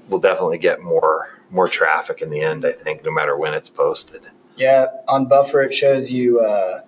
will 0.09 0.19
definitely 0.19 0.59
get 0.59 0.81
more 0.81 1.31
more 1.51 1.69
traffic 1.69 2.23
in 2.23 2.31
the 2.31 2.41
end. 2.41 2.65
I 2.65 2.73
think 2.73 3.05
no 3.05 3.11
matter 3.11 3.37
when 3.37 3.55
it's 3.55 3.69
posted. 3.69 4.23
Yeah, 4.57 4.87
on 5.07 5.27
Buffer 5.27 5.63
it 5.63 5.75
shows 5.75 6.11
you 6.11 6.41
uh, 6.41 6.81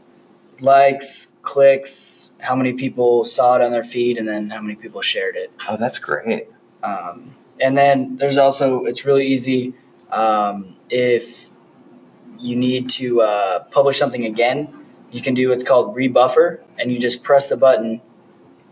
likes, 0.60 1.36
clicks, 1.42 2.32
how 2.40 2.56
many 2.56 2.72
people 2.72 3.24
saw 3.24 3.56
it 3.56 3.62
on 3.62 3.72
their 3.72 3.84
feed, 3.84 4.18
and 4.18 4.26
then 4.26 4.50
how 4.50 4.60
many 4.60 4.74
people 4.74 5.02
shared 5.02 5.36
it. 5.36 5.52
Oh, 5.68 5.76
that's 5.76 5.98
great. 5.98 6.48
Um, 6.82 7.34
and 7.60 7.76
then 7.76 8.16
there's 8.16 8.38
also 8.38 8.84
it's 8.84 9.04
really 9.04 9.26
easy 9.26 9.74
um, 10.10 10.76
if 10.90 11.48
you 12.38 12.56
need 12.56 12.90
to 12.90 13.20
uh, 13.20 13.64
publish 13.64 13.98
something 13.98 14.24
again. 14.24 14.86
You 15.10 15.22
can 15.22 15.34
do 15.34 15.48
what's 15.48 15.64
called 15.64 15.96
rebuffer, 15.96 16.60
and 16.78 16.92
you 16.92 16.98
just 16.98 17.22
press 17.22 17.48
the 17.48 17.56
button, 17.56 18.00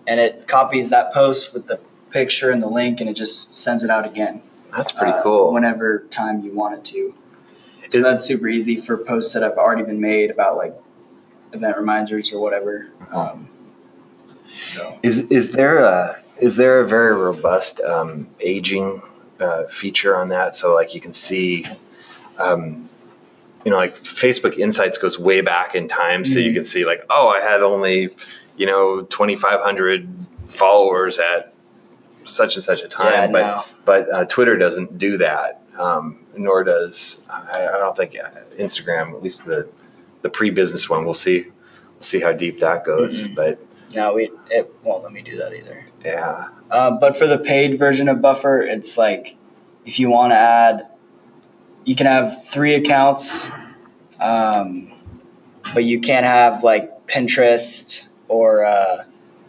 and 0.06 0.20
it 0.20 0.46
copies 0.46 0.90
that 0.90 1.12
post 1.12 1.54
with 1.54 1.66
the 1.66 1.80
picture 2.10 2.50
and 2.50 2.62
the 2.62 2.68
link, 2.68 3.00
and 3.00 3.08
it 3.08 3.14
just 3.14 3.56
sends 3.56 3.84
it 3.84 3.90
out 3.90 4.06
again. 4.06 4.42
That's 4.70 4.92
pretty 4.92 5.12
uh, 5.12 5.22
cool. 5.22 5.52
Whenever 5.52 6.00
time 6.10 6.42
you 6.42 6.54
want 6.54 6.78
it 6.78 6.84
to. 6.86 7.14
So 7.88 7.98
Is- 7.98 8.04
that's 8.04 8.24
super 8.24 8.48
easy 8.48 8.80
for 8.80 8.96
posts 8.96 9.32
that 9.34 9.42
have 9.42 9.56
already 9.58 9.84
been 9.84 10.00
made 10.00 10.30
about 10.30 10.56
like 10.56 10.74
event 11.52 11.76
reminders 11.76 12.32
or 12.32 12.40
whatever. 12.40 12.88
Um, 13.10 13.48
so 14.60 14.98
Is 15.02 15.30
is 15.30 15.52
there 15.52 15.78
a 15.78 16.20
is 16.38 16.56
there 16.56 16.80
a 16.80 16.86
very 16.86 17.14
robust 17.14 17.80
um, 17.80 18.28
aging 18.40 19.00
uh, 19.40 19.64
feature 19.64 20.16
on 20.16 20.28
that? 20.28 20.56
So 20.56 20.74
like 20.74 20.94
you 20.94 21.00
can 21.00 21.12
see, 21.12 21.66
um, 22.38 22.88
you 23.64 23.70
know, 23.70 23.76
like 23.76 23.96
Facebook 23.96 24.56
Insights 24.58 24.98
goes 24.98 25.18
way 25.18 25.40
back 25.40 25.74
in 25.74 25.88
time, 25.88 26.24
so 26.24 26.38
you 26.38 26.50
Mhm. 26.50 26.54
can 26.54 26.64
see 26.64 26.84
like, 26.86 27.04
oh, 27.10 27.28
I 27.28 27.40
had 27.40 27.62
only, 27.62 28.14
you 28.56 28.66
know, 28.66 29.02
twenty 29.02 29.36
five 29.36 29.60
hundred 29.60 30.08
followers 30.48 31.18
at 31.18 31.52
such 32.24 32.56
and 32.56 32.64
such 32.64 32.82
a 32.82 32.88
time, 32.88 33.12
yeah, 33.12 33.26
but 33.28 33.40
now 33.42 33.64
but 33.84 34.12
uh, 34.12 34.24
Twitter 34.24 34.56
doesn't 34.56 34.98
do 34.98 35.18
that, 35.18 35.62
um, 35.78 36.18
nor 36.36 36.64
does 36.64 37.20
I, 37.30 37.68
I 37.68 37.78
don't 37.78 37.96
think 37.96 38.16
uh, 38.18 38.28
Instagram, 38.58 39.12
at 39.14 39.22
least 39.22 39.44
the 39.44 39.68
the 40.22 40.30
pre 40.30 40.50
business 40.50 40.88
one. 40.88 41.04
We'll 41.04 41.14
see 41.14 41.42
we'll 41.42 42.02
see 42.02 42.20
how 42.20 42.32
deep 42.32 42.60
that 42.60 42.84
goes, 42.84 43.24
Mhm. 43.26 43.34
but 43.34 43.58
now 43.94 44.14
we 44.14 44.30
it 44.50 44.72
won't 44.82 45.02
let 45.04 45.12
me 45.12 45.22
do 45.22 45.38
that 45.38 45.54
either. 45.54 45.86
yeah. 46.04 46.48
Uh, 46.70 46.90
but 46.92 47.16
for 47.16 47.26
the 47.26 47.38
paid 47.38 47.78
version 47.78 48.08
of 48.08 48.20
Buffer, 48.20 48.60
it's 48.60 48.98
like 48.98 49.36
if 49.84 49.98
you 50.00 50.10
want 50.10 50.32
to 50.32 50.36
add, 50.36 50.88
you 51.84 51.94
can 51.94 52.06
have 52.06 52.44
three 52.46 52.74
accounts, 52.74 53.48
um, 54.18 54.92
but 55.72 55.84
you 55.84 56.00
can't 56.00 56.26
have 56.26 56.64
like 56.64 57.06
Pinterest 57.06 58.02
or 58.28 58.64
uh, 58.64 59.04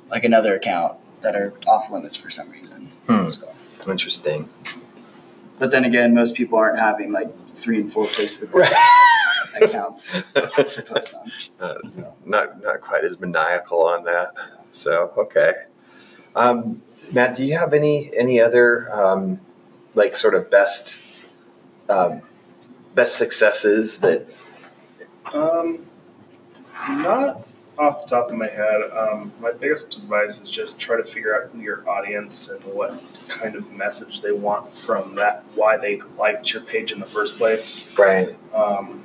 like 0.09 0.23
another 0.23 0.55
account 0.55 0.97
that 1.21 1.35
are 1.35 1.53
off 1.67 1.89
limits 1.91 2.15
for 2.15 2.29
some 2.29 2.51
reason. 2.51 2.91
Hmm. 3.07 3.29
So, 3.29 3.51
Interesting. 3.89 4.49
But 5.59 5.71
then 5.71 5.85
again, 5.85 6.13
most 6.13 6.35
people 6.35 6.57
aren't 6.57 6.79
having 6.79 7.11
like 7.11 7.29
three 7.55 7.81
and 7.81 7.91
four 7.91 8.05
Facebook 8.05 8.51
accounts 9.61 10.23
to 10.33 10.83
post 10.85 11.13
on. 11.13 11.31
Uh, 11.59 11.87
So. 11.87 12.13
not 12.23 12.61
not 12.61 12.81
quite 12.81 13.03
as 13.03 13.19
maniacal 13.19 13.83
on 13.83 14.03
that. 14.03 14.33
So 14.71 15.11
okay. 15.17 15.53
Um, 16.35 16.83
Matt, 17.11 17.35
do 17.35 17.43
you 17.43 17.57
have 17.57 17.73
any 17.73 18.11
any 18.15 18.39
other 18.41 18.87
um, 18.93 19.39
like 19.95 20.15
sort 20.15 20.35
of 20.35 20.51
best 20.51 20.99
um, 21.89 22.21
best 22.93 23.15
successes 23.15 23.97
that? 23.99 24.27
Um, 25.33 25.87
not 26.87 27.46
off 27.77 28.03
the 28.03 28.09
top 28.09 28.29
of 28.29 28.35
my 28.35 28.47
head. 28.47 28.81
Um, 28.91 29.31
my 29.39 29.51
biggest 29.51 29.97
advice 29.97 30.41
is 30.41 30.49
just 30.49 30.79
try 30.79 30.97
to 30.97 31.03
figure 31.03 31.35
out 31.35 31.51
who 31.51 31.59
your 31.59 31.87
audience 31.87 32.49
and 32.49 32.63
what 32.63 33.01
kind 33.27 33.55
of 33.55 33.71
message 33.71 34.21
they 34.21 34.31
want 34.31 34.73
from 34.73 35.15
that, 35.15 35.43
why 35.55 35.77
they 35.77 36.01
liked 36.17 36.53
your 36.53 36.63
page 36.63 36.91
in 36.91 36.99
the 36.99 37.05
first 37.05 37.37
place. 37.37 37.91
Right. 37.97 38.35
Um, 38.53 39.03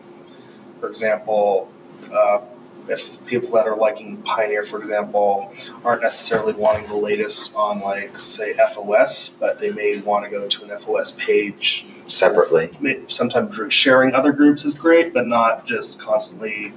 for 0.80 0.88
example, 0.88 1.70
uh, 2.12 2.40
if 2.88 3.24
people 3.26 3.50
that 3.50 3.66
are 3.66 3.76
liking 3.76 4.18
Pioneer, 4.22 4.64
for 4.64 4.80
example, 4.80 5.52
aren't 5.84 6.02
necessarily 6.02 6.52
wanting 6.52 6.86
the 6.86 6.96
latest 6.96 7.54
on, 7.56 7.80
like, 7.80 8.18
say, 8.18 8.54
FOS, 8.54 9.38
but 9.38 9.58
they 9.58 9.70
may 9.70 10.00
want 10.00 10.24
to 10.24 10.30
go 10.30 10.48
to 10.48 10.64
an 10.64 10.80
FOS 10.80 11.12
page 11.12 11.86
Separately. 12.08 12.70
sometimes 13.08 13.58
sharing 13.72 14.14
other 14.14 14.32
groups 14.32 14.64
is 14.64 14.74
great, 14.74 15.14
but 15.14 15.26
not 15.26 15.66
just 15.66 15.98
constantly 15.98 16.72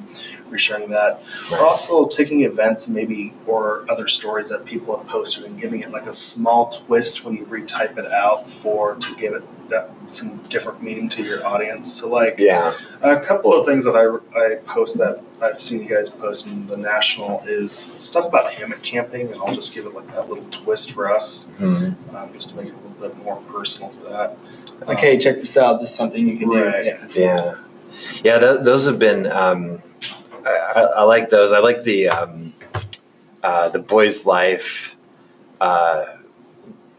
resharing 0.50 0.90
that. 0.90 1.22
Right. 1.52 1.60
Or 1.60 1.66
also 1.66 2.08
taking 2.08 2.44
events 2.44 2.88
maybe 2.88 3.34
or 3.48 3.86
other 3.90 4.08
stories 4.08 4.50
that 4.50 4.66
people 4.66 4.98
have 4.98 5.08
posted 5.08 5.46
and 5.46 5.60
giving 5.60 5.82
it 5.82 5.92
like 5.92 6.06
a 6.06 6.14
small 6.14 6.70
twist 6.72 7.26
when 7.26 7.36
you 7.36 7.46
retype 7.46 7.98
it 7.98 8.06
out 8.12 8.50
for 8.62 8.96
to 8.96 9.16
give 9.16 9.34
it 9.34 9.44
that 9.70 9.90
some 10.08 10.38
different 10.50 10.82
meaning 10.84 11.10
to 11.10 11.24
your 11.24 11.46
audience. 11.46 11.92
So 11.92 12.10
like 12.10 12.36
Yeah. 12.38 12.74
a 13.02 13.20
couple 13.20 13.54
of 13.54 13.66
things 13.66 13.86
that 13.86 13.96
I, 13.96 14.06
I 14.40 14.56
post 14.56 14.98
that 15.00 15.22
I've 15.42 15.60
seen 15.60 15.82
you 15.84 15.90
guys 15.90 16.10
post 16.10 16.48
in 16.48 16.68
the 16.68 16.78
national 16.78 17.44
is 17.48 17.74
stuff 17.74 18.26
about 18.26 18.52
hammock 18.54 18.82
camping, 18.84 19.32
and 19.32 19.36
I'll 19.42 19.56
just 19.56 19.74
give 19.74 19.86
it 19.86 19.94
like 19.96 20.08
that 20.14 20.30
little 20.30 20.46
twist 20.52 20.92
for 20.94 21.14
us, 21.14 21.46
Hmm. 21.58 21.90
um, 22.16 22.30
just 22.34 22.50
to 22.52 22.58
make 22.58 22.68
it 22.68 22.74
a 22.74 22.88
little 23.00 23.10
bit 23.16 23.24
more 23.24 23.38
personal 23.52 23.90
for 23.90 24.10
that. 24.10 24.38
Like, 24.88 25.00
hey, 25.00 25.18
check 25.18 25.36
this 25.38 25.58
out. 25.58 25.80
This 25.80 25.90
is 25.90 25.96
something 25.96 26.28
you 26.28 26.38
can 26.38 26.50
Right. 26.50 26.84
do. 27.10 27.20
Yeah. 27.22 27.30
Yeah. 27.44 27.56
Yeah. 28.24 28.40
Th- 28.40 28.60
those 28.62 28.86
have 28.86 29.00
been. 29.00 29.26
Um, 29.26 29.82
I, 30.46 30.50
I, 30.76 30.82
I 30.82 31.04
like 31.04 31.30
those. 31.30 31.52
I 31.54 31.60
like 31.60 31.84
the 31.84 32.10
um, 32.10 32.54
uh, 33.42 33.70
the 33.70 33.80
boys' 33.80 34.26
life. 34.26 34.96
Uh, 35.62 36.15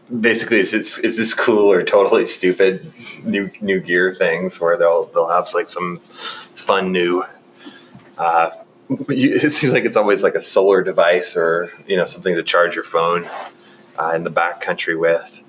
basically, 0.09 0.59
is 0.59 0.71
this, 0.71 0.97
is 0.97 1.17
this 1.17 1.33
cool 1.33 1.71
or 1.71 1.83
totally 1.83 2.25
stupid 2.25 2.91
new 3.23 3.49
new 3.61 3.79
gear 3.79 4.13
things 4.13 4.59
where 4.59 4.77
they'll 4.77 5.05
they'll 5.05 5.29
have 5.29 5.53
like 5.53 5.69
some 5.69 5.97
fun 5.97 6.91
new. 6.91 7.23
Uh, 8.17 8.51
it 8.89 9.51
seems 9.51 9.73
like 9.73 9.85
it's 9.85 9.97
always 9.97 10.23
like 10.23 10.35
a 10.35 10.41
solar 10.41 10.81
device 10.81 11.35
or 11.35 11.71
you 11.87 11.97
know 11.97 12.05
something 12.05 12.35
to 12.35 12.43
charge 12.43 12.75
your 12.75 12.83
phone 12.83 13.27
uh, 13.97 14.13
in 14.15 14.23
the 14.23 14.29
back 14.29 14.61
country 14.61 14.95
with. 14.95 15.43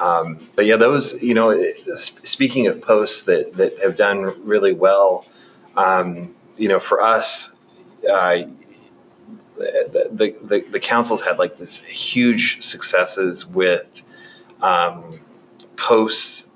Um, 0.00 0.38
but 0.56 0.66
yeah, 0.66 0.76
those, 0.76 1.22
you 1.22 1.34
know, 1.34 1.62
speaking 1.94 2.66
of 2.66 2.82
posts 2.82 3.24
that, 3.24 3.54
that 3.54 3.78
have 3.80 3.96
done 3.96 4.44
really 4.44 4.72
well, 4.72 5.24
um, 5.76 6.34
you 6.56 6.68
know, 6.68 6.80
for 6.80 7.00
us, 7.00 7.54
uh, 8.10 8.38
the, 9.56 10.08
the, 10.12 10.36
the, 10.42 10.60
the 10.70 10.80
council's 10.80 11.22
had 11.22 11.38
like 11.38 11.56
this 11.56 11.76
huge 11.78 12.62
successes 12.62 13.46
with 13.46 14.02
um, 14.60 15.20
posts 15.76 16.46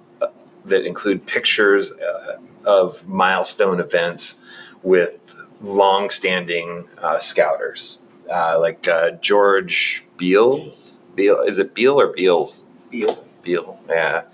that 0.64 0.84
include 0.84 1.26
pictures 1.26 1.92
uh, 1.92 2.38
of 2.64 3.06
milestone 3.06 3.80
events 3.80 4.44
with 4.82 5.18
long-standing 5.60 6.88
uh, 6.98 7.18
scouters, 7.18 7.98
uh, 8.30 8.58
like 8.60 8.86
uh, 8.86 9.12
George 9.12 10.04
Beals. 10.16 11.00
Beal 11.14 11.40
is 11.42 11.58
it 11.58 11.74
Beal 11.74 12.00
or 12.00 12.08
Beals? 12.08 12.64
Beal. 12.90 13.24
Beal, 13.42 13.78
yeah. 13.88 14.24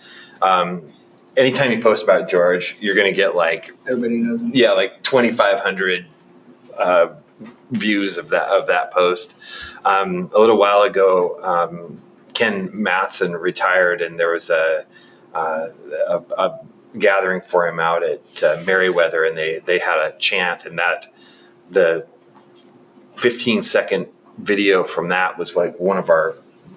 Um, 0.43 0.91
anytime 1.37 1.71
you 1.71 1.81
post 1.81 2.03
about 2.03 2.29
George, 2.29 2.77
you're 2.81 2.95
gonna 2.97 3.13
get 3.13 3.37
like 3.37 3.71
Everybody 3.87 4.19
knows 4.19 4.43
him. 4.43 4.51
yeah, 4.55 4.73
like 4.73 5.03
2,500 5.03 6.07
uh, 6.77 7.07
views 7.71 8.17
of 8.17 8.31
that 8.31 8.49
of 8.49 8.69
that 8.69 8.93
post. 8.93 9.37
Um, 9.85 10.31
a 10.35 10.39
little 10.39 10.57
while 10.57 10.83
ago, 10.83 11.41
um, 11.43 12.01
Ken 12.33 12.71
Matson 12.73 13.33
retired, 13.33 14.03
and 14.03 14.19
there 14.19 14.31
was 14.31 14.51
a, 14.51 14.87
uh, 15.35 15.69
a, 16.09 16.23
a 16.39 16.61
gathering 16.99 17.41
for 17.41 17.67
him 17.67 17.81
out 17.81 18.03
at 18.03 18.43
uh, 18.43 18.63
Meriwether, 18.65 19.25
and 19.25 19.37
they 19.37 19.61
they 19.61 19.79
had 19.79 19.99
a 19.99 20.17
chant, 20.19 20.65
and 20.65 20.79
that 20.79 21.13
the 21.71 22.07
15 23.17 23.63
second 23.63 24.09
video 24.39 24.85
from 24.85 25.09
that 25.09 25.39
was 25.39 25.55
like 25.55 25.79
one 25.79 25.97
of 25.97 26.11
our 26.11 26.35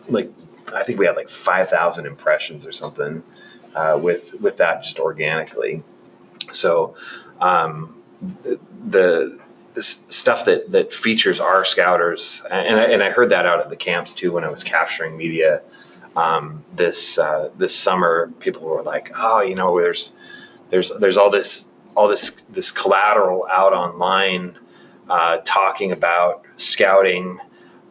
like 0.08 0.32
I 0.74 0.84
think 0.84 1.00
we 1.00 1.06
had 1.06 1.16
like 1.16 1.30
5,000 1.30 2.06
impressions 2.06 2.68
or 2.68 2.72
something 2.72 3.24
uh, 3.76 4.00
with 4.02 4.34
with 4.42 4.58
that 4.58 4.84
just 4.84 5.00
organically. 5.00 5.84
So 6.52 6.96
um, 7.40 8.02
the 8.88 9.40
stuff 9.86 10.46
that 10.46 10.72
that 10.72 10.94
features 10.94 11.40
our 11.40 11.66
scouters, 11.66 12.42
and 12.50 12.80
I, 12.80 12.84
and 12.86 13.04
I 13.04 13.10
heard 13.10 13.30
that 13.30 13.46
out 13.46 13.60
at 13.60 13.70
the 13.70 13.76
camps 13.76 14.14
too 14.14 14.32
when 14.32 14.44
I 14.44 14.50
was 14.50 14.64
capturing 14.64 15.18
media 15.18 15.62
um, 16.16 16.64
this 16.74 17.18
uh, 17.18 17.50
this 17.58 17.76
summer. 17.76 18.32
People 18.40 18.64
were 18.64 18.84
like, 18.84 19.12
"Oh, 19.16 19.42
you 19.42 19.56
know, 19.56 19.80
there's 19.80 20.16
there's 20.70 20.92
there's 21.00 21.18
all 21.18 21.30
this 21.30 21.66
all 21.96 22.08
this 22.08 22.44
this 22.50 22.72
collateral 22.72 23.48
out 23.52 23.74
online 23.74 24.58
uh, 25.10 25.38
talking 25.46 25.92
about 25.92 26.46
scouting 26.56 27.40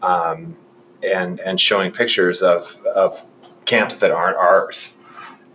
um, 0.02 0.56
and 1.02 1.40
and 1.40 1.60
showing 1.60 1.92
pictures 1.92 2.42
of 2.42 2.80
of 2.84 3.24
camps 3.64 3.96
that 3.96 4.10
aren't 4.10 4.36
ours." 4.36 4.94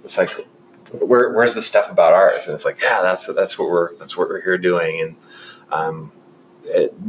It's 0.03 0.17
like 0.17 0.31
where, 0.91 1.31
where's 1.31 1.53
the 1.53 1.61
stuff 1.61 1.89
about 1.89 2.13
ours? 2.13 2.47
And 2.47 2.55
it's 2.55 2.65
like, 2.65 2.81
yeah, 2.81 3.01
that's 3.01 3.27
that's 3.27 3.57
what 3.57 3.69
we're 3.69 3.95
that's 3.95 4.17
what 4.17 4.29
we're 4.29 4.41
here 4.41 4.57
doing, 4.57 5.01
and 5.01 5.15
um, 5.71 6.11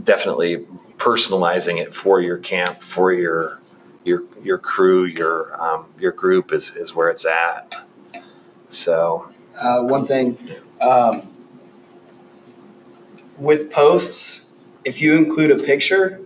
definitely 0.05 0.66
personalizing 0.96 1.80
it 1.80 1.94
for 1.94 2.20
your 2.20 2.38
camp, 2.38 2.82
for 2.82 3.12
your 3.12 3.61
your 4.05 4.22
your 4.42 4.59
crew, 4.59 5.05
your 5.05 5.61
um, 5.61 5.86
your 5.98 6.12
group 6.12 6.53
is 6.53 6.74
is 6.76 6.94
where 6.94 7.11
it's 7.11 7.24
at. 7.24 7.74
So 8.70 9.28
Uh, 9.59 9.82
one 9.82 10.07
thing, 10.07 10.38
um, 10.80 11.28
with 13.38 13.70
posts, 13.70 14.48
if 14.84 15.00
you 15.00 15.14
include 15.14 15.50
a 15.50 15.62
picture, 15.62 16.20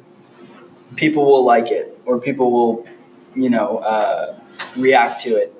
people 0.95 1.27
will 1.27 1.45
like 1.45 1.71
it 1.71 1.99
or 2.07 2.21
people 2.21 2.51
will, 2.51 2.87
you 3.35 3.51
know, 3.51 3.79
uh, 3.79 4.39
react 4.77 5.23
to 5.23 5.37
it. 5.37 5.53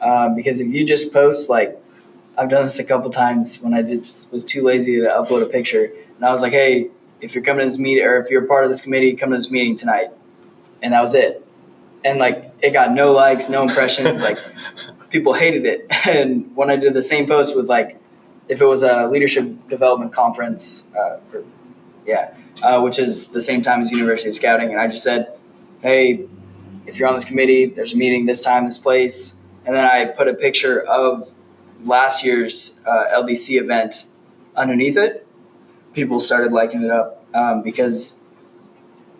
Um, 0.00 0.34
because 0.34 0.60
if 0.60 0.66
you 0.68 0.84
just 0.84 1.12
post 1.12 1.48
like, 1.48 1.78
I've 2.36 2.48
done 2.48 2.64
this 2.64 2.80
a 2.80 2.84
couple 2.84 3.10
times 3.10 3.62
when 3.62 3.72
I 3.72 3.82
just 3.82 4.32
was 4.32 4.42
too 4.44 4.62
lazy 4.62 5.00
to 5.00 5.06
upload 5.06 5.42
a 5.42 5.46
picture, 5.46 5.84
and 6.16 6.24
I 6.24 6.32
was 6.32 6.42
like, 6.42 6.52
hey, 6.52 6.90
if 7.22 7.34
you're 7.34 7.44
coming 7.44 7.60
to 7.60 7.66
this 7.66 7.78
meeting 7.78 8.04
or 8.04 8.16
if 8.16 8.30
you're 8.30 8.46
part 8.46 8.64
of 8.64 8.70
this 8.70 8.82
committee, 8.82 9.14
come 9.14 9.30
to 9.30 9.36
this 9.36 9.50
meeting 9.50 9.76
tonight, 9.76 10.10
and 10.82 10.92
that 10.92 11.00
was 11.00 11.14
it. 11.14 11.46
And 12.04 12.18
like, 12.18 12.52
it 12.60 12.72
got 12.72 12.92
no 12.92 13.12
likes, 13.12 13.48
no 13.48 13.62
impressions, 13.62 14.20
like 14.20 14.38
people 15.10 15.32
hated 15.32 15.64
it. 15.64 15.90
And 16.06 16.56
when 16.56 16.68
I 16.68 16.76
did 16.76 16.94
the 16.94 17.02
same 17.02 17.28
post 17.28 17.56
with 17.56 17.66
like, 17.66 18.00
if 18.48 18.60
it 18.60 18.66
was 18.66 18.82
a 18.82 19.06
leadership 19.06 19.68
development 19.68 20.12
conference, 20.12 20.84
uh, 20.98 21.20
or, 21.32 21.44
yeah, 22.04 22.34
uh, 22.60 22.80
which 22.80 22.98
is 22.98 23.28
the 23.28 23.40
same 23.40 23.62
time 23.62 23.82
as 23.82 23.92
University 23.92 24.28
of 24.28 24.34
Scouting, 24.34 24.70
and 24.70 24.80
I 24.80 24.88
just 24.88 25.04
said, 25.04 25.38
hey, 25.80 26.26
if 26.86 26.98
you're 26.98 27.06
on 27.06 27.14
this 27.14 27.24
committee, 27.24 27.66
there's 27.66 27.92
a 27.92 27.96
meeting 27.96 28.26
this 28.26 28.40
time, 28.40 28.64
this 28.64 28.78
place, 28.78 29.40
and 29.64 29.76
then 29.76 29.84
I 29.84 30.06
put 30.06 30.26
a 30.26 30.34
picture 30.34 30.82
of 30.82 31.32
last 31.84 32.24
year's 32.24 32.78
uh, 32.84 33.22
LDC 33.22 33.60
event 33.60 34.04
underneath 34.56 34.96
it. 34.96 35.26
People 35.92 36.20
started 36.20 36.52
liking 36.52 36.82
it 36.82 36.90
up 36.90 37.24
um, 37.34 37.62
because, 37.62 38.18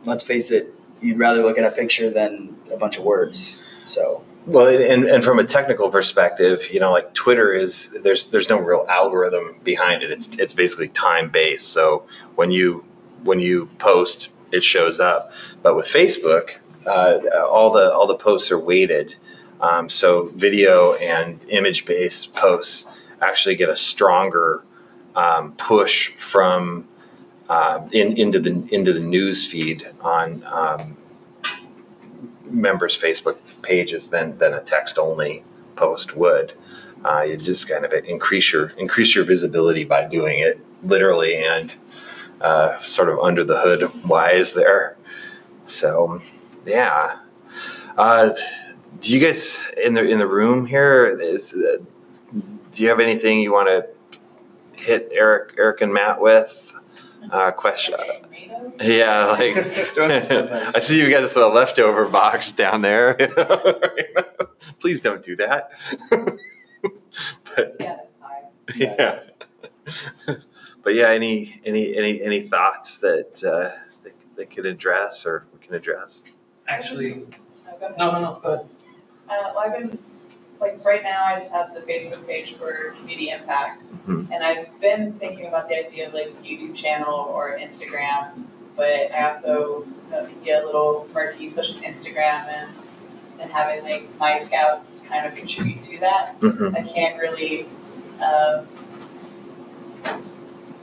let's 0.04 0.24
face 0.24 0.50
it, 0.50 0.74
you'd 1.00 1.18
rather 1.18 1.42
look 1.42 1.58
at 1.58 1.64
a 1.64 1.70
picture 1.70 2.10
than 2.10 2.56
a 2.72 2.76
bunch 2.76 2.98
of 2.98 3.04
words. 3.04 3.56
So. 3.84 4.24
Well, 4.46 4.66
and, 4.68 5.04
and 5.04 5.22
from 5.22 5.38
a 5.38 5.44
technical 5.44 5.90
perspective, 5.90 6.70
you 6.72 6.80
know, 6.80 6.90
like 6.90 7.14
Twitter 7.14 7.52
is 7.52 7.90
there's 7.90 8.26
there's 8.26 8.48
no 8.48 8.58
real 8.58 8.84
algorithm 8.88 9.60
behind 9.62 10.02
it. 10.02 10.10
It's 10.10 10.36
it's 10.36 10.52
basically 10.52 10.88
time 10.88 11.30
based. 11.30 11.68
So 11.68 12.06
when 12.34 12.50
you 12.50 12.84
when 13.22 13.38
you 13.38 13.66
post, 13.78 14.30
it 14.50 14.64
shows 14.64 14.98
up. 14.98 15.32
But 15.62 15.76
with 15.76 15.86
Facebook, 15.86 16.56
uh, 16.84 17.20
all 17.48 17.70
the 17.70 17.92
all 17.92 18.08
the 18.08 18.16
posts 18.16 18.50
are 18.50 18.58
weighted. 18.58 19.14
Um, 19.60 19.88
so 19.88 20.28
video 20.34 20.94
and 20.94 21.38
image 21.48 21.84
based 21.84 22.34
posts 22.34 22.90
actually 23.20 23.54
get 23.54 23.68
a 23.68 23.76
stronger 23.76 24.64
um, 25.14 25.52
push 25.52 26.10
from 26.10 26.88
uh, 27.48 27.86
in, 27.92 28.16
into 28.16 28.38
the 28.38 28.66
into 28.70 28.92
the 28.92 29.00
news 29.00 29.46
feed 29.46 29.88
on 30.00 30.42
um, 30.46 30.96
members' 32.44 33.00
Facebook 33.00 33.36
pages 33.62 34.08
than 34.08 34.38
than 34.38 34.54
a 34.54 34.60
text 34.60 34.98
only 34.98 35.42
post 35.76 36.16
would. 36.16 36.52
Uh, 37.04 37.22
you 37.22 37.36
just 37.36 37.68
kind 37.68 37.84
of 37.84 37.92
increase 37.92 38.52
your 38.52 38.68
increase 38.78 39.14
your 39.14 39.24
visibility 39.24 39.84
by 39.84 40.04
doing 40.04 40.38
it 40.38 40.60
literally 40.82 41.36
and 41.36 41.74
uh, 42.40 42.78
sort 42.80 43.08
of 43.08 43.18
under 43.18 43.44
the 43.44 43.58
hood 43.60 44.04
wise 44.04 44.54
there. 44.54 44.96
So 45.66 46.22
yeah. 46.64 47.18
Uh, 47.96 48.30
do 49.00 49.12
you 49.12 49.20
guys 49.20 49.58
in 49.82 49.94
the 49.94 50.08
in 50.08 50.18
the 50.18 50.26
room 50.26 50.64
here 50.64 51.06
is 51.06 51.52
uh, 51.52 51.78
do 52.72 52.82
you 52.82 52.88
have 52.88 53.00
anything 53.00 53.40
you 53.40 53.52
want 53.52 53.68
to 53.68 53.86
hit 54.82 55.08
Eric 55.12 55.54
Eric 55.58 55.80
and 55.80 55.92
Matt 55.92 56.20
with? 56.20 56.68
Uh, 57.30 57.52
question. 57.52 57.94
Yeah, 58.80 59.26
like 59.26 59.56
I 59.96 60.78
see 60.80 61.00
you 61.00 61.08
got 61.08 61.20
this 61.20 61.36
little 61.36 61.52
leftover 61.52 62.06
box 62.06 62.52
down 62.52 62.82
there. 62.82 63.14
Please 64.80 65.00
don't 65.00 65.22
do 65.22 65.36
that. 65.36 65.70
but 67.54 67.76
Yeah, 67.78 67.98
yeah. 68.74 69.20
but 70.82 70.94
yeah, 70.94 71.10
any 71.10 71.60
any 71.64 71.94
any 71.96 72.22
any 72.22 72.40
thoughts 72.48 72.98
that 72.98 73.42
uh, 73.44 73.70
they, 74.02 74.10
they 74.36 74.46
could 74.46 74.66
address 74.66 75.24
or 75.26 75.46
we 75.52 75.64
can 75.64 75.74
address? 75.74 76.24
Actually, 76.66 77.24
no, 77.98 78.10
no, 78.10 78.20
no, 78.20 78.40
go 78.42 78.48
ahead. 78.48 78.66
Uh, 79.28 79.52
well, 79.54 79.58
I've 79.58 79.72
been, 79.78 79.98
like, 80.62 80.82
right 80.84 81.02
now, 81.02 81.24
I 81.24 81.38
just 81.38 81.50
have 81.52 81.74
the 81.74 81.80
Facebook 81.80 82.24
page 82.26 82.54
for 82.54 82.94
community 82.98 83.30
impact. 83.30 83.82
Mhm. 84.06 84.30
And 84.32 84.42
I've 84.44 84.80
been 84.80 85.12
thinking 85.14 85.46
about 85.46 85.68
the 85.68 85.76
idea 85.86 86.06
of 86.06 86.14
like 86.14 86.28
a 86.28 86.42
YouTube 86.46 86.74
channel 86.74 87.14
or 87.14 87.48
an 87.50 87.62
Instagram, 87.66 88.44
but 88.76 89.12
I 89.12 89.26
also, 89.26 89.84
you 89.84 90.10
know, 90.10 90.28
get 90.44 90.62
a 90.62 90.66
little 90.66 91.06
murky, 91.12 91.46
especially 91.46 91.80
Instagram 91.82 92.46
and, 92.48 92.70
and 93.40 93.50
having 93.50 93.82
like 93.84 94.08
my 94.18 94.38
scouts 94.38 95.06
kind 95.06 95.26
of 95.26 95.34
contribute 95.34 95.82
to 95.82 95.98
that. 95.98 96.40
Mhm. 96.40 96.76
I 96.78 96.82
can't 96.88 97.20
really, 97.20 97.66
um, 98.22 98.66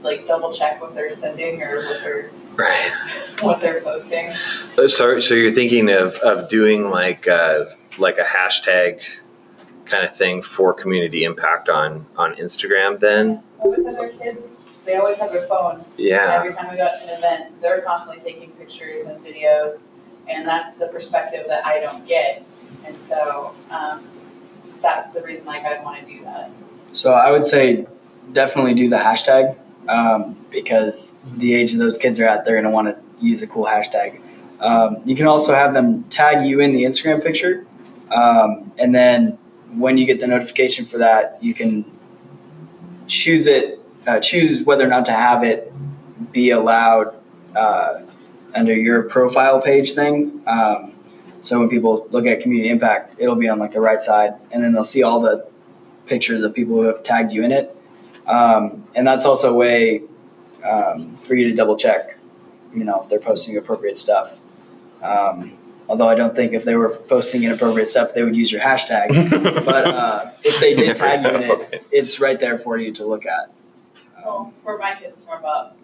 like 0.01 0.27
double 0.27 0.51
check 0.53 0.81
what 0.81 0.93
they're 0.93 1.09
sending 1.09 1.61
or 1.63 1.77
what 1.77 2.01
they're, 2.03 2.31
Right. 2.55 2.91
what 3.41 3.61
they're 3.61 3.81
posting. 3.81 4.33
So 4.75 5.19
so 5.19 5.33
you're 5.33 5.51
thinking 5.51 5.89
of 5.89 6.15
of 6.15 6.49
doing 6.49 6.89
like 6.89 7.27
uh, 7.27 7.65
like 7.97 8.17
a 8.17 8.23
hashtag 8.23 8.99
kind 9.89 10.03
of 10.03 10.15
thing 10.15 10.41
for 10.41 10.73
community 10.73 11.23
impact 11.23 11.69
on 11.69 12.05
on 12.15 12.35
Instagram 12.35 12.99
then? 12.99 13.43
Well, 13.57 13.75
because 13.75 13.97
our 13.97 14.09
kids, 14.09 14.63
they 14.85 14.95
always 14.95 15.17
have 15.17 15.31
their 15.31 15.47
phones. 15.47 15.95
Yeah. 15.97 16.31
Every 16.35 16.53
time 16.53 16.69
we 16.71 16.77
go 16.77 16.87
to 16.87 17.03
an 17.03 17.17
event, 17.17 17.61
they're 17.61 17.81
constantly 17.81 18.23
taking 18.23 18.51
pictures 18.51 19.05
and 19.05 19.23
videos, 19.23 19.81
and 20.27 20.47
that's 20.47 20.77
the 20.77 20.87
perspective 20.87 21.45
that 21.47 21.65
I 21.65 21.79
don't 21.79 22.05
get. 22.07 22.45
And 22.85 22.99
so, 23.01 23.53
um, 23.71 24.05
that's 24.81 25.11
the 25.11 25.21
reason 25.21 25.45
like 25.45 25.65
I 25.65 25.83
want 25.83 26.05
to 26.05 26.13
do 26.13 26.23
that. 26.23 26.51
So 26.93 27.11
I 27.11 27.31
would 27.31 27.45
say 27.45 27.87
definitely 28.31 28.75
do 28.75 28.89
the 28.89 28.97
hashtag 28.97 29.57
um, 29.87 30.37
because 30.49 31.19
the 31.37 31.53
age 31.55 31.73
of 31.73 31.79
those 31.79 31.97
kids 31.97 32.19
are 32.19 32.25
at, 32.25 32.45
they're 32.45 32.55
going 32.55 32.65
to 32.65 32.71
want 32.71 32.87
to 32.87 33.25
use 33.25 33.41
a 33.41 33.47
cool 33.47 33.65
hashtag. 33.65 34.21
Um, 34.59 35.01
you 35.05 35.15
can 35.15 35.27
also 35.27 35.53
have 35.53 35.73
them 35.73 36.03
tag 36.05 36.45
you 36.47 36.59
in 36.59 36.73
the 36.73 36.83
Instagram 36.83 37.23
picture 37.23 37.65
Um, 38.11 38.71
and 38.77 38.93
then 38.93 39.37
when 39.75 39.97
you 39.97 40.05
get 40.05 40.19
the 40.19 40.27
notification 40.27 40.85
for 40.85 40.99
that, 40.99 41.37
you 41.41 41.53
can 41.53 41.85
choose 43.07 43.47
it, 43.47 43.79
uh, 44.07 44.19
choose 44.19 44.63
whether 44.63 44.85
or 44.85 44.89
not 44.89 45.05
to 45.05 45.11
have 45.11 45.43
it 45.43 45.71
be 46.31 46.51
allowed 46.51 47.15
uh, 47.55 48.01
under 48.53 48.73
your 48.73 49.03
profile 49.03 49.61
page 49.61 49.93
thing. 49.93 50.41
Um, 50.45 50.93
so 51.41 51.59
when 51.59 51.69
people 51.69 52.07
look 52.11 52.25
at 52.25 52.41
community 52.41 52.69
impact, 52.69 53.15
it'll 53.19 53.35
be 53.35 53.47
on 53.47 53.59
like 53.59 53.71
the 53.71 53.81
right 53.81 54.01
side, 54.01 54.35
and 54.51 54.63
then 54.63 54.73
they'll 54.73 54.83
see 54.83 55.03
all 55.03 55.21
the 55.21 55.47
pictures 56.05 56.43
of 56.43 56.53
people 56.53 56.75
who 56.75 56.83
have 56.83 57.03
tagged 57.03 57.31
you 57.31 57.43
in 57.43 57.51
it. 57.51 57.75
Um, 58.27 58.87
and 58.95 59.07
that's 59.07 59.25
also 59.25 59.53
a 59.53 59.55
way 59.55 60.03
um, 60.63 61.15
for 61.15 61.35
you 61.35 61.47
to 61.49 61.55
double 61.55 61.77
check, 61.77 62.17
you 62.73 62.83
know, 62.83 63.01
if 63.03 63.09
they're 63.09 63.19
posting 63.19 63.57
appropriate 63.57 63.97
stuff. 63.97 64.37
Um, 65.01 65.57
although 65.89 66.07
I 66.07 66.15
don't 66.15 66.35
think 66.35 66.53
if 66.53 66.63
they 66.63 66.75
were 66.75 66.89
posting 66.89 67.43
inappropriate 67.43 67.87
stuff, 67.87 68.13
they 68.13 68.23
would 68.23 68.35
use 68.35 68.51
your 68.51 68.61
hashtag. 68.61 69.09
but 69.65 69.85
uh, 69.87 70.31
if 70.43 70.59
they 70.61 70.75
did 70.75 70.95
tag 70.95 71.23
you 71.23 71.29
in 71.31 71.43
it, 71.43 71.83
it's 71.91 72.19
right 72.19 72.39
there 72.39 72.59
for 72.59 72.77
you 72.77 72.91
to 72.93 73.05
look 73.05 73.25
at. 73.25 73.51
Well, 74.23 74.53
for 74.63 74.77
my 74.77 74.93
kids, 74.95 75.15
it's 75.15 75.25
more 75.25 75.37
about, 75.37 75.75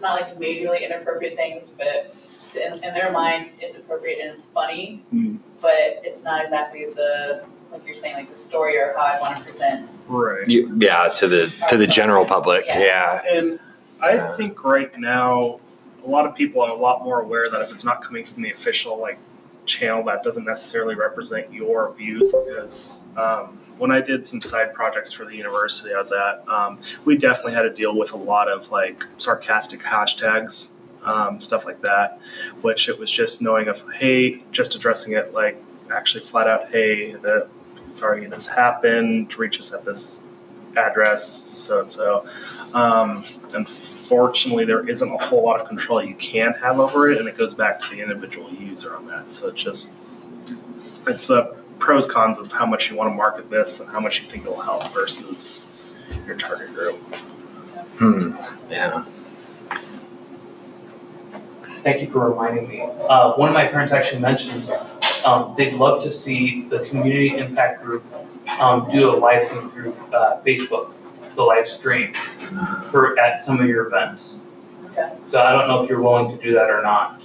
not 0.00 0.20
like 0.20 0.36
majorly 0.38 0.84
inappropriate 0.84 1.36
things, 1.36 1.70
but 1.70 2.14
to, 2.50 2.66
in, 2.66 2.72
in 2.84 2.92
their 2.92 3.12
minds, 3.12 3.52
it's 3.60 3.76
appropriate 3.76 4.18
and 4.20 4.30
it's 4.32 4.44
funny, 4.46 5.02
Mhm. 5.14 5.38
but 5.60 5.72
it's 6.02 6.24
not 6.24 6.42
exactly 6.42 6.86
the, 6.86 7.44
like 7.70 7.86
you're 7.86 7.94
saying, 7.94 8.16
like 8.16 8.32
the 8.32 8.38
story 8.38 8.76
or 8.78 8.94
how 8.96 9.04
I 9.04 9.20
want 9.20 9.36
to 9.36 9.44
present. 9.44 9.88
Right. 10.08 10.46
You- 10.48 10.74
Yeah, 10.78 11.08
to 11.08 11.28
the, 11.28 11.52
to 11.68 11.76
the 11.76 11.86
general 11.86 12.24
public, 12.24 12.64
Yeah. 12.66 12.80
yeah. 12.80 13.22
And 13.30 13.60
I 14.00 14.14
Yeah. 14.14 14.36
think 14.36 14.64
right 14.64 14.90
now, 14.98 15.60
a 16.04 16.08
lot 16.08 16.26
of 16.26 16.34
people 16.34 16.62
are 16.62 16.70
a 16.70 16.74
lot 16.74 17.04
more 17.04 17.20
aware 17.20 17.48
that 17.48 17.60
if 17.62 17.70
it's 17.70 17.84
not 17.84 18.02
coming 18.02 18.24
from 18.24 18.42
the 18.42 18.50
official 18.50 18.98
like 19.00 19.18
channel, 19.66 20.04
that 20.04 20.22
doesn't 20.22 20.44
necessarily 20.44 20.94
represent 20.94 21.52
your 21.52 21.92
views. 21.94 22.32
Because 22.32 23.04
um, 23.16 23.58
when 23.78 23.90
I 23.90 24.00
did 24.00 24.26
some 24.26 24.40
side 24.40 24.74
projects 24.74 25.12
for 25.12 25.24
the 25.24 25.34
university 25.34 25.94
I 25.94 25.98
was 25.98 26.12
at, 26.12 26.48
um, 26.48 26.78
we 27.04 27.16
definitely 27.16 27.54
had 27.54 27.62
to 27.62 27.70
deal 27.70 27.96
with 27.96 28.12
a 28.12 28.16
lot 28.16 28.48
of 28.48 28.70
like 28.70 29.04
sarcastic 29.18 29.80
hashtags, 29.80 30.72
um, 31.02 31.40
stuff 31.40 31.64
like 31.64 31.82
that. 31.82 32.20
Which 32.60 32.88
it 32.88 32.98
was 32.98 33.10
just 33.10 33.42
knowing 33.42 33.68
of 33.68 33.84
hey, 33.92 34.42
just 34.52 34.74
addressing 34.74 35.14
it 35.14 35.34
like 35.34 35.62
actually 35.90 36.24
flat 36.24 36.48
out, 36.48 36.70
hey, 36.70 37.14
that 37.14 37.48
sorry 37.88 38.26
this 38.26 38.46
happened. 38.46 39.36
Reach 39.38 39.58
us 39.58 39.72
at 39.72 39.84
this 39.84 40.20
address, 40.76 41.24
so 41.24 41.80
and 41.80 41.90
so. 41.90 42.26
Um, 42.74 43.24
unfortunately, 43.54 44.64
there 44.64 44.88
isn't 44.88 45.10
a 45.10 45.18
whole 45.18 45.44
lot 45.44 45.60
of 45.60 45.68
control 45.68 46.02
you 46.04 46.14
can 46.14 46.52
have 46.54 46.78
over 46.78 47.10
it, 47.10 47.18
and 47.18 47.28
it 47.28 47.36
goes 47.36 47.54
back 47.54 47.80
to 47.80 47.90
the 47.90 48.02
individual 48.02 48.50
user 48.52 48.96
on 48.96 49.06
that. 49.06 49.32
So 49.32 49.48
it 49.48 49.56
just 49.56 49.94
it's 51.06 51.26
the 51.26 51.56
pros 51.78 52.06
cons 52.06 52.38
of 52.38 52.52
how 52.52 52.66
much 52.66 52.90
you 52.90 52.96
want 52.96 53.10
to 53.10 53.14
market 53.14 53.50
this 53.50 53.80
and 53.80 53.90
how 53.90 54.00
much 54.00 54.22
you 54.22 54.28
think 54.28 54.44
it'll 54.44 54.60
help 54.60 54.92
versus 54.92 55.76
your 56.26 56.36
target 56.36 56.72
group. 56.74 56.96
Hmm, 57.98 58.36
yeah. 58.70 59.04
Thank 61.82 62.00
you 62.00 62.08
for 62.08 62.30
reminding 62.30 62.68
me. 62.68 62.82
Uh, 62.82 63.32
one 63.32 63.48
of 63.48 63.54
my 63.54 63.66
parents 63.66 63.92
actually 63.92 64.20
mentioned, 64.20 64.70
um, 65.24 65.54
they'd 65.56 65.74
love 65.74 66.02
to 66.04 66.10
see 66.12 66.66
the 66.68 66.80
community 66.80 67.36
impact 67.36 67.82
group, 67.82 68.04
um, 68.58 68.90
do 68.90 69.10
a 69.10 69.16
live 69.16 69.46
stream 69.48 69.70
through, 69.70 69.92
uh, 70.12 70.40
Facebook, 70.42 70.92
the 71.34 71.42
live 71.42 71.66
stream 71.66 72.14
for, 72.90 73.18
at 73.18 73.42
some 73.42 73.60
of 73.60 73.68
your 73.68 73.86
events. 73.86 74.38
Okay. 74.90 75.12
So 75.26 75.40
I 75.40 75.52
don't 75.52 75.68
know 75.68 75.82
if 75.82 75.88
you're 75.88 76.02
willing 76.02 76.36
to 76.36 76.42
do 76.42 76.52
that 76.54 76.68
or 76.68 76.82
not. 76.82 77.22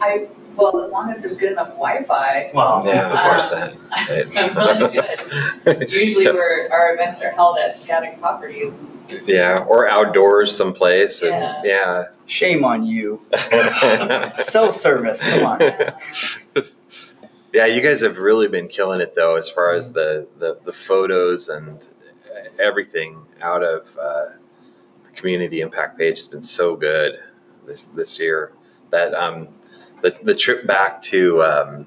I, 0.00 0.28
well, 0.56 0.80
as 0.80 0.90
long 0.90 1.10
as 1.10 1.22
there's 1.22 1.36
good 1.36 1.52
enough 1.52 1.68
Wi-Fi, 1.68 2.50
Well, 2.54 2.82
Yeah, 2.84 3.12
of 3.12 3.30
course 3.30 3.48
that. 3.48 3.76
I'm 4.36 4.54
willing 4.54 4.78
to 4.80 5.66
do 5.66 5.76
it. 5.76 5.90
Usually 5.90 6.24
where 6.26 6.72
our 6.72 6.94
events 6.94 7.22
are 7.22 7.30
held 7.30 7.58
at 7.58 7.80
scouting 7.80 8.18
properties. 8.18 8.78
Yeah, 9.26 9.64
or 9.68 9.88
outdoors 9.88 10.56
someplace, 10.56 11.22
and, 11.22 11.64
yeah. 11.64 12.06
Shame 12.26 12.64
on 12.64 12.86
you. 12.86 13.20
Cell 14.36 14.70
service, 14.70 15.22
come 15.24 15.46
on. 15.46 15.60
Yeah, 17.52 17.66
you 17.66 17.82
guys 17.82 18.02
have 18.02 18.18
really 18.18 18.48
been 18.48 18.68
killing 18.68 19.00
it 19.00 19.14
though, 19.14 19.36
as 19.36 19.48
far 19.48 19.72
as 19.74 19.92
the, 19.92 20.28
the, 20.38 20.58
the 20.64 20.72
photos 20.72 21.48
and 21.48 21.84
everything 22.58 23.26
out 23.40 23.62
of 23.62 23.96
uh, 24.00 24.24
the 25.04 25.10
community 25.14 25.60
impact 25.60 25.98
page 25.98 26.18
has 26.18 26.28
been 26.28 26.42
so 26.42 26.76
good 26.76 27.18
this 27.66 27.84
this 27.86 28.18
year. 28.18 28.52
That 28.90 29.14
um, 29.14 29.48
the 30.02 30.16
the 30.22 30.34
trip 30.34 30.66
back 30.66 31.02
to 31.02 31.42
um, 31.42 31.86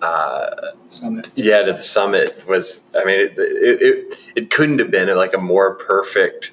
uh, 0.00 0.50
Summit. 0.88 1.30
yeah 1.34 1.62
to 1.62 1.72
the 1.72 1.82
summit 1.82 2.46
was 2.46 2.86
I 2.94 3.04
mean 3.04 3.20
it 3.20 3.38
it, 3.38 3.82
it, 3.82 4.30
it 4.36 4.50
couldn't 4.50 4.78
have 4.80 4.90
been 4.90 5.14
like 5.16 5.34
a 5.34 5.38
more 5.38 5.74
perfect 5.76 6.52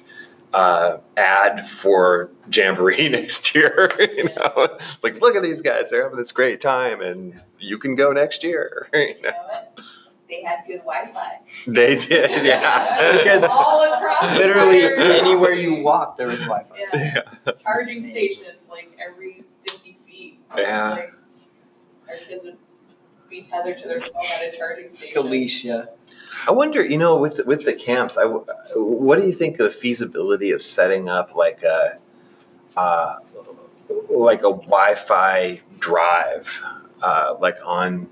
uh, 0.52 0.98
ad 1.16 1.66
for 1.66 2.30
Jamboree 2.52 3.08
next 3.10 3.54
year. 3.54 3.90
you 3.98 4.24
know, 4.24 4.52
it's 4.56 5.02
like 5.04 5.20
look 5.20 5.36
at 5.36 5.42
these 5.42 5.62
guys, 5.62 5.90
they're 5.90 6.02
having 6.02 6.18
this 6.18 6.32
great 6.32 6.60
time, 6.60 7.00
and 7.00 7.40
you 7.58 7.78
can 7.78 7.94
go 7.94 8.12
next 8.12 8.42
year. 8.44 8.88
you 8.92 9.00
You 9.16 9.22
know? 9.22 9.30
know? 9.30 9.84
They 10.28 10.42
had 10.42 10.60
good 10.64 10.82
Wi-Fi. 10.82 11.40
They 11.66 11.96
did, 11.96 12.46
yeah. 12.46 13.12
Because 13.18 13.42
All 13.42 13.92
across. 13.92 14.36
Literally 14.38 14.84
entire 14.84 14.94
anywhere 15.20 15.52
you 15.52 15.82
walk, 15.82 16.16
there 16.16 16.28
was 16.28 16.40
Wi-Fi. 16.42 16.76
Yeah, 16.94 17.22
yeah. 17.44 17.52
charging 17.64 18.04
stations 18.04 18.58
like 18.70 18.96
every 19.04 19.42
fifty 19.66 19.98
feet. 20.06 20.38
Yeah. 20.56 20.90
Like, 20.90 21.12
Our 22.08 22.16
kids 22.28 22.44
would 22.44 22.58
be 23.30 23.42
tethered 23.42 23.78
to 23.78 23.88
their 23.88 24.00
phone 24.00 24.10
at 24.34 24.52
a 24.52 24.56
charging 24.56 24.88
station. 24.88 25.14
Galicia. 25.14 25.88
I 26.48 26.52
wonder, 26.52 26.84
you 26.84 26.98
know, 26.98 27.18
with 27.18 27.40
with 27.46 27.64
the 27.64 27.72
camps, 27.72 28.16
I, 28.16 28.24
what 28.24 29.18
do 29.18 29.26
you 29.26 29.32
think 29.32 29.60
of 29.60 29.72
the 29.72 29.78
feasibility 29.78 30.52
of 30.52 30.62
setting 30.62 31.08
up 31.08 31.34
like 31.34 31.62
a 31.62 31.98
uh, 32.76 33.16
like 34.08 34.40
a 34.40 34.50
Wi-Fi 34.50 35.60
drive, 35.78 36.62
uh, 37.02 37.36
like 37.40 37.58
on, 37.64 38.08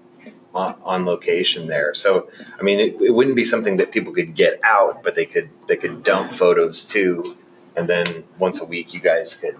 on 0.54 0.74
on 0.82 1.04
location 1.06 1.66
there? 1.66 1.94
So, 1.94 2.30
I 2.58 2.62
mean, 2.62 2.80
it, 2.80 3.00
it 3.00 3.10
wouldn't 3.14 3.36
be 3.36 3.44
something 3.44 3.78
that 3.78 3.92
people 3.92 4.12
could 4.12 4.34
get 4.34 4.60
out, 4.62 5.02
but 5.02 5.14
they 5.14 5.26
could 5.26 5.50
they 5.66 5.76
could 5.76 6.02
dump 6.02 6.32
photos 6.32 6.84
too, 6.84 7.36
and 7.76 7.88
then 7.88 8.24
once 8.38 8.60
a 8.60 8.64
week 8.64 8.94
you 8.94 9.00
guys 9.00 9.34
could 9.34 9.56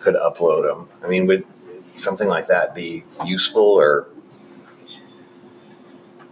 could 0.00 0.14
upload 0.14 0.62
them. 0.62 0.88
I 1.02 1.08
mean, 1.08 1.26
would 1.26 1.44
something 1.94 2.28
like 2.28 2.48
that 2.48 2.74
be 2.74 3.04
useful 3.24 3.62
or? 3.62 4.08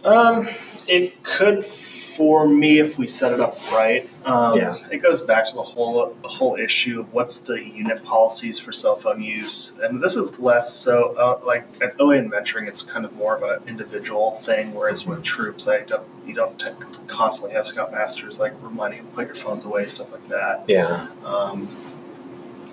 Um, 0.03 0.47
it 0.87 1.23
could 1.23 1.65
for 1.65 2.45
me 2.47 2.79
if 2.79 2.97
we 2.97 3.07
set 3.07 3.31
it 3.31 3.39
up 3.39 3.57
right. 3.71 4.09
Um, 4.25 4.57
Yeah. 4.57 4.75
It 4.91 4.97
goes 4.97 5.21
back 5.21 5.47
to 5.47 5.55
the 5.55 5.63
whole 5.63 6.13
the 6.21 6.27
whole 6.27 6.57
issue 6.57 6.99
of 6.99 7.13
what's 7.13 7.39
the 7.39 7.53
unit 7.63 8.03
policies 8.03 8.59
for 8.59 8.73
cell 8.73 8.97
phone 8.97 9.21
use, 9.21 9.79
and 9.79 10.03
this 10.03 10.17
is 10.17 10.37
less 10.37 10.73
so 10.73 11.15
uh, 11.15 11.39
like 11.45 11.65
at 11.81 11.99
OA 11.99 12.17
and 12.17 12.29
mentoring, 12.31 12.67
it's 12.67 12.81
kind 12.81 13.05
of 13.05 13.13
more 13.13 13.37
of 13.37 13.43
an 13.43 13.69
individual 13.69 14.41
thing, 14.45 14.73
whereas 14.73 15.05
with 15.05 15.23
troops, 15.23 15.67
I 15.69 15.81
don't 15.81 16.03
you 16.25 16.33
don't 16.33 16.59
t- 16.59 16.67
constantly 17.07 17.55
have 17.55 17.65
scoutmasters 17.65 18.37
like 18.39 18.53
reminding 18.61 18.99
you 18.99 19.05
to 19.05 19.11
put 19.15 19.27
your 19.27 19.35
phones 19.35 19.63
away, 19.63 19.85
stuff 19.87 20.11
like 20.11 20.27
that 20.27 20.65
Yeah. 20.67 21.07
um, 21.23 21.67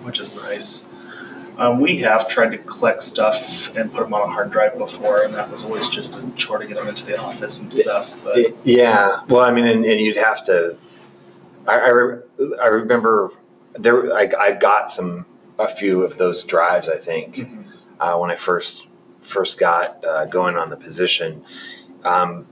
which 0.03 0.19
is 0.19 0.35
nice. 0.35 0.89
Um, 1.57 1.79
we 1.79 1.97
have 1.99 2.27
tried 2.27 2.51
to 2.51 2.59
collect 2.59 3.01
stuff 3.01 3.75
and 3.75 3.91
put 3.91 4.03
them 4.03 4.13
on 4.13 4.29
a 4.29 4.31
hard 4.31 4.51
drive 4.51 4.77
before, 4.77 5.23
and 5.23 5.33
that 5.33 5.49
was 5.49 5.63
always 5.63 5.89
just 5.89 6.19
a 6.19 6.31
chore 6.35 6.59
to 6.59 6.67
get 6.67 6.75
them 6.77 6.87
into 6.87 7.03
the 7.05 7.19
office 7.19 7.61
and 7.61 7.73
stuff. 7.73 8.15
But 8.23 8.55
Yeah, 8.63 9.23
well, 9.27 9.41
I 9.41 9.51
mean, 9.51 9.65
and, 9.65 9.83
and 9.83 9.99
you'd 9.99 10.17
have 10.17 10.43
to. 10.43 10.77
I, 11.67 11.79
I, 11.79 11.87
re- 11.89 12.21
I 12.61 12.67
remember 12.67 13.31
there. 13.73 14.13
I, 14.13 14.29
I 14.39 14.51
got 14.51 14.91
some 14.91 15.25
a 15.57 15.67
few 15.67 16.03
of 16.03 16.17
those 16.17 16.43
drives. 16.43 16.89
I 16.89 16.97
think 16.97 17.35
Mhm. 17.37 17.63
uh, 17.99 18.17
when 18.17 18.29
I 18.29 18.35
first 18.35 18.85
first 19.21 19.57
got 19.57 20.05
uh, 20.05 20.25
going 20.25 20.57
on 20.57 20.69
the 20.69 20.77
position, 20.77 21.43
um, 22.03 22.45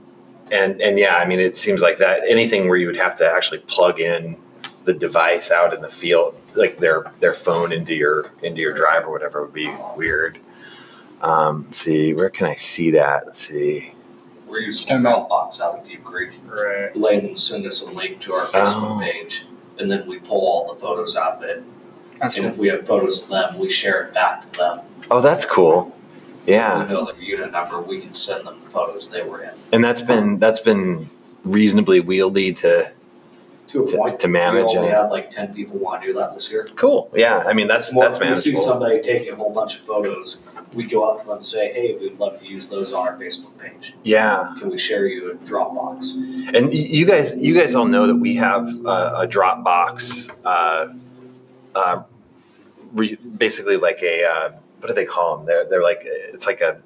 and 0.50 0.80
and 0.82 0.98
yeah, 0.98 1.16
I 1.16 1.26
mean, 1.26 1.38
it 1.38 1.56
seems 1.56 1.80
like 1.80 1.98
that 1.98 2.22
anything 2.26 2.68
where 2.68 2.76
you 2.76 2.88
would 2.88 2.96
have 2.96 3.16
to 3.16 3.30
actually 3.30 3.58
plug 3.60 4.00
in 4.00 4.36
the 4.86 4.94
device 4.94 5.50
out 5.50 5.74
in 5.74 5.82
the 5.82 5.88
field, 5.90 6.34
like 6.54 6.78
their 6.78 7.12
their 7.20 7.34
phone 7.34 7.72
into 7.72 7.94
your 7.94 8.30
into 8.42 8.62
your 8.62 8.72
drive 8.72 9.04
or 9.04 9.10
whatever, 9.12 9.42
would 9.42 9.52
be 9.52 9.70
weird. 9.96 10.38
Um, 11.20 11.64
let's 11.66 11.78
see, 11.78 12.14
where 12.14 12.30
can 12.30 12.46
I 12.46 12.54
see 12.54 12.92
that? 12.92 13.26
Let's 13.26 13.40
see. 13.40 13.92
We're 14.46 14.60
using 14.60 14.90
a 14.90 14.94
Dropbox 15.00 15.60
out 15.60 15.78
of 15.80 15.86
Deep 15.86 16.04
Creek. 16.04 16.30
right, 16.46 16.94
Lane 16.96 17.28
will 17.28 17.36
send 17.36 17.66
us 17.66 17.82
a 17.82 17.90
link 17.90 18.20
to 18.22 18.32
our 18.34 18.46
Oh. 18.46 18.50
Facebook 18.52 19.00
page, 19.02 19.44
and 19.78 19.90
then 19.90 20.06
we 20.06 20.18
pull 20.18 20.40
all 20.40 20.72
the 20.72 20.80
photos 20.80 21.16
out 21.16 21.38
of 21.38 21.42
it. 21.42 21.62
That's 22.20 22.36
And 22.36 22.44
cool. 22.44 22.52
if 22.52 22.58
we 22.58 22.68
have 22.68 22.86
photos 22.86 23.24
of 23.24 23.28
them, 23.30 23.58
we 23.58 23.68
share 23.70 24.04
it 24.04 24.14
back 24.14 24.50
to 24.52 24.58
them. 24.58 24.80
Oh, 25.10 25.20
that's 25.20 25.44
cool. 25.46 25.94
Yeah. 26.46 26.86
We 26.86 26.92
know 26.94 27.04
their 27.06 27.20
unit 27.20 27.50
number, 27.50 27.80
we 27.80 28.00
can 28.00 28.14
send 28.14 28.46
them 28.46 28.60
the 28.64 28.70
photos 28.70 29.10
they 29.10 29.22
were 29.22 29.42
in. 29.42 29.50
And 29.72 29.84
that's 29.84 30.02
been 30.02 30.38
that's 30.38 30.60
been 30.60 31.10
reasonably 31.44 32.00
wieldy 32.02 32.56
to 32.58 32.90
To 33.68 33.82
a 33.84 33.86
To- 33.88 33.96
point. 33.96 34.20
to 34.20 34.28
manage 34.28 34.70
We 34.72 34.78
only 34.78 34.90
had 34.90 35.08
like 35.10 35.30
ten 35.30 35.52
people 35.54 35.78
want 35.78 36.02
to 36.02 36.08
do 36.08 36.14
that 36.14 36.34
this 36.34 36.50
year. 36.50 36.68
Cool. 36.76 37.10
Yeah. 37.14 37.42
I 37.46 37.52
mean, 37.52 37.66
that's 37.66 37.90
that's 37.92 38.18
When 38.20 38.30
We 38.30 38.36
see 38.36 38.56
somebody 38.56 39.00
taking 39.02 39.32
a 39.32 39.36
whole 39.36 39.52
bunch 39.52 39.78
of 39.80 39.84
photos, 39.86 40.40
we 40.72 40.84
go 40.84 41.04
up 41.08 41.20
to 41.22 41.26
them 41.26 41.36
and 41.36 41.44
say, 41.44 41.72
hey, 41.72 41.96
we'd 42.00 42.18
love 42.18 42.38
to 42.40 42.46
use 42.46 42.68
those 42.68 42.92
on 42.92 43.08
our 43.08 43.16
Facebook 43.16 43.58
page. 43.58 43.94
Yeah. 44.02 44.54
Can 44.58 44.70
we 44.70 44.78
share 44.78 45.06
you 45.06 45.32
a 45.32 45.34
Dropbox? 45.34 46.54
And 46.56 46.72
you 46.72 47.06
guys, 47.06 47.34
you 47.36 47.54
guys 47.54 47.74
all 47.74 47.86
know 47.86 48.06
that 48.08 48.16
we 48.16 48.36
have 48.36 48.68
a, 48.84 49.22
a 49.22 49.26
Dropbox, 49.28 50.30
uh, 50.44 50.88
uh, 51.74 52.02
re, 52.92 53.16
basically 53.16 53.76
like 53.76 54.02
a 54.02 54.24
uh, 54.24 54.50
what 54.78 54.88
do 54.88 54.94
they 54.94 55.06
call 55.06 55.38
them? 55.38 55.46
They're 55.46 55.64
they're 55.68 55.82
like 55.82 56.02
it's 56.04 56.46
like 56.46 56.60
a 56.60 56.80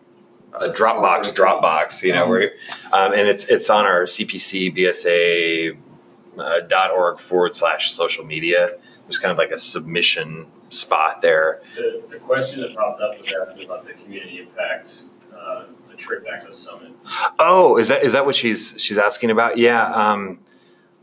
a 0.52 0.68
Dropbox 0.68 1.32
Dropbox, 1.34 2.02
you 2.02 2.12
know, 2.12 2.28
where 2.28 2.52
um, 2.92 3.12
and 3.12 3.28
it's 3.28 3.44
it's 3.44 3.70
on 3.70 3.86
our 3.86 4.04
CPC 4.04 4.76
BSA 4.76 5.76
uh, 6.38 6.60
dot 6.60 6.90
org 6.90 7.18
forward 7.18 7.54
slash 7.54 7.92
social 7.92 8.24
media. 8.24 8.72
There's 9.04 9.18
kind 9.18 9.32
of 9.32 9.38
like 9.38 9.50
a 9.50 9.58
submission 9.58 10.46
spot 10.70 11.20
there. 11.22 11.62
The, 11.74 12.02
the 12.10 12.18
question 12.18 12.60
that 12.60 12.74
popped 12.74 13.00
up 13.00 13.18
was 13.18 13.28
asking 13.48 13.64
about 13.64 13.84
the 13.84 13.94
community 13.94 14.40
impact, 14.40 15.02
uh, 15.36 15.64
the 15.88 15.96
trip 15.96 16.24
back 16.24 16.42
to 16.42 16.50
the 16.50 16.56
summit. 16.56 16.92
Oh, 17.38 17.76
is 17.76 17.88
that 17.88 18.04
is 18.04 18.12
that 18.12 18.24
what 18.26 18.36
she's 18.36 18.76
she's 18.78 18.98
asking 18.98 19.30
about? 19.30 19.58
Yeah. 19.58 19.84
Um, 19.84 20.40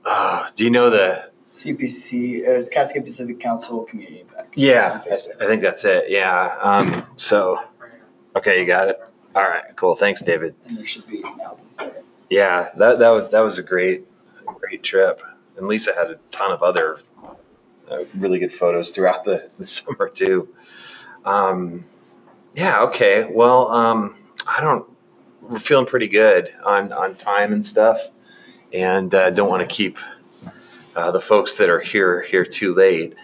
uh, 0.06 0.50
do 0.56 0.64
you 0.64 0.70
know 0.70 0.90
the 0.90 1.30
CPC, 1.52 2.48
uh, 2.48 2.52
it's 2.52 2.70
Cascade 2.70 3.04
Pacific 3.04 3.40
Council 3.40 3.84
Community 3.84 4.22
Impact. 4.22 4.54
Yeah, 4.56 5.02
On 5.06 5.12
I 5.42 5.46
think 5.48 5.62
that's 5.62 5.86
it. 5.86 6.06
Yeah. 6.10 6.58
Um, 6.62 7.06
so, 7.16 7.60
okay, 8.36 8.60
you 8.60 8.66
got 8.68 8.90
it. 8.90 9.00
All 9.36 9.44
right, 9.44 9.64
cool. 9.76 9.96
Thanks, 9.96 10.22
David. 10.22 10.56
And 10.68 10.78
there 10.78 10.86
should 10.86 11.08
be 11.08 11.20
an 11.20 11.40
album 11.44 11.66
for 11.78 11.86
it. 11.86 12.06
Yeah, 12.30 12.70
that 12.78 13.00
that 13.00 13.10
was 13.10 13.30
that 13.30 13.40
was 13.40 13.58
a 13.58 13.64
great 13.64 14.06
great 14.54 14.84
trip. 14.84 15.22
And 15.58 15.68
Lisa 15.68 15.94
had 15.94 16.12
a 16.12 16.20
ton 16.32 16.52
of 16.52 16.62
other 16.62 17.00
uh, 17.90 18.04
really 18.16 18.40
good 18.40 18.54
photos 18.54 18.92
throughout 18.92 19.26
the, 19.26 19.50
the 19.58 19.68
summer 19.68 20.10
too. 20.10 20.50
Um, 21.26 21.86
yeah. 22.56 22.84
Okay. 22.84 23.30
Well, 23.30 23.70
um, 23.70 24.16
I 24.46 24.62
don't. 24.62 24.90
We're 25.42 25.60
feeling 25.60 25.86
pretty 25.86 26.08
good 26.08 26.50
on 26.66 26.92
on 26.92 27.16
time 27.16 27.54
and 27.54 27.66
stuff, 27.66 28.00
and 28.74 29.14
uh, 29.14 29.30
don't 29.30 29.50
want 29.50 29.62
to 29.62 29.74
keep 29.74 29.98
uh, 30.96 31.12
the 31.12 31.22
folks 31.22 31.56
that 31.56 31.70
are 31.70 31.80
here 31.80 32.22
here 32.22 32.44
too 32.44 32.74
late. 32.74 33.16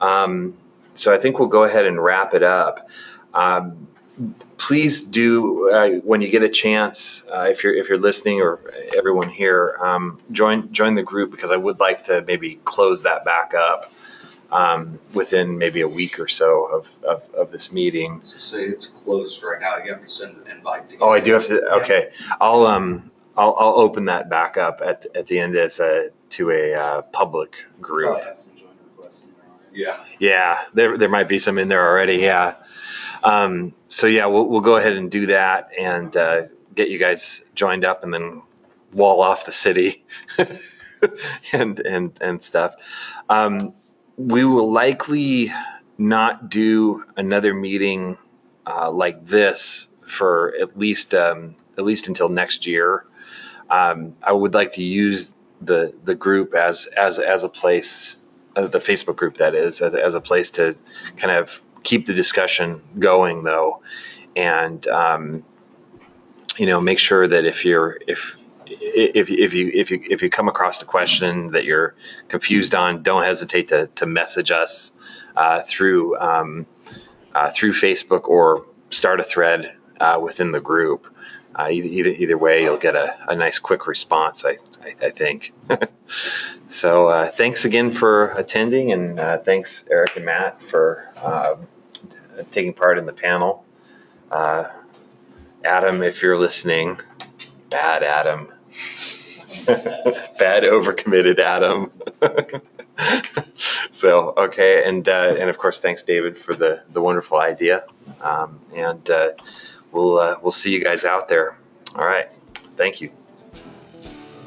Um, 0.00 0.56
so 0.94 1.12
I 1.12 1.18
think 1.18 1.38
we'll 1.38 1.48
go 1.48 1.64
ahead 1.64 1.86
and 1.86 2.02
wrap 2.02 2.34
it 2.34 2.42
up. 2.42 2.88
Um, 3.34 3.88
please 4.56 5.04
do 5.04 5.70
uh, 5.70 5.90
when 6.00 6.20
you 6.20 6.28
get 6.28 6.42
a 6.42 6.48
chance, 6.48 7.24
uh, 7.30 7.48
if 7.50 7.64
you're 7.64 7.74
if 7.74 7.88
you're 7.88 7.98
listening 7.98 8.40
or 8.40 8.60
everyone 8.96 9.28
here, 9.28 9.78
um, 9.80 10.20
join 10.32 10.72
join 10.72 10.94
the 10.94 11.02
group 11.02 11.30
because 11.30 11.50
I 11.50 11.56
would 11.56 11.80
like 11.80 12.04
to 12.04 12.22
maybe 12.26 12.56
close 12.64 13.04
that 13.04 13.24
back 13.24 13.54
up 13.54 13.92
um, 14.50 14.98
within 15.12 15.58
maybe 15.58 15.82
a 15.82 15.88
week 15.88 16.18
or 16.18 16.28
so 16.28 16.64
of, 16.64 17.04
of, 17.04 17.34
of 17.34 17.52
this 17.52 17.72
meeting. 17.72 18.20
So 18.22 18.38
say 18.38 18.64
it's 18.64 18.86
closed 18.86 19.42
right 19.42 19.60
now, 19.60 19.76
you 19.78 19.92
have 19.92 20.02
to 20.02 20.08
send 20.08 20.36
an 20.36 20.50
invite 20.56 20.90
to. 20.90 20.98
Oh, 21.00 21.10
I 21.10 21.20
do 21.20 21.32
have 21.32 21.46
to. 21.46 21.74
Okay, 21.76 22.12
I'll 22.40 22.66
um 22.66 23.10
I'll 23.36 23.54
I'll 23.58 23.78
open 23.78 24.06
that 24.06 24.28
back 24.28 24.56
up 24.56 24.80
at 24.84 25.06
at 25.14 25.26
the 25.28 25.38
end 25.38 25.54
as 25.56 25.80
a 25.80 26.10
to 26.30 26.50
a 26.50 26.74
uh, 26.74 27.02
public 27.02 27.64
group. 27.80 28.08
Probably 28.08 28.24
have 28.24 28.36
some 28.36 28.56
joint 28.56 28.70
requests 28.84 29.24
in 29.24 29.30
there. 29.30 29.80
Yeah. 29.80 30.04
Yeah, 30.18 30.58
there 30.74 30.98
there 30.98 31.08
might 31.08 31.28
be 31.28 31.38
some 31.38 31.58
in 31.58 31.68
there 31.68 31.86
already. 31.86 32.16
Yeah. 32.16 32.54
Um, 33.22 33.74
so 33.88 34.06
yeah, 34.06 34.26
we'll 34.26 34.48
we'll 34.48 34.60
go 34.60 34.76
ahead 34.76 34.94
and 34.94 35.10
do 35.10 35.26
that 35.26 35.70
and 35.78 36.16
uh, 36.16 36.42
get 36.74 36.90
you 36.90 36.98
guys 36.98 37.42
joined 37.54 37.84
up 37.84 38.04
and 38.04 38.12
then 38.12 38.42
wall 38.92 39.20
off 39.20 39.44
the 39.44 39.52
city 39.52 40.04
and 41.52 41.80
and 41.80 42.18
and 42.20 42.42
stuff. 42.42 42.74
Um, 43.28 43.74
we 44.16 44.44
will 44.44 44.70
likely 44.70 45.52
not 45.96 46.48
do 46.50 47.04
another 47.16 47.54
meeting 47.54 48.16
uh, 48.66 48.90
like 48.90 49.24
this 49.26 49.88
for 50.02 50.54
at 50.60 50.78
least 50.78 51.14
um, 51.14 51.56
at 51.76 51.84
least 51.84 52.08
until 52.08 52.28
next 52.28 52.66
year. 52.66 53.04
Um, 53.70 54.16
I 54.22 54.32
would 54.32 54.54
like 54.54 54.72
to 54.72 54.82
use 54.82 55.34
the 55.60 55.94
the 56.04 56.14
group 56.14 56.54
as 56.54 56.86
as 56.86 57.18
as 57.18 57.42
a 57.44 57.48
place, 57.48 58.16
uh, 58.56 58.66
the 58.66 58.78
Facebook 58.78 59.16
group 59.16 59.38
that 59.38 59.54
is, 59.54 59.80
as, 59.80 59.94
as 59.94 60.14
a 60.14 60.20
place 60.20 60.50
to 60.52 60.76
kind 61.16 61.36
of 61.36 61.62
keep 61.82 62.06
the 62.06 62.14
discussion 62.14 62.82
going 62.98 63.42
though, 63.44 63.82
and 64.36 64.86
um, 64.88 65.44
you 66.56 66.66
know 66.66 66.80
make 66.80 66.98
sure 66.98 67.26
that 67.26 67.44
if 67.44 67.64
you're 67.64 67.98
if 68.06 68.36
if 68.66 69.30
if 69.30 69.54
you 69.54 69.70
if 69.74 69.90
you 69.90 70.02
if 70.08 70.22
you 70.22 70.30
come 70.30 70.48
across 70.48 70.80
a 70.82 70.84
question 70.84 71.52
that 71.52 71.64
you're 71.64 71.94
confused 72.28 72.74
on, 72.74 73.02
don't 73.02 73.22
hesitate 73.22 73.68
to 73.68 73.88
to 73.96 74.06
message 74.06 74.50
us 74.50 74.92
uh, 75.36 75.60
through 75.60 76.18
um, 76.18 76.66
uh, 77.34 77.50
through 77.50 77.72
Facebook 77.72 78.28
or 78.28 78.66
start 78.90 79.20
a 79.20 79.24
thread 79.24 79.74
uh, 80.00 80.18
within 80.22 80.52
the 80.52 80.60
group. 80.60 81.06
Uh, 81.58 81.68
either, 81.70 82.10
either 82.10 82.38
way, 82.38 82.62
you'll 82.62 82.76
get 82.76 82.94
a, 82.94 83.16
a 83.28 83.34
nice 83.34 83.58
quick 83.58 83.88
response. 83.88 84.44
I 84.44 84.58
I, 84.82 85.06
I 85.06 85.10
think. 85.10 85.52
so 86.68 87.08
uh, 87.08 87.26
thanks 87.26 87.64
again 87.64 87.90
for 87.90 88.26
attending, 88.36 88.92
and 88.92 89.18
uh, 89.18 89.38
thanks 89.38 89.84
Eric 89.90 90.14
and 90.16 90.24
Matt 90.24 90.62
for 90.62 91.10
uh, 91.16 91.56
taking 92.52 92.74
part 92.74 92.98
in 92.98 93.06
the 93.06 93.12
panel. 93.12 93.64
Uh, 94.30 94.66
Adam, 95.64 96.04
if 96.04 96.22
you're 96.22 96.38
listening, 96.38 97.00
bad 97.70 98.04
Adam, 98.04 98.52
bad 99.66 100.62
overcommitted 100.62 101.40
Adam. 101.40 101.90
so 103.90 104.32
okay, 104.36 104.84
and 104.84 105.08
uh, 105.08 105.34
and 105.38 105.50
of 105.50 105.58
course, 105.58 105.80
thanks 105.80 106.04
David 106.04 106.38
for 106.38 106.54
the 106.54 106.82
the 106.92 107.02
wonderful 107.02 107.38
idea, 107.38 107.84
um, 108.20 108.60
and 108.72 109.10
we'll 109.92 110.18
uh, 110.18 110.36
we'll 110.42 110.52
see 110.52 110.72
you 110.72 110.82
guys 110.82 111.04
out 111.04 111.28
there. 111.28 111.56
All 111.94 112.06
right, 112.06 112.28
thank 112.76 113.00
you. 113.00 113.10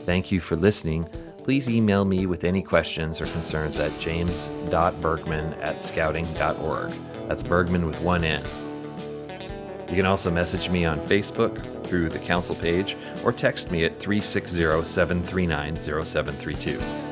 Thank 0.05 0.31
you 0.31 0.39
for 0.39 0.55
listening. 0.55 1.07
Please 1.43 1.69
email 1.69 2.05
me 2.05 2.25
with 2.27 2.43
any 2.43 2.61
questions 2.61 3.19
or 3.19 3.25
concerns 3.27 3.79
at 3.79 3.99
james.bergman 3.99 5.53
at 5.55 5.81
scouting.org. 5.81 6.93
That's 7.27 7.41
Bergman 7.41 7.85
with 7.85 7.99
one 8.01 8.23
N. 8.23 8.43
You 9.89 9.95
can 9.95 10.05
also 10.05 10.31
message 10.31 10.69
me 10.69 10.85
on 10.85 10.99
Facebook 11.01 11.85
through 11.85 12.09
the 12.09 12.19
council 12.19 12.55
page 12.55 12.95
or 13.25 13.33
text 13.33 13.71
me 13.71 13.83
at 13.83 13.99
360 13.99 14.83
739 14.85 15.75
0732. 15.75 17.10